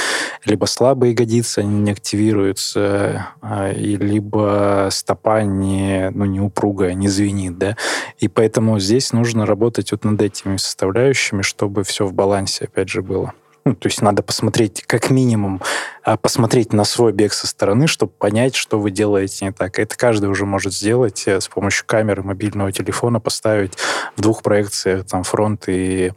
либо 0.46 0.66
слабые 0.66 1.12
ягодицы, 1.12 1.60
они 1.60 1.80
не 1.80 1.92
активируются, 1.92 3.30
а, 3.42 3.72
и 3.72 3.96
либо 3.96 4.90
стопа 4.92 5.44
не, 5.44 6.10
ну, 6.14 6.26
не 6.26 6.40
упругая, 6.40 6.94
не 6.94 7.08
звенит, 7.08 7.58
да, 7.58 7.78
и 8.20 8.28
поэтому 8.28 8.80
здесь 8.80 9.14
нужно 9.14 9.46
работать 9.46 9.92
вот 9.92 10.04
над 10.04 10.22
этими 10.22 10.58
составляющими, 10.58 11.42
чтобы 11.42 11.84
все 11.84 12.06
в 12.06 12.14
балансе, 12.14 12.66
опять 12.66 12.90
же, 12.90 13.02
было. 13.02 13.34
Ну, 13.66 13.76
то 13.80 13.88
есть 13.88 14.02
надо 14.02 14.24
посмотреть, 14.24 14.84
как 14.84 15.10
минимум, 15.10 15.62
а, 16.04 16.18
посмотреть 16.18 16.74
на 16.74 16.84
свой 16.84 17.14
бег 17.14 17.34
со 17.34 17.48
стороны, 17.48 17.88
чтобы 17.88 18.12
понять, 18.12 18.56
что 18.56 18.80
вы 18.80 18.92
делаете 18.92 19.46
не 19.46 19.52
так. 19.52 19.80
Это 19.80 19.98
каждый 19.98 20.30
уже 20.30 20.46
может 20.46 20.74
сделать 20.74 21.28
э, 21.28 21.40
с 21.40 21.48
помощью 21.48 21.86
камеры 21.86 22.24
мобильного 22.24 22.72
телефона, 22.72 23.20
поставить 23.20 23.78
в 24.16 24.22
двух 24.22 24.44
проекциях 24.44 25.06
там 25.06 25.24
фронт 25.24 25.66
и 25.68 26.14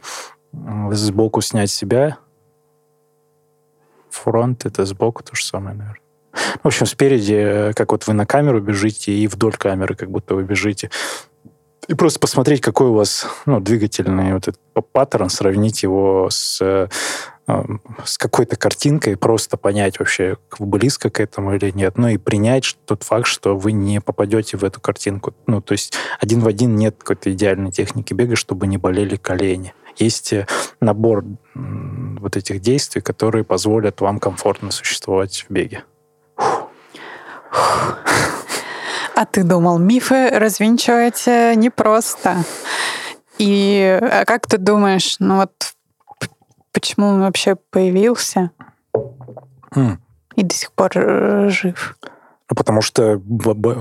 сбоку 0.91 1.41
снять 1.41 1.69
себя. 1.69 2.17
Фронт— 4.09 4.65
это 4.67 4.85
сбоку 4.85 5.23
то 5.23 5.35
же 5.35 5.43
самое, 5.43 5.75
наверное. 5.75 5.99
В 6.63 6.67
общем, 6.67 6.85
спереди, 6.85 7.33
э, 7.33 7.73
как 7.73 7.91
вот 7.91 8.07
вы 8.07 8.13
на 8.13 8.25
камеру 8.25 8.61
бежите, 8.61 9.11
и 9.11 9.27
вдоль 9.27 9.55
камеры, 9.55 9.95
как 9.95 10.09
будто 10.09 10.35
вы 10.35 10.43
бежите. 10.43 10.89
И 11.87 11.93
просто 11.93 12.19
посмотреть, 12.19 12.61
какой 12.61 12.87
у 12.87 12.93
вас 12.93 13.27
ну, 13.45 13.59
двигательный 13.59 14.33
вот 14.33 14.47
этот 14.47 14.59
паттерн, 14.91 15.29
сравнить 15.29 15.83
его 15.83 16.29
с 16.31 16.59
э, 16.61 16.87
с 18.03 18.17
какой-то 18.17 18.55
картинкой, 18.55 19.17
просто 19.17 19.57
понять 19.57 19.99
вообще, 19.99 20.37
близко 20.57 21.09
к 21.09 21.19
этому 21.19 21.55
или 21.55 21.71
нет, 21.71 21.97
ну 21.97 22.07
и 22.07 22.17
принять 22.17 22.75
тот 22.85 23.03
факт, 23.03 23.27
что 23.27 23.55
вы 23.55 23.71
не 23.71 24.01
попадете 24.01 24.57
в 24.57 24.63
эту 24.63 24.81
картинку. 24.81 25.33
Ну, 25.45 25.61
то 25.61 25.73
есть 25.73 25.93
один 26.19 26.39
в 26.39 26.47
один 26.47 26.75
нет 26.75 26.95
какой-то 26.97 27.31
идеальной 27.31 27.71
техники 27.71 28.13
бега, 28.13 28.35
чтобы 28.35 28.65
не 28.67 28.77
болели 28.77 29.15
колени. 29.15 29.73
Есть 29.97 30.33
э, 30.33 30.47
набор 30.81 31.23
вот 31.53 32.35
этих 32.35 32.61
действий, 32.61 33.01
которые 33.01 33.43
позволят 33.43 34.01
вам 34.01 34.19
комфортно 34.19 34.71
существовать 34.71 35.45
в 35.47 35.53
беге. 35.53 35.83
А 39.15 39.25
ты 39.31 39.43
думал, 39.43 39.77
мифы 39.77 40.29
развенчивать 40.29 41.25
непросто. 41.27 42.43
И 43.37 43.99
а 44.01 44.25
как 44.25 44.47
ты 44.47 44.57
думаешь, 44.57 45.15
ну 45.19 45.37
вот 45.37 45.74
почему 46.75 47.07
он 47.07 47.21
вообще 47.21 47.55
появился 47.55 48.51
mm. 49.73 49.97
и 50.35 50.43
до 50.43 50.53
сих 50.53 50.73
пор 50.73 50.91
э, 50.95 51.49
жив? 51.49 51.97
Ну, 52.49 52.55
потому 52.55 52.81
что 52.81 53.21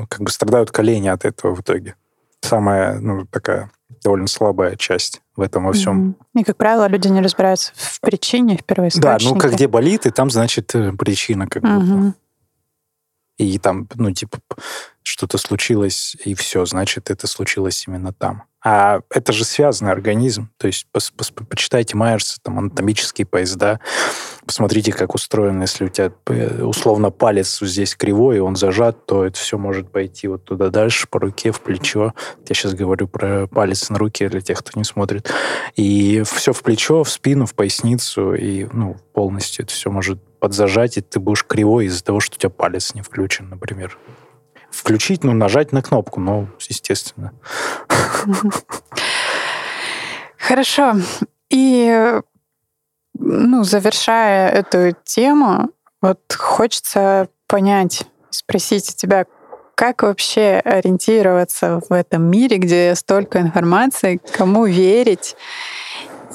как 0.08 0.20
бы 0.20 0.30
страдают 0.30 0.70
колени 0.70 1.08
от 1.08 1.24
этого 1.24 1.54
в 1.54 1.60
итоге. 1.60 1.96
Самая, 2.40 3.00
ну, 3.00 3.26
такая 3.26 3.70
довольно 4.02 4.28
слабая 4.28 4.76
часть 4.76 5.22
в 5.34 5.40
этом 5.40 5.64
во 5.64 5.72
всем. 5.72 6.10
Mm-hmm. 6.34 6.40
И, 6.40 6.44
как 6.44 6.56
правило, 6.56 6.86
люди 6.86 7.08
не 7.08 7.20
разбираются 7.20 7.72
в 7.74 8.00
причине, 8.00 8.56
в 8.58 8.64
первоисточнике. 8.64 9.24
Да, 9.24 9.34
ну, 9.34 9.40
как 9.40 9.52
где 9.54 9.66
болит, 9.66 10.06
и 10.06 10.10
там, 10.10 10.30
значит, 10.30 10.74
э, 10.74 10.92
причина 10.92 11.48
как 11.48 11.64
mm-hmm. 11.64 11.80
будто. 11.80 12.18
И 13.36 13.58
там, 13.58 13.88
ну, 13.96 14.12
типа, 14.12 14.38
что-то 15.02 15.38
случилось, 15.38 16.16
и 16.24 16.34
все, 16.34 16.64
значит, 16.64 17.10
это 17.10 17.26
случилось 17.26 17.84
именно 17.86 18.12
там. 18.12 18.44
А 18.66 19.00
это 19.10 19.34
же 19.34 19.44
связанный 19.44 19.92
организм. 19.92 20.48
То 20.56 20.68
есть 20.68 20.86
пос, 20.90 21.10
пос, 21.10 21.30
почитайте 21.30 21.96
Майерса, 21.96 22.38
там, 22.42 22.58
анатомические 22.58 23.26
поезда, 23.26 23.78
посмотрите, 24.46 24.90
как 24.90 25.14
устроено. 25.14 25.62
Если 25.62 25.84
у 25.84 25.88
тебя 25.90 26.12
условно 26.64 27.10
палец 27.10 27.58
здесь 27.60 27.94
кривой, 27.94 28.38
и 28.38 28.40
он 28.40 28.56
зажат, 28.56 29.04
то 29.04 29.26
это 29.26 29.38
все 29.38 29.58
может 29.58 29.92
пойти 29.92 30.28
вот 30.28 30.44
туда 30.44 30.70
дальше, 30.70 31.06
по 31.08 31.20
руке, 31.20 31.52
в 31.52 31.60
плечо. 31.60 32.14
Я 32.48 32.54
сейчас 32.54 32.72
говорю 32.72 33.06
про 33.06 33.46
палец 33.48 33.90
на 33.90 33.98
руке 33.98 34.30
для 34.30 34.40
тех, 34.40 34.60
кто 34.60 34.80
не 34.80 34.84
смотрит. 34.84 35.30
И 35.76 36.22
все 36.24 36.54
в 36.54 36.62
плечо, 36.62 37.04
в 37.04 37.10
спину, 37.10 37.44
в 37.44 37.54
поясницу, 37.54 38.32
и 38.32 38.66
ну, 38.72 38.96
полностью 39.12 39.66
это 39.66 39.74
все 39.74 39.90
может 39.90 40.33
подзажать, 40.44 40.98
и 40.98 41.00
ты 41.00 41.20
будешь 41.20 41.42
кривой 41.42 41.86
из-за 41.86 42.04
того, 42.04 42.20
что 42.20 42.36
у 42.36 42.38
тебя 42.38 42.50
палец 42.50 42.92
не 42.92 43.00
включен, 43.00 43.48
например 43.48 43.96
включить, 44.70 45.24
ну, 45.24 45.32
нажать 45.32 45.72
на 45.72 45.80
кнопку, 45.80 46.20
ну, 46.20 46.48
естественно. 46.68 47.32
Хорошо. 50.36 50.96
И, 51.48 52.20
ну, 53.14 53.64
завершая 53.64 54.50
эту 54.50 54.94
тему, 55.04 55.70
вот 56.02 56.20
хочется 56.36 57.28
понять, 57.46 58.04
спросить 58.28 58.90
у 58.90 58.92
тебя, 58.94 59.24
как 59.74 60.02
вообще 60.02 60.60
ориентироваться 60.62 61.80
в 61.88 61.92
этом 61.94 62.24
мире, 62.24 62.58
где 62.58 62.94
столько 62.94 63.40
информации, 63.40 64.20
кому 64.32 64.66
верить 64.66 65.36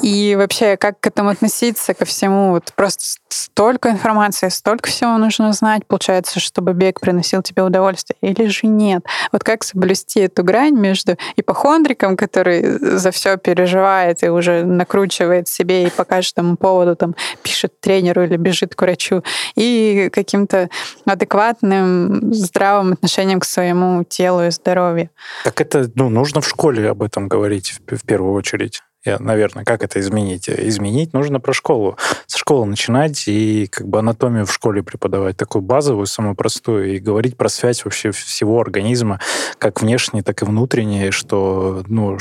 и 0.01 0.35
вообще, 0.35 0.77
как 0.77 0.99
к 0.99 1.07
этому 1.07 1.29
относиться, 1.29 1.93
ко 1.93 2.05
всему? 2.05 2.51
Вот 2.51 2.71
просто 2.75 3.03
столько 3.29 3.89
информации, 3.89 4.49
столько 4.49 4.89
всего 4.89 5.17
нужно 5.17 5.51
знать, 5.53 5.85
получается, 5.85 6.39
чтобы 6.39 6.73
бег 6.73 6.99
приносил 6.99 7.41
тебе 7.41 7.63
удовольствие, 7.63 8.17
или 8.21 8.47
же 8.47 8.67
нет? 8.67 9.05
Вот 9.31 9.43
как 9.43 9.63
соблюсти 9.63 10.21
эту 10.21 10.43
грань 10.43 10.75
между 10.75 11.17
ипохондриком, 11.35 12.15
который 12.15 12.79
за 12.79 13.11
все 13.11 13.37
переживает 13.37 14.23
и 14.23 14.29
уже 14.29 14.63
накручивает 14.63 15.47
себе 15.47 15.87
и 15.87 15.89
по 15.89 16.05
каждому 16.05 16.55
поводу 16.55 16.95
там 16.95 17.15
пишет 17.43 17.79
тренеру 17.81 18.23
или 18.23 18.37
бежит 18.37 18.75
к 18.75 18.81
врачу, 18.81 19.23
и 19.55 20.09
каким-то 20.11 20.69
адекватным, 21.05 22.33
здравым 22.33 22.93
отношением 22.93 23.39
к 23.39 23.45
своему 23.45 24.03
телу 24.03 24.45
и 24.45 24.51
здоровью? 24.51 25.09
Так 25.43 25.59
это 25.61 25.89
ну, 25.95 26.09
нужно 26.09 26.41
в 26.41 26.47
школе 26.47 26.89
об 26.89 27.03
этом 27.03 27.27
говорить 27.27 27.79
в 27.87 28.05
первую 28.05 28.33
очередь. 28.33 28.81
Я, 29.05 29.17
наверное, 29.19 29.63
как 29.63 29.83
это 29.83 29.99
изменить? 30.01 30.49
Изменить 30.49 31.13
нужно 31.13 31.39
про 31.39 31.53
школу. 31.53 31.97
Со 32.27 32.37
школы 32.37 32.65
начинать 32.65 33.27
и 33.27 33.67
как 33.67 33.87
бы 33.87 33.99
анатомию 33.99 34.45
в 34.45 34.53
школе 34.53 34.83
преподавать, 34.83 35.37
такую 35.37 35.61
базовую, 35.61 36.05
самую 36.05 36.35
простую, 36.35 36.95
и 36.95 36.99
говорить 36.99 37.37
про 37.37 37.47
связь 37.47 37.85
вообще 37.85 38.11
всего 38.11 38.59
организма, 38.59 39.21
как 39.57 39.81
внешней, 39.81 40.21
так 40.21 40.41
и 40.41 40.45
внутренней, 40.45 41.11
что, 41.11 41.83
ну, 41.87 42.17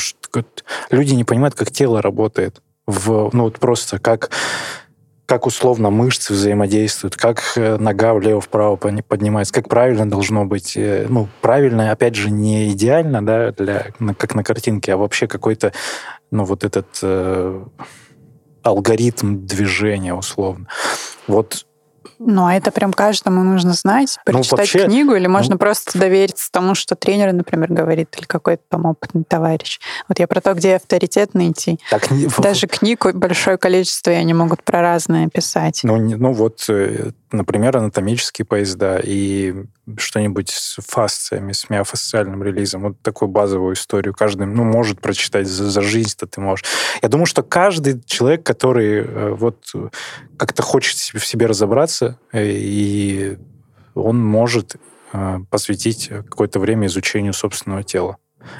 люди 0.90 1.14
не 1.14 1.24
понимают, 1.24 1.56
как 1.56 1.72
тело 1.72 2.00
работает. 2.00 2.62
В, 2.86 3.30
ну, 3.32 3.44
вот 3.44 3.58
просто 3.58 3.98
как 3.98 4.30
как 5.28 5.46
условно 5.46 5.90
мышцы 5.90 6.32
взаимодействуют, 6.32 7.14
как 7.14 7.42
э, 7.56 7.76
нога 7.76 8.14
влево-вправо 8.14 8.76
поднимается, 8.76 9.52
как 9.52 9.68
правильно 9.68 10.08
должно 10.08 10.46
быть. 10.46 10.74
Э, 10.74 11.04
ну, 11.06 11.28
правильно, 11.42 11.92
опять 11.92 12.14
же, 12.14 12.30
не 12.30 12.70
идеально, 12.72 13.24
да, 13.24 13.52
для, 13.52 13.88
как 14.16 14.34
на 14.34 14.42
картинке, 14.42 14.94
а 14.94 14.96
вообще 14.96 15.26
какой-то 15.26 15.74
ну, 16.30 16.44
вот 16.44 16.64
этот 16.64 16.86
э, 17.02 17.64
алгоритм 18.62 19.46
движения, 19.46 20.14
условно. 20.14 20.68
Вот 21.26 21.64
ну, 22.20 22.46
а 22.46 22.54
это 22.54 22.72
прям 22.72 22.92
каждому 22.92 23.44
нужно 23.44 23.72
знать, 23.74 24.18
ну, 24.26 24.32
прочитать 24.32 24.50
ну, 24.50 24.56
вообще, 24.58 24.84
книгу, 24.86 25.14
или 25.14 25.26
можно 25.28 25.54
ну, 25.54 25.58
просто 25.58 25.98
довериться 25.98 26.50
тому, 26.50 26.74
что 26.74 26.96
тренер, 26.96 27.32
например, 27.32 27.72
говорит, 27.72 28.16
или 28.18 28.24
какой-то 28.26 28.62
там 28.68 28.86
опытный 28.86 29.24
товарищ. 29.24 29.78
Вот 30.08 30.18
я 30.18 30.26
про 30.26 30.40
то, 30.40 30.54
где 30.54 30.76
авторитет 30.76 31.34
найти. 31.34 31.78
Так, 31.90 32.08
Даже 32.38 32.66
книг 32.66 33.06
большое 33.14 33.56
количество, 33.56 34.10
и 34.10 34.14
они 34.14 34.34
могут 34.34 34.64
про 34.64 34.82
разное 34.82 35.28
писать. 35.28 35.80
Ну, 35.84 35.96
ну 35.96 36.32
вот, 36.32 36.64
э, 36.68 37.12
например, 37.30 37.76
анатомические 37.76 38.46
поезда 38.46 39.00
и 39.02 39.54
что-нибудь 39.96 40.50
с 40.50 40.76
фасциями, 40.86 41.52
с 41.52 41.70
миофасциальным 41.70 42.42
релизом. 42.42 42.82
Вот 42.82 43.00
такую 43.02 43.28
базовую 43.28 43.74
историю 43.74 44.14
каждый 44.14 44.46
ну, 44.46 44.64
может 44.64 45.00
прочитать 45.00 45.46
за, 45.46 45.70
за 45.70 45.82
жизнь-то 45.82 46.26
ты 46.26 46.40
можешь. 46.40 46.64
Я 47.02 47.08
думаю, 47.08 47.26
что 47.26 47.42
каждый 47.42 48.02
человек, 48.04 48.44
который 48.44 49.04
э, 49.04 49.30
вот 49.30 49.72
как-то 50.36 50.62
хочет 50.62 50.96
в 50.96 51.26
себе 51.26 51.46
разобраться, 51.46 52.18
э, 52.32 52.44
и 52.46 53.38
он 53.94 54.18
может 54.18 54.76
э, 55.12 55.38
посвятить 55.50 56.08
какое-то 56.08 56.58
время 56.58 56.86
изучению 56.86 57.32
собственного 57.32 57.82
тела. 57.82 58.18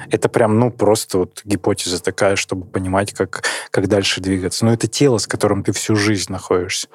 Это 0.09 0.29
прям, 0.29 0.59
ну, 0.59 0.71
просто 0.71 1.19
вот 1.19 1.41
гипотеза 1.45 2.01
такая, 2.01 2.35
чтобы 2.35 2.65
понимать, 2.65 3.13
как, 3.13 3.43
как 3.71 3.87
дальше 3.87 4.21
двигаться. 4.21 4.65
Но 4.65 4.73
это 4.73 4.87
тело, 4.87 5.17
с 5.17 5.27
которым 5.27 5.63
ты 5.63 5.71
всю 5.71 5.95
жизнь 5.95 6.31
находишься. 6.31 6.87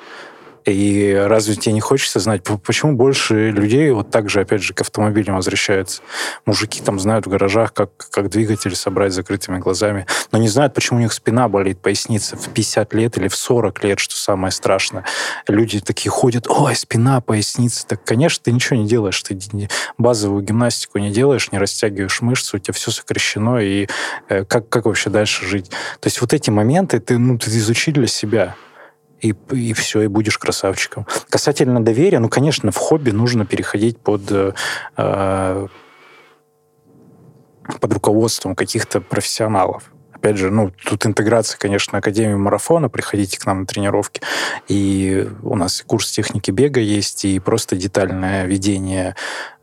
И 0.65 1.15
разве 1.27 1.57
тебе 1.57 1.73
не 1.75 1.81
хочется 1.81 2.21
знать, 2.21 2.43
почему 2.43 2.95
больше 2.95 3.51
людей 3.51 3.91
вот 3.91 4.11
так 4.11 4.31
же, 4.31 4.41
опять 4.41 4.62
же, 4.62 4.73
к 4.73 4.81
автомобилям 4.81 5.37
возвращаются? 5.37 6.03
Мужики 6.47 6.81
там 6.83 6.99
знают 6.99 7.27
в 7.27 7.31
гаражах, 7.31 7.75
как, 7.75 7.91
как 8.11 8.31
двигатель 8.31 8.75
собрать 8.75 9.12
закрытыми 9.12 9.59
глазами, 9.59 10.07
но 10.33 10.39
не 10.39 10.49
знают, 10.49 10.75
почему 10.75 10.99
у 10.99 11.03
них 11.03 11.12
спина 11.12 11.49
болит, 11.49 11.81
поясница 11.81 12.37
в 12.37 12.49
50 12.49 12.95
лет 12.95 13.19
или 13.19 13.29
в 13.29 13.37
40 13.37 13.85
лет, 13.85 13.99
что 13.99 14.17
самое 14.17 14.51
страшное. 14.53 15.05
Люди 15.49 15.81
такие 15.81 16.11
ходят, 16.11 16.47
ой, 16.49 16.75
спина, 16.75 17.21
поясница. 17.21 17.87
Так, 17.87 18.03
конечно, 18.05 18.43
ты 18.45 18.53
ничего 18.53 18.77
не 18.77 18.87
делаешь, 18.87 19.23
ты 19.23 19.39
базовую 19.99 20.43
гимнастику 20.43 20.99
не 20.99 21.11
делаешь, 21.11 21.53
не 21.53 21.59
растягиваешь 21.59 22.23
мышцы, 22.23 22.57
у 22.57 22.59
тебя 22.59 22.73
все 22.73 22.91
сокращено, 22.91 23.59
и 23.59 23.87
э, 24.29 24.45
как, 24.45 24.69
как 24.69 24.87
вообще 24.87 25.11
дальше 25.11 25.47
жить? 25.47 25.71
То 26.01 26.07
есть 26.07 26.21
вот 26.21 26.33
эти 26.33 26.51
моменты 26.51 27.01
ты, 27.01 27.19
ну, 27.19 27.39
ты 27.39 27.51
изучи 27.51 27.93
для 27.93 28.07
себя 28.07 28.57
и, 29.21 29.35
и 29.51 29.73
все, 29.73 30.03
и 30.03 30.07
будешь 30.07 30.39
красавчиком. 30.39 31.07
Касательно 31.29 31.85
доверия, 31.85 32.19
ну, 32.19 32.29
конечно, 32.29 32.71
в 32.71 32.77
хобби 32.77 33.11
нужно 33.11 33.47
переходить 33.47 33.99
под, 33.99 34.23
э, 34.31 34.53
под 37.81 37.93
руководством 37.93 38.55
каких-то 38.55 39.01
профессионалов. 39.01 39.91
Опять 40.12 40.37
же, 40.39 40.51
ну, 40.51 40.73
тут 40.85 41.05
интеграция, 41.05 41.59
конечно, 41.59 41.99
Академии 41.99 42.35
марафона, 42.35 42.89
приходите 42.89 43.39
к 43.39 43.45
нам 43.47 43.61
на 43.61 43.67
тренировки. 43.67 44.23
И 44.69 45.29
у 45.43 45.55
нас 45.55 45.83
курс 45.87 46.11
техники 46.11 46.51
бега 46.51 46.81
есть, 46.81 47.25
и 47.25 47.39
просто 47.41 47.77
детальное 47.77 48.47
ведение. 48.47 49.17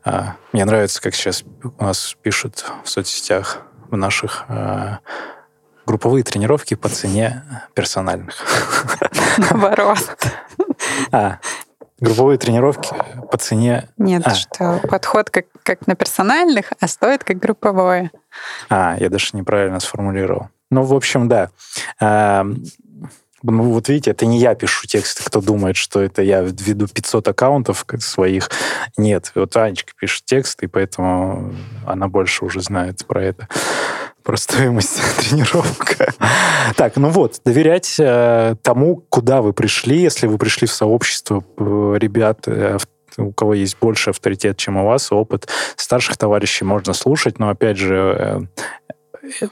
Э, 0.04 0.34
мне 0.52 0.64
нравится, 0.64 1.00
как 1.02 1.14
сейчас 1.14 1.44
у 1.78 1.84
нас 1.84 2.16
пишут 2.22 2.64
в 2.84 2.88
соцсетях, 2.88 3.62
в 3.90 3.96
наших 3.96 4.44
э, 4.48 4.98
групповые 5.92 6.24
тренировки 6.24 6.72
по 6.72 6.88
цене 6.88 7.42
персональных. 7.74 8.34
Наоборот. 9.36 9.98
А, 11.10 11.38
групповые 12.00 12.38
тренировки 12.38 12.94
по 13.30 13.36
цене... 13.36 13.90
Нет, 13.98 14.22
а. 14.24 14.34
что 14.34 14.80
подход 14.88 15.28
как, 15.28 15.44
как 15.62 15.86
на 15.86 15.94
персональных, 15.94 16.72
а 16.80 16.88
стоит 16.88 17.24
как 17.24 17.38
групповое. 17.38 18.10
А, 18.70 18.96
я 18.98 19.10
даже 19.10 19.28
неправильно 19.34 19.80
сформулировал. 19.80 20.48
Ну, 20.70 20.82
в 20.82 20.94
общем, 20.94 21.28
да. 21.28 21.50
А, 22.00 22.46
ну, 23.42 23.62
вот 23.64 23.90
видите, 23.90 24.12
это 24.12 24.24
не 24.24 24.38
я 24.38 24.54
пишу 24.54 24.86
тексты, 24.86 25.22
кто 25.22 25.42
думает, 25.42 25.76
что 25.76 26.00
это 26.00 26.22
я 26.22 26.40
веду 26.40 26.88
500 26.88 27.28
аккаунтов 27.28 27.84
своих. 27.98 28.50
Нет, 28.96 29.30
вот 29.34 29.54
Анечка 29.58 29.92
пишет 30.00 30.24
тексты, 30.24 30.64
и 30.64 30.68
поэтому 30.68 31.54
она 31.86 32.08
больше 32.08 32.46
уже 32.46 32.62
знает 32.62 33.04
про 33.06 33.22
это 33.22 33.46
про 34.22 34.36
стоимость 34.36 35.00
тренировок. 35.18 35.96
Так, 36.76 36.96
ну 36.96 37.08
вот, 37.08 37.40
доверять 37.44 37.96
э, 37.98 38.56
тому, 38.62 39.04
куда 39.08 39.42
вы 39.42 39.52
пришли, 39.52 40.00
если 40.00 40.26
вы 40.26 40.38
пришли 40.38 40.66
в 40.66 40.72
сообщество 40.72 41.44
э, 41.58 41.94
ребят, 41.98 42.40
э, 42.46 42.78
у 43.18 43.32
кого 43.32 43.54
есть 43.54 43.76
больше 43.80 44.10
авторитет, 44.10 44.56
чем 44.56 44.76
у 44.76 44.86
вас, 44.86 45.12
опыт 45.12 45.48
старших 45.76 46.16
товарищей 46.16 46.64
можно 46.64 46.94
слушать, 46.94 47.38
но, 47.38 47.50
опять 47.50 47.76
же, 47.76 48.48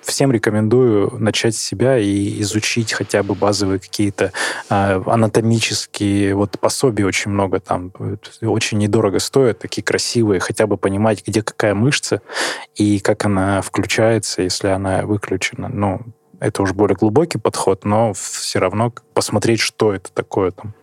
всем 0.03 0.33
рекомендую 0.33 1.16
начать 1.18 1.55
с 1.55 1.62
себя 1.62 1.99
и 1.99 2.41
изучить 2.41 2.93
хотя 2.93 3.23
бы 3.23 3.35
базовые 3.35 3.79
какие-то 3.79 4.33
э, 4.68 5.03
анатомические 5.07 6.35
вот 6.35 6.59
пособия 6.59 7.07
очень 7.07 7.31
много 7.31 7.61
там 7.61 7.93
очень 8.43 8.79
недорого 8.79 9.18
стоят 9.18 9.59
такие 9.59 9.83
красивые 9.83 10.41
хотя 10.41 10.66
бы 10.66 10.77
понимать 10.77 11.27
где 11.27 11.43
какая 11.43 11.75
мышца 11.75 12.23
и 12.75 12.99
как 13.01 13.25
она 13.25 13.62
включается 13.62 14.43
если 14.43 14.68
она 14.68 15.03
выключена 15.03 15.68
ну 15.68 16.01
это 16.41 16.62
уже 16.62 16.75
более 16.75 16.97
глубокий 16.97 17.39
подход 17.39 17.85
но 17.85 18.12
все 18.14 18.59
равно 18.59 18.93
посмотреть 19.14 19.61
что 19.61 19.93
это 19.93 20.11
такое 20.12 20.51
там 20.51 20.75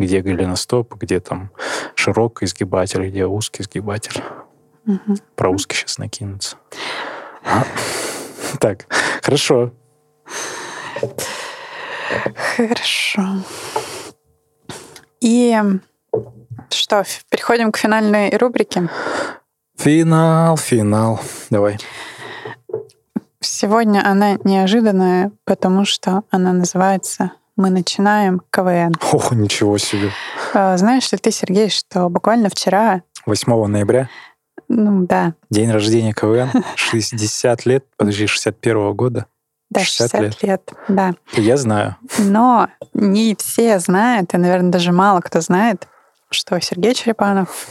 где 0.00 0.22
голеностоп, 0.22 0.94
где 0.94 1.20
там 1.20 1.50
широкий 1.94 2.46
изгибатель, 2.46 3.06
где 3.08 3.26
узкий 3.26 3.62
изгибатель. 3.62 4.22
Угу. 4.86 5.16
Про 5.36 5.50
узкий 5.50 5.76
сейчас 5.76 5.98
накинуться. 5.98 6.56
Так, 8.60 8.86
хорошо. 9.22 9.72
Хорошо. 12.56 13.22
И 15.20 15.56
что, 16.70 17.04
переходим 17.30 17.72
к 17.72 17.76
финальной 17.76 18.36
рубрике? 18.36 18.88
Финал, 19.78 20.56
финал. 20.56 21.20
Давай. 21.48 21.78
Сегодня 23.40 24.02
она 24.04 24.36
неожиданная, 24.44 25.32
потому 25.44 25.84
что 25.86 26.24
она 26.30 26.52
называется 26.52 27.32
«Мы 27.56 27.70
начинаем 27.70 28.42
КВН». 28.50 28.94
О, 29.12 29.34
ничего 29.34 29.78
себе. 29.78 30.10
А, 30.52 30.76
знаешь 30.76 31.10
ли 31.12 31.18
ты, 31.18 31.30
Сергей, 31.30 31.70
что 31.70 32.08
буквально 32.10 32.50
вчера... 32.50 33.02
8 33.24 33.66
ноября? 33.66 34.08
Ну, 34.72 35.04
да. 35.04 35.34
День 35.50 35.72
рождения 35.72 36.12
КВН, 36.12 36.48
60 36.76 37.66
лет, 37.66 37.84
подожди, 37.96 38.26
61 38.26 38.94
года. 38.94 39.26
Да, 39.68 39.80
60, 39.80 40.10
60 40.10 40.20
лет. 40.22 40.42
лет, 40.42 40.72
да. 40.86 41.14
Я 41.32 41.56
знаю. 41.56 41.96
Но 42.18 42.68
не 42.94 43.34
все 43.36 43.80
знают, 43.80 44.32
и, 44.32 44.36
наверное, 44.36 44.70
даже 44.70 44.92
мало 44.92 45.20
кто 45.22 45.40
знает, 45.40 45.88
что 46.30 46.60
Сергей 46.60 46.94
Черепанов 46.94 47.66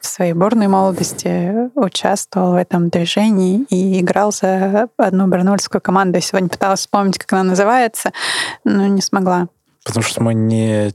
в 0.00 0.06
своей 0.06 0.32
бурной 0.32 0.68
молодости 0.68 1.70
участвовал 1.78 2.52
в 2.52 2.56
этом 2.56 2.88
движении 2.88 3.66
и 3.68 4.00
играл 4.00 4.32
за 4.32 4.88
одну 4.96 5.26
барнаульскую 5.26 5.82
команду. 5.82 6.16
Я 6.16 6.22
сегодня 6.22 6.48
пыталась 6.48 6.80
вспомнить, 6.80 7.18
как 7.18 7.30
она 7.34 7.42
называется, 7.42 8.12
но 8.64 8.86
не 8.86 9.02
смогла. 9.02 9.48
Потому 9.84 10.02
что 10.02 10.22
мы 10.22 10.32
не, 10.32 10.94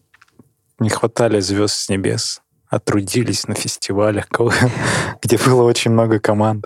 не 0.80 0.90
хватали 0.90 1.40
звезд 1.40 1.76
с 1.76 1.90
небес 1.90 2.43
отрудились 2.74 3.48
на 3.48 3.56
фестивалях, 3.56 4.28
где 5.22 5.38
было 5.38 5.64
очень 5.64 5.92
много 5.92 6.20
команд. 6.20 6.66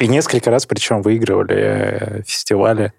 И 0.00 0.08
несколько 0.08 0.50
раз, 0.50 0.66
причем, 0.66 1.02
выигрывали 1.02 1.56
э, 1.56 2.22
фестивали 2.24 2.92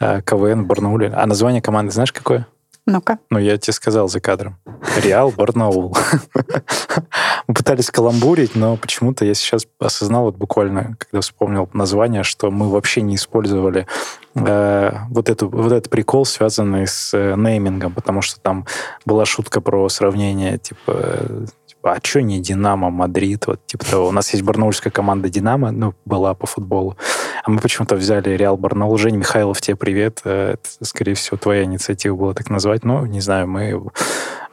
э, 0.00 0.20
КВН 0.22 0.64
в 0.64 0.66
Барнауле. 0.66 1.12
А 1.14 1.26
название 1.26 1.62
команды 1.62 1.92
знаешь 1.92 2.12
какое? 2.12 2.46
Ну-ка. 2.86 3.18
Ну, 3.30 3.38
я 3.38 3.56
тебе 3.56 3.72
сказал 3.72 4.08
за 4.08 4.20
кадром. 4.20 4.58
Реал 5.02 5.30
Барнаул. 5.30 5.96
Мы 7.48 7.54
пытались 7.54 7.90
каламбурить, 7.90 8.54
но 8.54 8.76
почему-то 8.76 9.24
я 9.24 9.34
сейчас 9.34 9.66
осознал, 9.78 10.24
вот 10.24 10.36
буквально, 10.36 10.96
когда 10.98 11.20
вспомнил 11.20 11.68
название, 11.72 12.24
что 12.24 12.50
мы 12.50 12.70
вообще 12.70 13.00
не 13.00 13.16
использовали 13.16 13.86
э, 14.34 14.92
вот, 15.08 15.30
эту, 15.30 15.48
вот 15.48 15.72
этот 15.72 15.90
прикол, 15.90 16.26
связанный 16.26 16.86
с 16.86 17.14
э, 17.14 17.34
неймингом, 17.36 17.92
потому 17.92 18.20
что 18.20 18.38
там 18.40 18.66
была 19.06 19.24
шутка 19.24 19.60
про 19.60 19.88
сравнение, 19.88 20.58
типа, 20.58 21.46
а 21.84 21.98
что 22.02 22.22
не 22.22 22.40
Динамо, 22.40 22.90
Мадрид, 22.90 23.46
вот 23.46 23.66
типа 23.66 23.84
того. 23.84 24.08
У 24.08 24.12
нас 24.12 24.32
есть 24.32 24.42
барнаульская 24.42 24.90
команда 24.90 25.28
Динамо, 25.28 25.70
ну, 25.70 25.94
была 26.04 26.34
по 26.34 26.46
футболу. 26.46 26.96
А 27.44 27.50
мы 27.50 27.60
почему-то 27.60 27.96
взяли 27.96 28.30
Реал 28.30 28.56
Барнаул. 28.56 28.96
Жень 28.96 29.16
Михайлов, 29.16 29.60
тебе 29.60 29.76
привет. 29.76 30.22
Э, 30.24 30.54
это, 30.54 30.84
скорее 30.84 31.14
всего, 31.14 31.36
твоя 31.36 31.64
инициатива 31.64 32.16
была 32.16 32.34
так 32.34 32.48
назвать. 32.48 32.84
Ну, 32.84 33.04
не 33.04 33.20
знаю, 33.20 33.46
мы, 33.48 33.82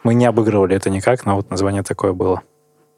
мы 0.03 0.13
не 0.13 0.25
обыгрывали 0.25 0.75
это 0.75 0.89
никак, 0.89 1.25
но 1.25 1.35
вот 1.35 1.49
название 1.49 1.83
такое 1.83 2.11
было. 2.11 2.41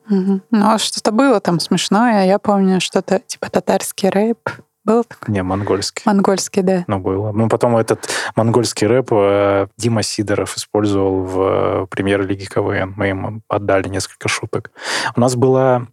Ну, 0.09 0.41
а 0.51 0.77
что-то 0.79 1.11
было 1.11 1.39
там 1.39 1.59
смешное. 1.59 2.25
Я 2.25 2.39
помню 2.39 2.81
что-то 2.81 3.19
типа 3.19 3.49
татарский 3.49 4.09
рэп. 4.09 4.49
Был 4.83 5.03
такой? 5.05 5.33
Не, 5.33 5.43
монгольский. 5.43 6.03
Монгольский, 6.05 6.61
да. 6.61 6.83
Ну, 6.87 6.99
было. 6.99 7.31
Ну, 7.31 7.47
потом 7.47 7.77
этот 7.77 8.09
монгольский 8.35 8.85
рэп 8.85 9.07
э, 9.11 9.67
Дима 9.77 10.03
Сидоров 10.03 10.57
использовал 10.57 11.23
в 11.23 11.41
э, 11.41 11.87
премьер-лиге 11.89 12.45
КВН. 12.45 12.93
Мы 12.97 13.07
ему 13.07 13.41
отдали 13.47 13.87
несколько 13.87 14.27
шуток. 14.27 14.71
У 15.15 15.21
нас 15.21 15.35
была 15.35 15.87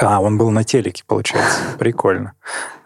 а, 0.00 0.20
он 0.20 0.38
был 0.38 0.50
на 0.50 0.64
телеке, 0.64 1.04
получается. 1.06 1.60
Прикольно. 1.78 2.32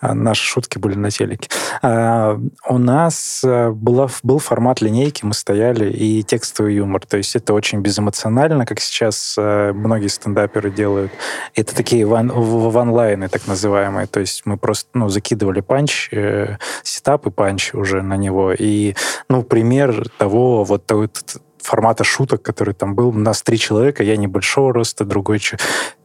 А, 0.00 0.14
наши 0.14 0.44
шутки 0.44 0.78
были 0.78 0.96
на 0.96 1.10
телеке. 1.10 1.48
А, 1.80 2.40
у 2.68 2.78
нас 2.78 3.42
а, 3.44 3.70
была, 3.70 4.08
был 4.24 4.40
формат 4.40 4.80
линейки, 4.80 5.24
мы 5.24 5.32
стояли, 5.32 5.92
и 5.92 6.24
текстовый 6.24 6.74
юмор. 6.74 7.06
То 7.06 7.16
есть 7.16 7.36
это 7.36 7.54
очень 7.54 7.80
безэмоционально, 7.80 8.66
как 8.66 8.80
сейчас 8.80 9.36
а, 9.38 9.72
многие 9.72 10.08
стендаперы 10.08 10.72
делают. 10.72 11.12
Это 11.54 11.74
такие 11.74 12.04
one, 12.04 12.32
one-line 12.32 13.09
ы, 13.09 13.28
так 13.28 13.46
называемые. 13.46 14.08
То 14.08 14.18
есть 14.18 14.44
мы 14.44 14.56
просто 14.56 14.88
ну, 14.94 15.08
закидывали 15.08 15.60
панч, 15.60 16.08
э, 16.12 16.56
сетап 16.82 17.28
и 17.28 17.30
панч 17.30 17.74
уже 17.74 18.02
на 18.02 18.16
него. 18.16 18.52
И, 18.52 18.96
ну, 19.28 19.44
пример 19.44 20.08
того, 20.18 20.64
вот, 20.64 20.90
вот 20.90 21.40
формата 21.68 22.02
шуток, 22.02 22.42
который 22.42 22.72
там 22.72 22.94
был. 22.94 23.08
У 23.08 23.12
нас 23.12 23.42
три 23.42 23.58
человека, 23.58 24.02
я 24.02 24.16
небольшого 24.16 24.72
роста, 24.72 25.04
другой 25.04 25.40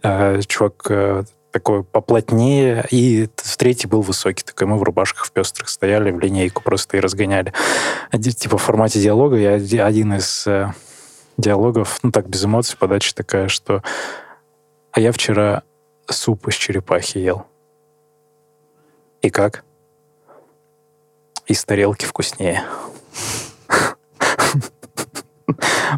э, 0.04 0.42
чувак 0.46 0.86
э, 0.90 1.24
такой 1.52 1.84
поплотнее, 1.84 2.86
и 2.92 3.30
третий 3.58 3.88
был 3.88 4.02
высокий, 4.02 4.44
такой 4.44 4.68
мы 4.68 4.78
в 4.78 4.84
рубашках 4.84 5.26
в 5.26 5.32
пестрых 5.32 5.70
стояли, 5.70 6.12
в 6.12 6.20
линейку 6.20 6.62
просто 6.62 6.98
и 6.98 7.00
разгоняли. 7.00 7.54
Типа 8.12 8.58
в 8.58 8.62
формате 8.62 9.00
диалога 9.00 9.38
я 9.38 9.86
один 9.86 10.14
из 10.16 10.46
э, 10.48 10.74
диалогов, 11.38 12.00
ну 12.04 12.12
так, 12.12 12.28
без 12.28 12.44
эмоций, 12.44 12.78
подача 12.78 13.16
такая, 13.16 13.48
что 13.48 13.82
«А 14.92 15.00
я 15.00 15.12
вчера 15.12 15.64
суп 16.10 16.48
из 16.50 16.56
черепахи 16.56 17.20
ел». 17.20 17.46
И 19.22 19.30
как? 19.30 19.64
Из 21.48 21.64
тарелки 21.64 22.06
вкуснее. 22.06 22.64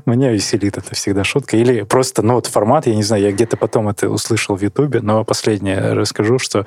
Меня 0.05 0.31
веселит 0.31 0.77
это 0.77 0.93
всегда 0.95 1.23
шутка. 1.23 1.57
Или 1.57 1.83
просто, 1.83 2.21
ну 2.21 2.35
вот 2.35 2.47
формат, 2.47 2.87
я 2.87 2.95
не 2.95 3.03
знаю, 3.03 3.23
я 3.23 3.31
где-то 3.31 3.57
потом 3.57 3.87
это 3.89 4.09
услышал 4.09 4.55
в 4.55 4.61
Ютубе, 4.61 5.01
но 5.01 5.23
последнее 5.23 5.93
расскажу, 5.93 6.39
что 6.39 6.65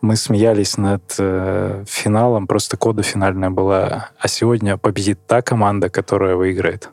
мы 0.00 0.16
смеялись 0.16 0.76
над 0.76 1.02
э, 1.18 1.84
финалом, 1.86 2.46
просто 2.46 2.76
кода 2.76 3.02
финальная 3.02 3.50
была, 3.50 4.10
а 4.18 4.28
сегодня 4.28 4.76
победит 4.76 5.18
та 5.26 5.42
команда, 5.42 5.88
которая 5.88 6.36
выиграет. 6.36 6.90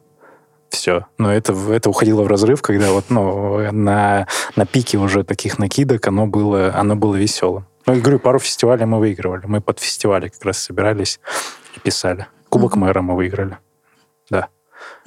Все. 0.69 1.05
Но 1.17 1.33
это, 1.33 1.53
это 1.71 1.89
уходило 1.89 2.23
в 2.23 2.27
разрыв, 2.27 2.61
когда 2.61 2.91
вот, 2.91 3.05
ну, 3.09 3.71
на, 3.71 4.27
на 4.55 4.65
пике 4.65 4.97
уже 4.97 5.23
таких 5.23 5.57
накидок 5.57 6.07
оно 6.07 6.27
было, 6.27 6.73
оно 6.75 6.95
было 6.95 7.15
веселым. 7.15 7.65
Ну, 7.85 7.95
я 7.95 8.01
говорю, 8.01 8.19
пару 8.19 8.39
фестивалей 8.39 8.85
мы 8.85 8.99
выигрывали. 8.99 9.45
Мы 9.47 9.61
под 9.61 9.79
фестивали 9.79 10.27
как 10.27 10.45
раз 10.45 10.59
собирались 10.59 11.19
и 11.75 11.79
писали. 11.79 12.27
Кубок 12.49 12.75
mm-hmm. 12.75 12.79
мэра 12.79 13.01
мы 13.01 13.15
выиграли. 13.15 13.57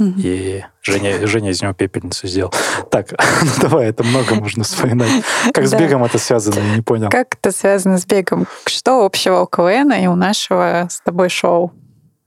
Mm-hmm. 0.01 0.15
И 0.19 0.65
Женя, 0.83 1.27
Женя 1.27 1.51
из 1.51 1.63
него 1.63 1.73
пепельницу 1.75 2.27
сделал. 2.27 2.53
Так, 2.91 3.09
ну 3.43 3.51
давай, 3.61 3.87
это 3.87 4.03
много 4.05 4.35
можно 4.35 4.65
вспоминать. 4.65 5.11
Как 5.53 5.67
с 5.67 5.75
бегом 5.75 6.05
это 6.05 6.19
связано, 6.19 6.59
я 6.59 6.77
не 6.77 6.83
понял. 6.83 7.11
Как 7.11 7.35
это 7.35 7.53
связано 7.53 7.99
с 7.99 8.07
бегом? 8.07 8.47
Что 8.67 9.05
общего 9.05 9.41
у 9.41 9.47
КВН 9.47 9.93
и 9.93 10.07
у 10.07 10.15
нашего 10.15 10.89
с 10.91 11.01
тобой 11.01 11.29
шоу? 11.29 11.73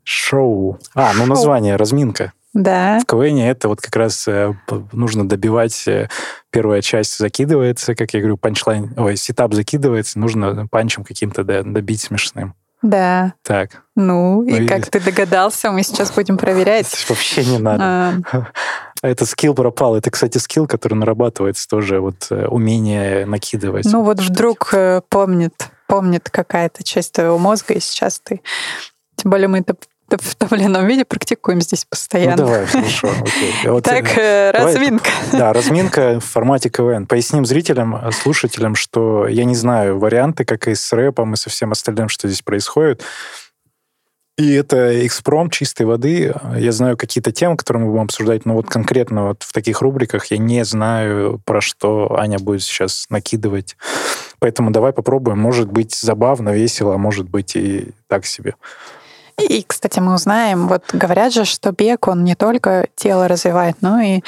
Шоу. 0.03 0.80
А, 0.93 1.13
ну 1.16 1.26
название, 1.26 1.76
разминка. 1.76 2.34
Да. 2.53 2.99
В 2.99 3.05
КВН 3.05 3.39
это 3.39 3.68
вот 3.68 3.82
как 3.82 3.95
раз 3.97 4.28
э, 4.30 4.53
нужно 4.93 5.28
добивать, 5.28 5.86
э, 5.88 6.07
первая 6.51 6.82
часть 6.82 7.18
закидывается, 7.18 7.95
как 7.95 8.13
я 8.13 8.22
говорю, 8.22 8.38
панчлайн, 8.38 8.93
ой, 8.95 9.18
сетап 9.18 9.53
закидывается, 9.53 10.20
нужно 10.20 10.66
панчем 10.68 11.03
каким-то 11.03 11.43
добить 11.43 12.01
смешным. 12.01 12.55
Да. 12.86 13.33
Так. 13.41 13.81
Ну, 13.95 14.43
и 14.43 14.59
ну, 14.59 14.67
как 14.67 14.88
ты 14.88 14.99
догадался, 14.99 15.71
мы 15.71 15.81
сейчас 15.81 16.11
будем 16.11 16.38
проверять. 16.38 17.05
Вообще 17.09 17.43
не 17.43 17.57
надо. 17.57 17.83
А... 17.83 18.47
Этот 19.01 19.27
скилл 19.27 19.55
пропал. 19.55 19.95
Это, 19.95 20.11
кстати, 20.11 20.38
скилл, 20.38 20.67
который 20.67 20.93
нарабатывается 20.93 21.67
тоже, 21.67 21.99
вот 21.99 22.27
э, 22.29 22.45
умение 22.45 23.25
накидывать. 23.25 23.86
Ну 23.86 24.03
вот 24.03 24.19
вдруг 24.19 24.71
помнит, 25.09 25.69
помнит 25.88 26.29
какая-то 26.29 26.83
часть 26.83 27.13
твоего 27.13 27.39
мозга, 27.39 27.73
и 27.73 27.79
сейчас 27.79 28.19
ты... 28.19 28.41
Тем 29.15 29.31
более 29.31 29.47
мы 29.47 29.59
это 29.59 29.75
в 30.09 30.35
том 30.35 30.49
или 30.51 30.65
ином 30.65 30.85
виде 30.87 31.05
практикуем 31.05 31.61
здесь 31.61 31.85
постоянно. 31.85 32.43
Ну, 32.43 32.47
давай, 32.47 32.65
хорошо, 32.65 33.09
окей. 33.21 33.53
Вот, 33.65 33.83
так, 33.83 34.17
э, 34.17 34.51
разминка. 34.51 35.09
Да, 35.31 35.53
разминка 35.53 36.19
в 36.19 36.25
формате 36.25 36.69
КВН. 36.69 37.07
Поясним 37.07 37.45
зрителям, 37.45 38.11
слушателям, 38.11 38.75
что 38.75 39.27
я 39.27 39.45
не 39.45 39.55
знаю 39.55 39.99
варианты, 39.99 40.45
как 40.45 40.67
и 40.67 40.75
с 40.75 40.93
рэпом, 40.93 41.33
и 41.33 41.37
со 41.37 41.49
всем 41.49 41.71
остальным, 41.71 42.09
что 42.09 42.27
здесь 42.27 42.41
происходит. 42.41 43.03
И 44.37 44.51
это 44.51 45.05
экспром 45.05 45.49
чистой 45.49 45.85
воды. 45.85 46.35
Я 46.57 46.71
знаю 46.73 46.97
какие-то 46.97 47.31
темы, 47.31 47.55
которые 47.55 47.85
мы 47.85 47.91
будем 47.91 48.03
обсуждать, 48.03 48.45
но 48.45 48.53
вот 48.53 48.67
конкретно 48.67 49.27
вот 49.27 49.43
в 49.43 49.53
таких 49.53 49.81
рубриках 49.81 50.25
я 50.25 50.37
не 50.37 50.65
знаю, 50.65 51.41
про 51.45 51.61
что 51.61 52.17
Аня 52.19 52.37
будет 52.37 52.61
сейчас 52.61 53.05
накидывать. 53.09 53.77
Поэтому 54.39 54.71
давай 54.71 54.91
попробуем. 54.91 55.39
Может 55.39 55.71
быть 55.71 55.95
забавно, 55.95 56.49
весело, 56.49 56.95
а 56.95 56.97
может 56.97 57.29
быть 57.29 57.55
и 57.55 57.93
так 58.07 58.25
себе. 58.25 58.55
И, 59.38 59.63
кстати, 59.67 59.99
мы 59.99 60.13
узнаем, 60.13 60.67
вот 60.67 60.83
говорят 60.93 61.33
же, 61.33 61.45
что 61.45 61.71
бег, 61.71 62.07
он 62.07 62.23
не 62.23 62.36
только 62.36 62.88
тело 62.95 63.27
развивает, 63.27 63.77
но 63.81 63.99
и 63.99 64.21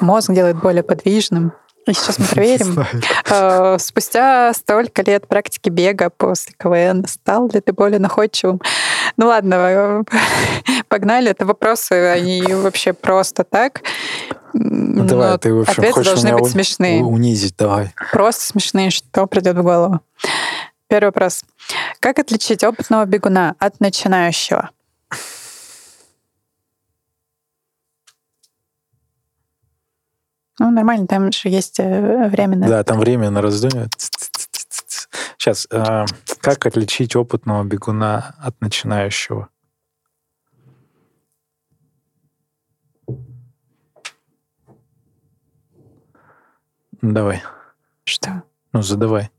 мозг 0.00 0.32
делает 0.32 0.60
более 0.60 0.82
подвижным. 0.82 1.52
И 1.86 1.92
сейчас 1.92 2.18
мы 2.18 2.26
проверим. 2.30 2.86
Э, 3.28 3.76
спустя 3.78 4.52
столько 4.54 5.02
лет 5.02 5.26
практики 5.26 5.68
бега 5.68 6.10
после 6.10 6.54
КВН 6.56 7.06
стал 7.06 7.48
ли 7.48 7.60
ты 7.60 7.72
более 7.72 7.98
находчивым? 7.98 8.60
Ну 9.16 9.26
ладно, 9.26 9.54
э, 9.54 10.02
погнали. 10.88 11.30
Это 11.30 11.46
вопросы, 11.46 11.92
они 11.92 12.42
вообще 12.42 12.92
просто 12.92 13.44
так. 13.44 13.82
Ну, 14.52 15.04
давай, 15.04 15.38
ты, 15.38 15.52
в 15.54 15.60
общем, 15.60 15.72
ответы 15.72 16.04
должны 16.04 16.36
быть 16.36 16.50
смешные. 16.50 17.02
унизить, 17.02 17.54
давай. 17.56 17.92
Просто 18.12 18.44
смешные, 18.44 18.90
что 18.90 19.26
придет 19.26 19.56
в 19.56 19.62
голову. 19.62 20.00
Первый 20.90 21.10
вопрос. 21.10 21.44
Как 22.00 22.18
отличить 22.18 22.64
опытного 22.64 23.06
бегуна 23.06 23.54
от 23.60 23.78
начинающего? 23.78 24.70
Ну, 30.58 30.70
нормально, 30.72 31.06
там 31.06 31.30
же 31.30 31.48
есть 31.48 31.78
э, 31.78 32.28
время 32.28 32.56
на... 32.56 32.68
Да, 32.68 32.82
там 32.82 32.98
время 32.98 33.30
на 33.30 33.40
раздумье. 33.40 33.88
Сейчас, 35.38 35.68
э, 35.70 36.06
как 36.40 36.66
отличить 36.66 37.14
опытного 37.14 37.62
бегуна 37.62 38.34
от 38.40 38.60
начинающего? 38.60 39.48
Давай. 47.00 47.44
Что? 48.04 48.42
Ну, 48.72 48.82
задавай. 48.82 49.30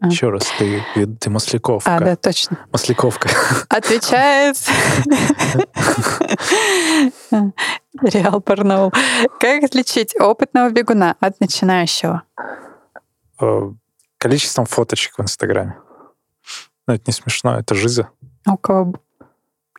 А. 0.00 0.06
Еще 0.06 0.30
раз, 0.30 0.46
ты, 0.58 0.82
ты 1.20 1.28
Масляковка. 1.28 1.96
А, 1.96 2.00
да, 2.00 2.16
точно. 2.16 2.58
Масляковка. 2.72 3.28
Отвечает 3.68 4.56
Реал 8.00 8.40
Парнол. 8.40 8.92
Как 9.38 9.62
отличить 9.62 10.18
опытного 10.18 10.70
бегуна 10.70 11.16
от 11.20 11.38
начинающего? 11.40 12.22
Э, 13.42 13.72
количеством 14.16 14.64
фоточек 14.64 15.18
в 15.18 15.22
Инстаграме. 15.22 15.76
Ну, 16.86 16.94
это 16.94 17.04
не 17.06 17.12
смешно, 17.12 17.58
это 17.58 17.74
жиза. 17.74 18.08
А 18.46 18.54
у 18.54 18.56
кого? 18.56 18.94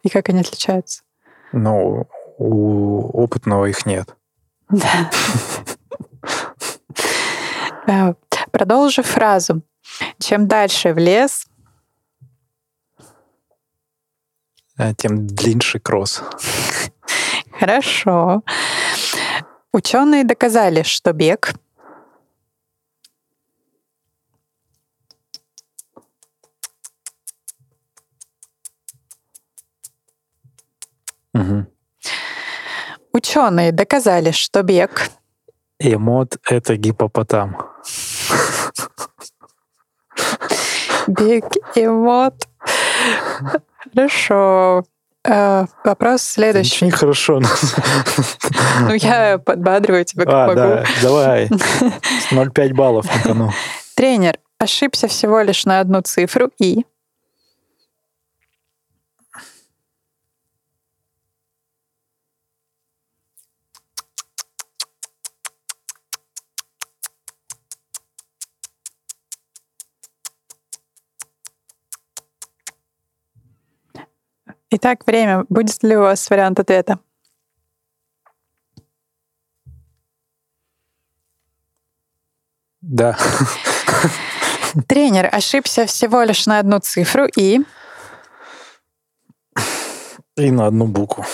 И 0.04 0.10
как 0.10 0.30
они 0.30 0.42
отличаются? 0.42 1.02
Ну, 1.52 2.08
у 2.38 3.24
опытного 3.24 3.66
их 3.66 3.88
нет. 3.88 4.16
Да. 4.70 5.10
Э, 7.88 8.14
продолжу 8.52 9.02
фразу. 9.02 9.64
Чем 10.20 10.48
дальше 10.48 10.94
в 10.94 10.98
лес, 10.98 11.46
э, 14.78 14.94
тем 14.96 15.28
длиннее 15.28 15.80
кросс. 15.80 16.22
Хорошо. 17.60 18.44
Ученые 19.72 20.24
доказали, 20.24 20.84
что 20.84 21.14
бег 21.14 21.54
Угу. 31.34 31.66
Ученые 33.14 33.72
доказали, 33.72 34.32
что 34.32 34.64
бег. 34.64 35.10
Эмот— 35.80 36.38
это 36.50 36.76
гипопотам. 36.76 37.58
Big 41.12 41.46
эмот. 41.76 42.48
Хорошо. 43.94 44.84
А, 45.24 45.66
вопрос 45.84 46.24
следующий. 46.24 46.86
Ничего 46.86 46.98
хорошо. 46.98 47.42
Ну, 48.82 48.94
я 48.94 49.38
подбадриваю 49.38 50.04
тебя, 50.06 50.26
как 50.26 50.34
а, 50.34 50.48
могу. 50.48 50.56
Да, 50.56 50.86
давай. 51.02 51.48
0,5 52.32 52.74
баллов 52.74 53.06
на 53.06 53.22
кону. 53.22 53.52
Тренер 53.96 54.40
ошибся 54.58 55.08
всего 55.08 55.42
лишь 55.42 55.66
на 55.66 55.80
одну 55.80 56.02
цифру 56.02 56.50
и... 56.60 56.86
Итак, 74.74 75.06
время. 75.06 75.46
Будет 75.50 75.84
ли 75.84 75.98
у 75.98 76.02
вас 76.02 76.30
вариант 76.30 76.58
ответа? 76.60 77.00
Да. 82.80 83.18
Тренер 84.88 85.28
ошибся 85.30 85.86
всего 85.86 86.24
лишь 86.24 86.46
на 86.48 86.60
одну 86.60 86.80
цифру 86.80 87.26
и... 87.36 87.60
И 90.38 90.52
на 90.52 90.68
одну 90.68 90.88
букву. 90.88 91.26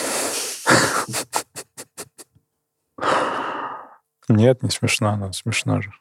Нет, 4.27 4.63
не 4.63 4.71
смешно, 4.71 5.15
но 5.15 5.31
смешно 5.31 5.81
же. 5.81 5.91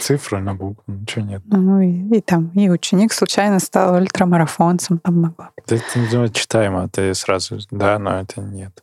Цифры 0.00 0.40
на 0.40 0.54
букву, 0.54 0.84
ничего 0.86 1.24
нет. 1.26 1.42
Ну 1.46 1.80
и, 1.80 2.16
и 2.16 2.20
там, 2.22 2.50
и 2.54 2.70
ученик 2.70 3.12
случайно 3.12 3.60
стал 3.60 3.96
ультрамарафонцем, 3.96 4.98
там 4.98 5.22
быть. 5.22 5.46
Это 5.66 5.82
ну, 6.12 6.28
читаемо, 6.28 6.88
ты 6.88 7.12
сразу, 7.14 7.58
да, 7.70 7.98
но 7.98 8.20
это 8.20 8.40
нет. 8.40 8.82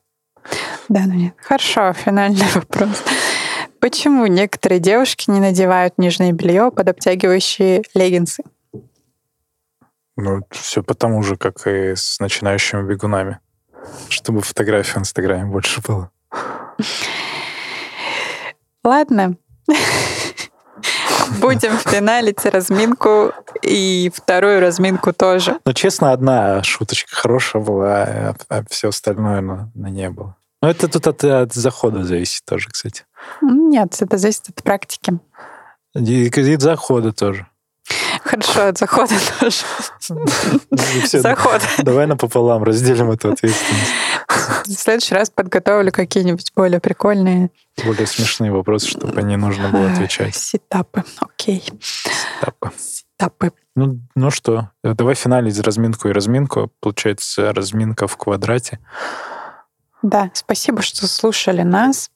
Да, 0.89 1.05
но 1.07 1.13
нет. 1.15 1.33
Хорошо, 1.41 1.93
финальный 1.93 2.45
вопрос. 2.53 3.03
Почему 3.79 4.27
некоторые 4.27 4.79
девушки 4.79 5.31
не 5.31 5.39
надевают 5.39 5.97
нижнее 5.97 6.31
белье 6.31 6.71
под 6.71 6.89
обтягивающие 6.89 7.81
леггинсы? 7.95 8.43
Ну, 10.15 10.41
все 10.51 10.83
потому 10.83 11.23
же, 11.23 11.37
как 11.37 11.65
и 11.65 11.95
с 11.95 12.19
начинающими 12.19 12.87
бегунами. 12.87 13.39
Чтобы 14.09 14.41
фотографий 14.41 14.93
в 14.93 14.97
Инстаграме 14.99 15.45
больше 15.45 15.81
было. 15.81 16.11
Ладно. 18.83 19.37
Будем 21.39 21.77
финалить 21.77 22.45
разминку 22.45 23.31
и 23.61 24.11
вторую 24.13 24.59
разминку 24.59 25.13
тоже. 25.13 25.59
Ну, 25.65 25.73
честно, 25.73 26.11
одна 26.11 26.63
шуточка 26.63 27.15
хорошая 27.15 27.61
была, 27.61 28.03
а, 28.03 28.35
а 28.49 28.63
все 28.69 28.89
остальное 28.89 29.41
на 29.41 29.89
не 29.89 30.09
было. 30.09 30.35
Но 30.61 30.69
это 30.69 30.87
тут 30.87 31.07
от, 31.07 31.23
от 31.23 31.53
захода 31.53 32.03
зависит 32.05 32.45
тоже, 32.45 32.69
кстати. 32.69 33.03
Нет, 33.41 33.95
это 33.99 34.17
зависит 34.17 34.49
от 34.49 34.63
практики. 34.63 35.19
И, 35.93 36.27
и 36.27 36.53
от 36.53 36.61
захода 36.61 37.11
тоже. 37.11 37.47
Хорошо, 38.33 38.67
от 38.67 38.77
захода 38.79 39.13
тоже. 39.39 39.57
Заход. 41.05 41.61
Давай 41.79 42.07
напополам 42.07 42.63
разделим 42.63 43.11
эту 43.11 43.31
ответственность. 43.31 43.91
В 44.65 44.71
следующий 44.71 45.13
раз 45.13 45.29
подготовлю 45.29 45.91
какие-нибудь 45.91 46.51
более 46.55 46.79
прикольные... 46.79 47.51
Более 47.85 48.07
смешные 48.07 48.51
вопросы, 48.51 48.87
чтобы 48.87 49.21
не 49.21 49.37
нужно 49.37 49.69
было 49.69 49.91
отвечать. 49.91 50.35
Сетапы, 50.35 51.03
окей. 51.19 51.63
Сетапы. 51.79 52.71
Сетапы. 52.77 53.51
Ну, 53.75 53.99
ну 54.15 54.31
что, 54.31 54.71
давай 54.83 55.13
финалить 55.13 55.59
разминку 55.59 56.09
и 56.09 56.11
разминку. 56.11 56.71
Получается, 56.79 57.53
разминка 57.53 58.07
в 58.07 58.17
квадрате. 58.17 58.79
Да, 60.01 60.31
спасибо, 60.33 60.81
что 60.81 61.07
слушали 61.07 61.61
нас. 61.61 62.09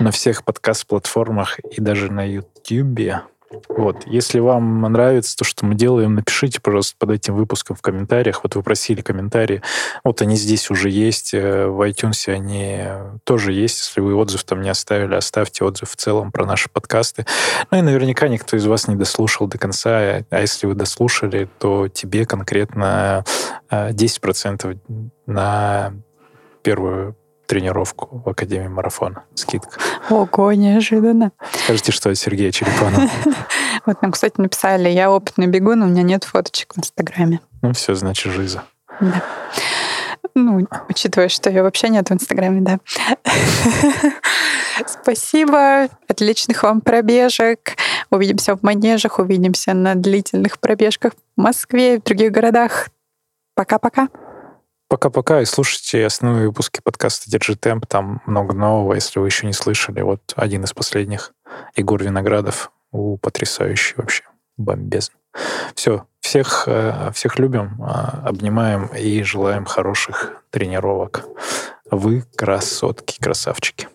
На 0.00 0.10
всех 0.10 0.44
подкаст-платформах 0.44 1.60
и 1.60 1.80
даже 1.80 2.10
на 2.10 2.24
YouTube. 2.28 3.22
Вот. 3.68 4.06
Если 4.06 4.38
вам 4.40 4.82
нравится 4.82 5.36
то, 5.36 5.44
что 5.44 5.64
мы 5.64 5.74
делаем, 5.74 6.14
напишите, 6.14 6.60
пожалуйста, 6.60 6.96
под 6.98 7.12
этим 7.12 7.34
выпуском 7.34 7.76
в 7.76 7.82
комментариях. 7.82 8.42
Вот 8.42 8.54
вы 8.56 8.62
просили 8.62 9.00
комментарии. 9.00 9.62
Вот 10.04 10.20
они 10.20 10.36
здесь 10.36 10.70
уже 10.70 10.90
есть. 10.90 11.32
Э, 11.32 11.66
в 11.66 11.80
iTunes 11.88 12.30
они 12.32 12.84
тоже 13.24 13.52
есть. 13.52 13.78
Если 13.78 14.00
вы 14.00 14.14
отзыв 14.14 14.44
там 14.44 14.60
не 14.60 14.68
оставили, 14.68 15.14
оставьте 15.14 15.64
отзыв 15.64 15.90
в 15.90 15.96
целом 15.96 16.30
про 16.30 16.44
наши 16.44 16.68
подкасты. 16.68 17.26
Ну 17.70 17.78
и 17.78 17.82
наверняка 17.82 18.28
никто 18.28 18.56
из 18.56 18.66
вас 18.66 18.86
не 18.86 18.96
дослушал 18.96 19.46
до 19.46 19.58
конца. 19.58 20.24
А 20.30 20.40
если 20.40 20.66
вы 20.66 20.74
дослушали, 20.74 21.48
то 21.58 21.88
тебе 21.88 22.26
конкретно 22.26 23.24
10% 23.70 24.72
э, 24.72 25.08
на 25.26 25.94
первую 26.62 27.16
тренировку 27.48 28.22
в 28.24 28.28
Академии 28.28 28.68
марафона. 28.68 29.24
Скидка. 29.34 29.80
Ого, 30.10 30.52
неожиданно. 30.52 31.32
Скажите, 31.64 31.92
что 31.92 32.10
от 32.10 32.18
Сергея 32.18 32.52
Черепанова. 32.52 33.08
Вот 33.86 34.02
нам, 34.02 34.12
кстати, 34.12 34.34
написали, 34.38 34.90
я 34.90 35.10
опытный 35.10 35.46
бегун, 35.46 35.82
у 35.82 35.86
меня 35.86 36.02
нет 36.02 36.24
фоточек 36.24 36.74
в 36.74 36.78
Инстаграме. 36.78 37.40
Ну 37.62 37.72
все, 37.72 37.94
значит, 37.94 38.34
жиза. 38.34 38.64
Да. 39.00 39.22
Ну, 40.34 40.66
учитывая, 40.90 41.28
что 41.28 41.48
ее 41.48 41.62
вообще 41.62 41.88
нет 41.88 42.10
в 42.10 42.12
Инстаграме, 42.12 42.60
да. 42.60 42.78
Спасибо. 44.86 45.88
Отличных 46.06 46.62
вам 46.64 46.82
пробежек. 46.82 47.76
Увидимся 48.10 48.56
в 48.56 48.62
манежах, 48.62 49.18
увидимся 49.18 49.72
на 49.72 49.94
длительных 49.94 50.58
пробежках 50.58 51.14
в 51.36 51.40
Москве 51.40 51.94
и 51.94 51.98
в 51.98 52.02
других 52.02 52.30
городах. 52.30 52.88
Пока-пока. 53.54 54.08
Пока-пока 54.88 55.42
и 55.42 55.44
слушайте 55.44 56.06
основные 56.06 56.46
выпуски 56.46 56.80
подкаста 56.82 57.30
«Держи 57.30 57.56
темп». 57.56 57.86
Там 57.86 58.22
много 58.24 58.54
нового, 58.54 58.94
если 58.94 59.18
вы 59.18 59.26
еще 59.26 59.46
не 59.46 59.52
слышали. 59.52 60.00
Вот 60.00 60.32
один 60.34 60.64
из 60.64 60.72
последних. 60.72 61.34
Егор 61.76 62.02
Виноградов. 62.02 62.72
У, 62.90 63.18
потрясающий 63.18 63.94
вообще. 63.98 64.24
Бомбезно. 64.56 65.14
Все. 65.74 66.06
Всех, 66.20 66.64
э, 66.66 67.10
всех 67.14 67.38
любим, 67.38 67.82
а, 67.82 68.22
обнимаем 68.26 68.86
и 68.86 69.22
желаем 69.22 69.66
хороших 69.66 70.42
тренировок. 70.50 71.24
Вы 71.90 72.24
красотки, 72.34 73.18
красавчики. 73.20 73.88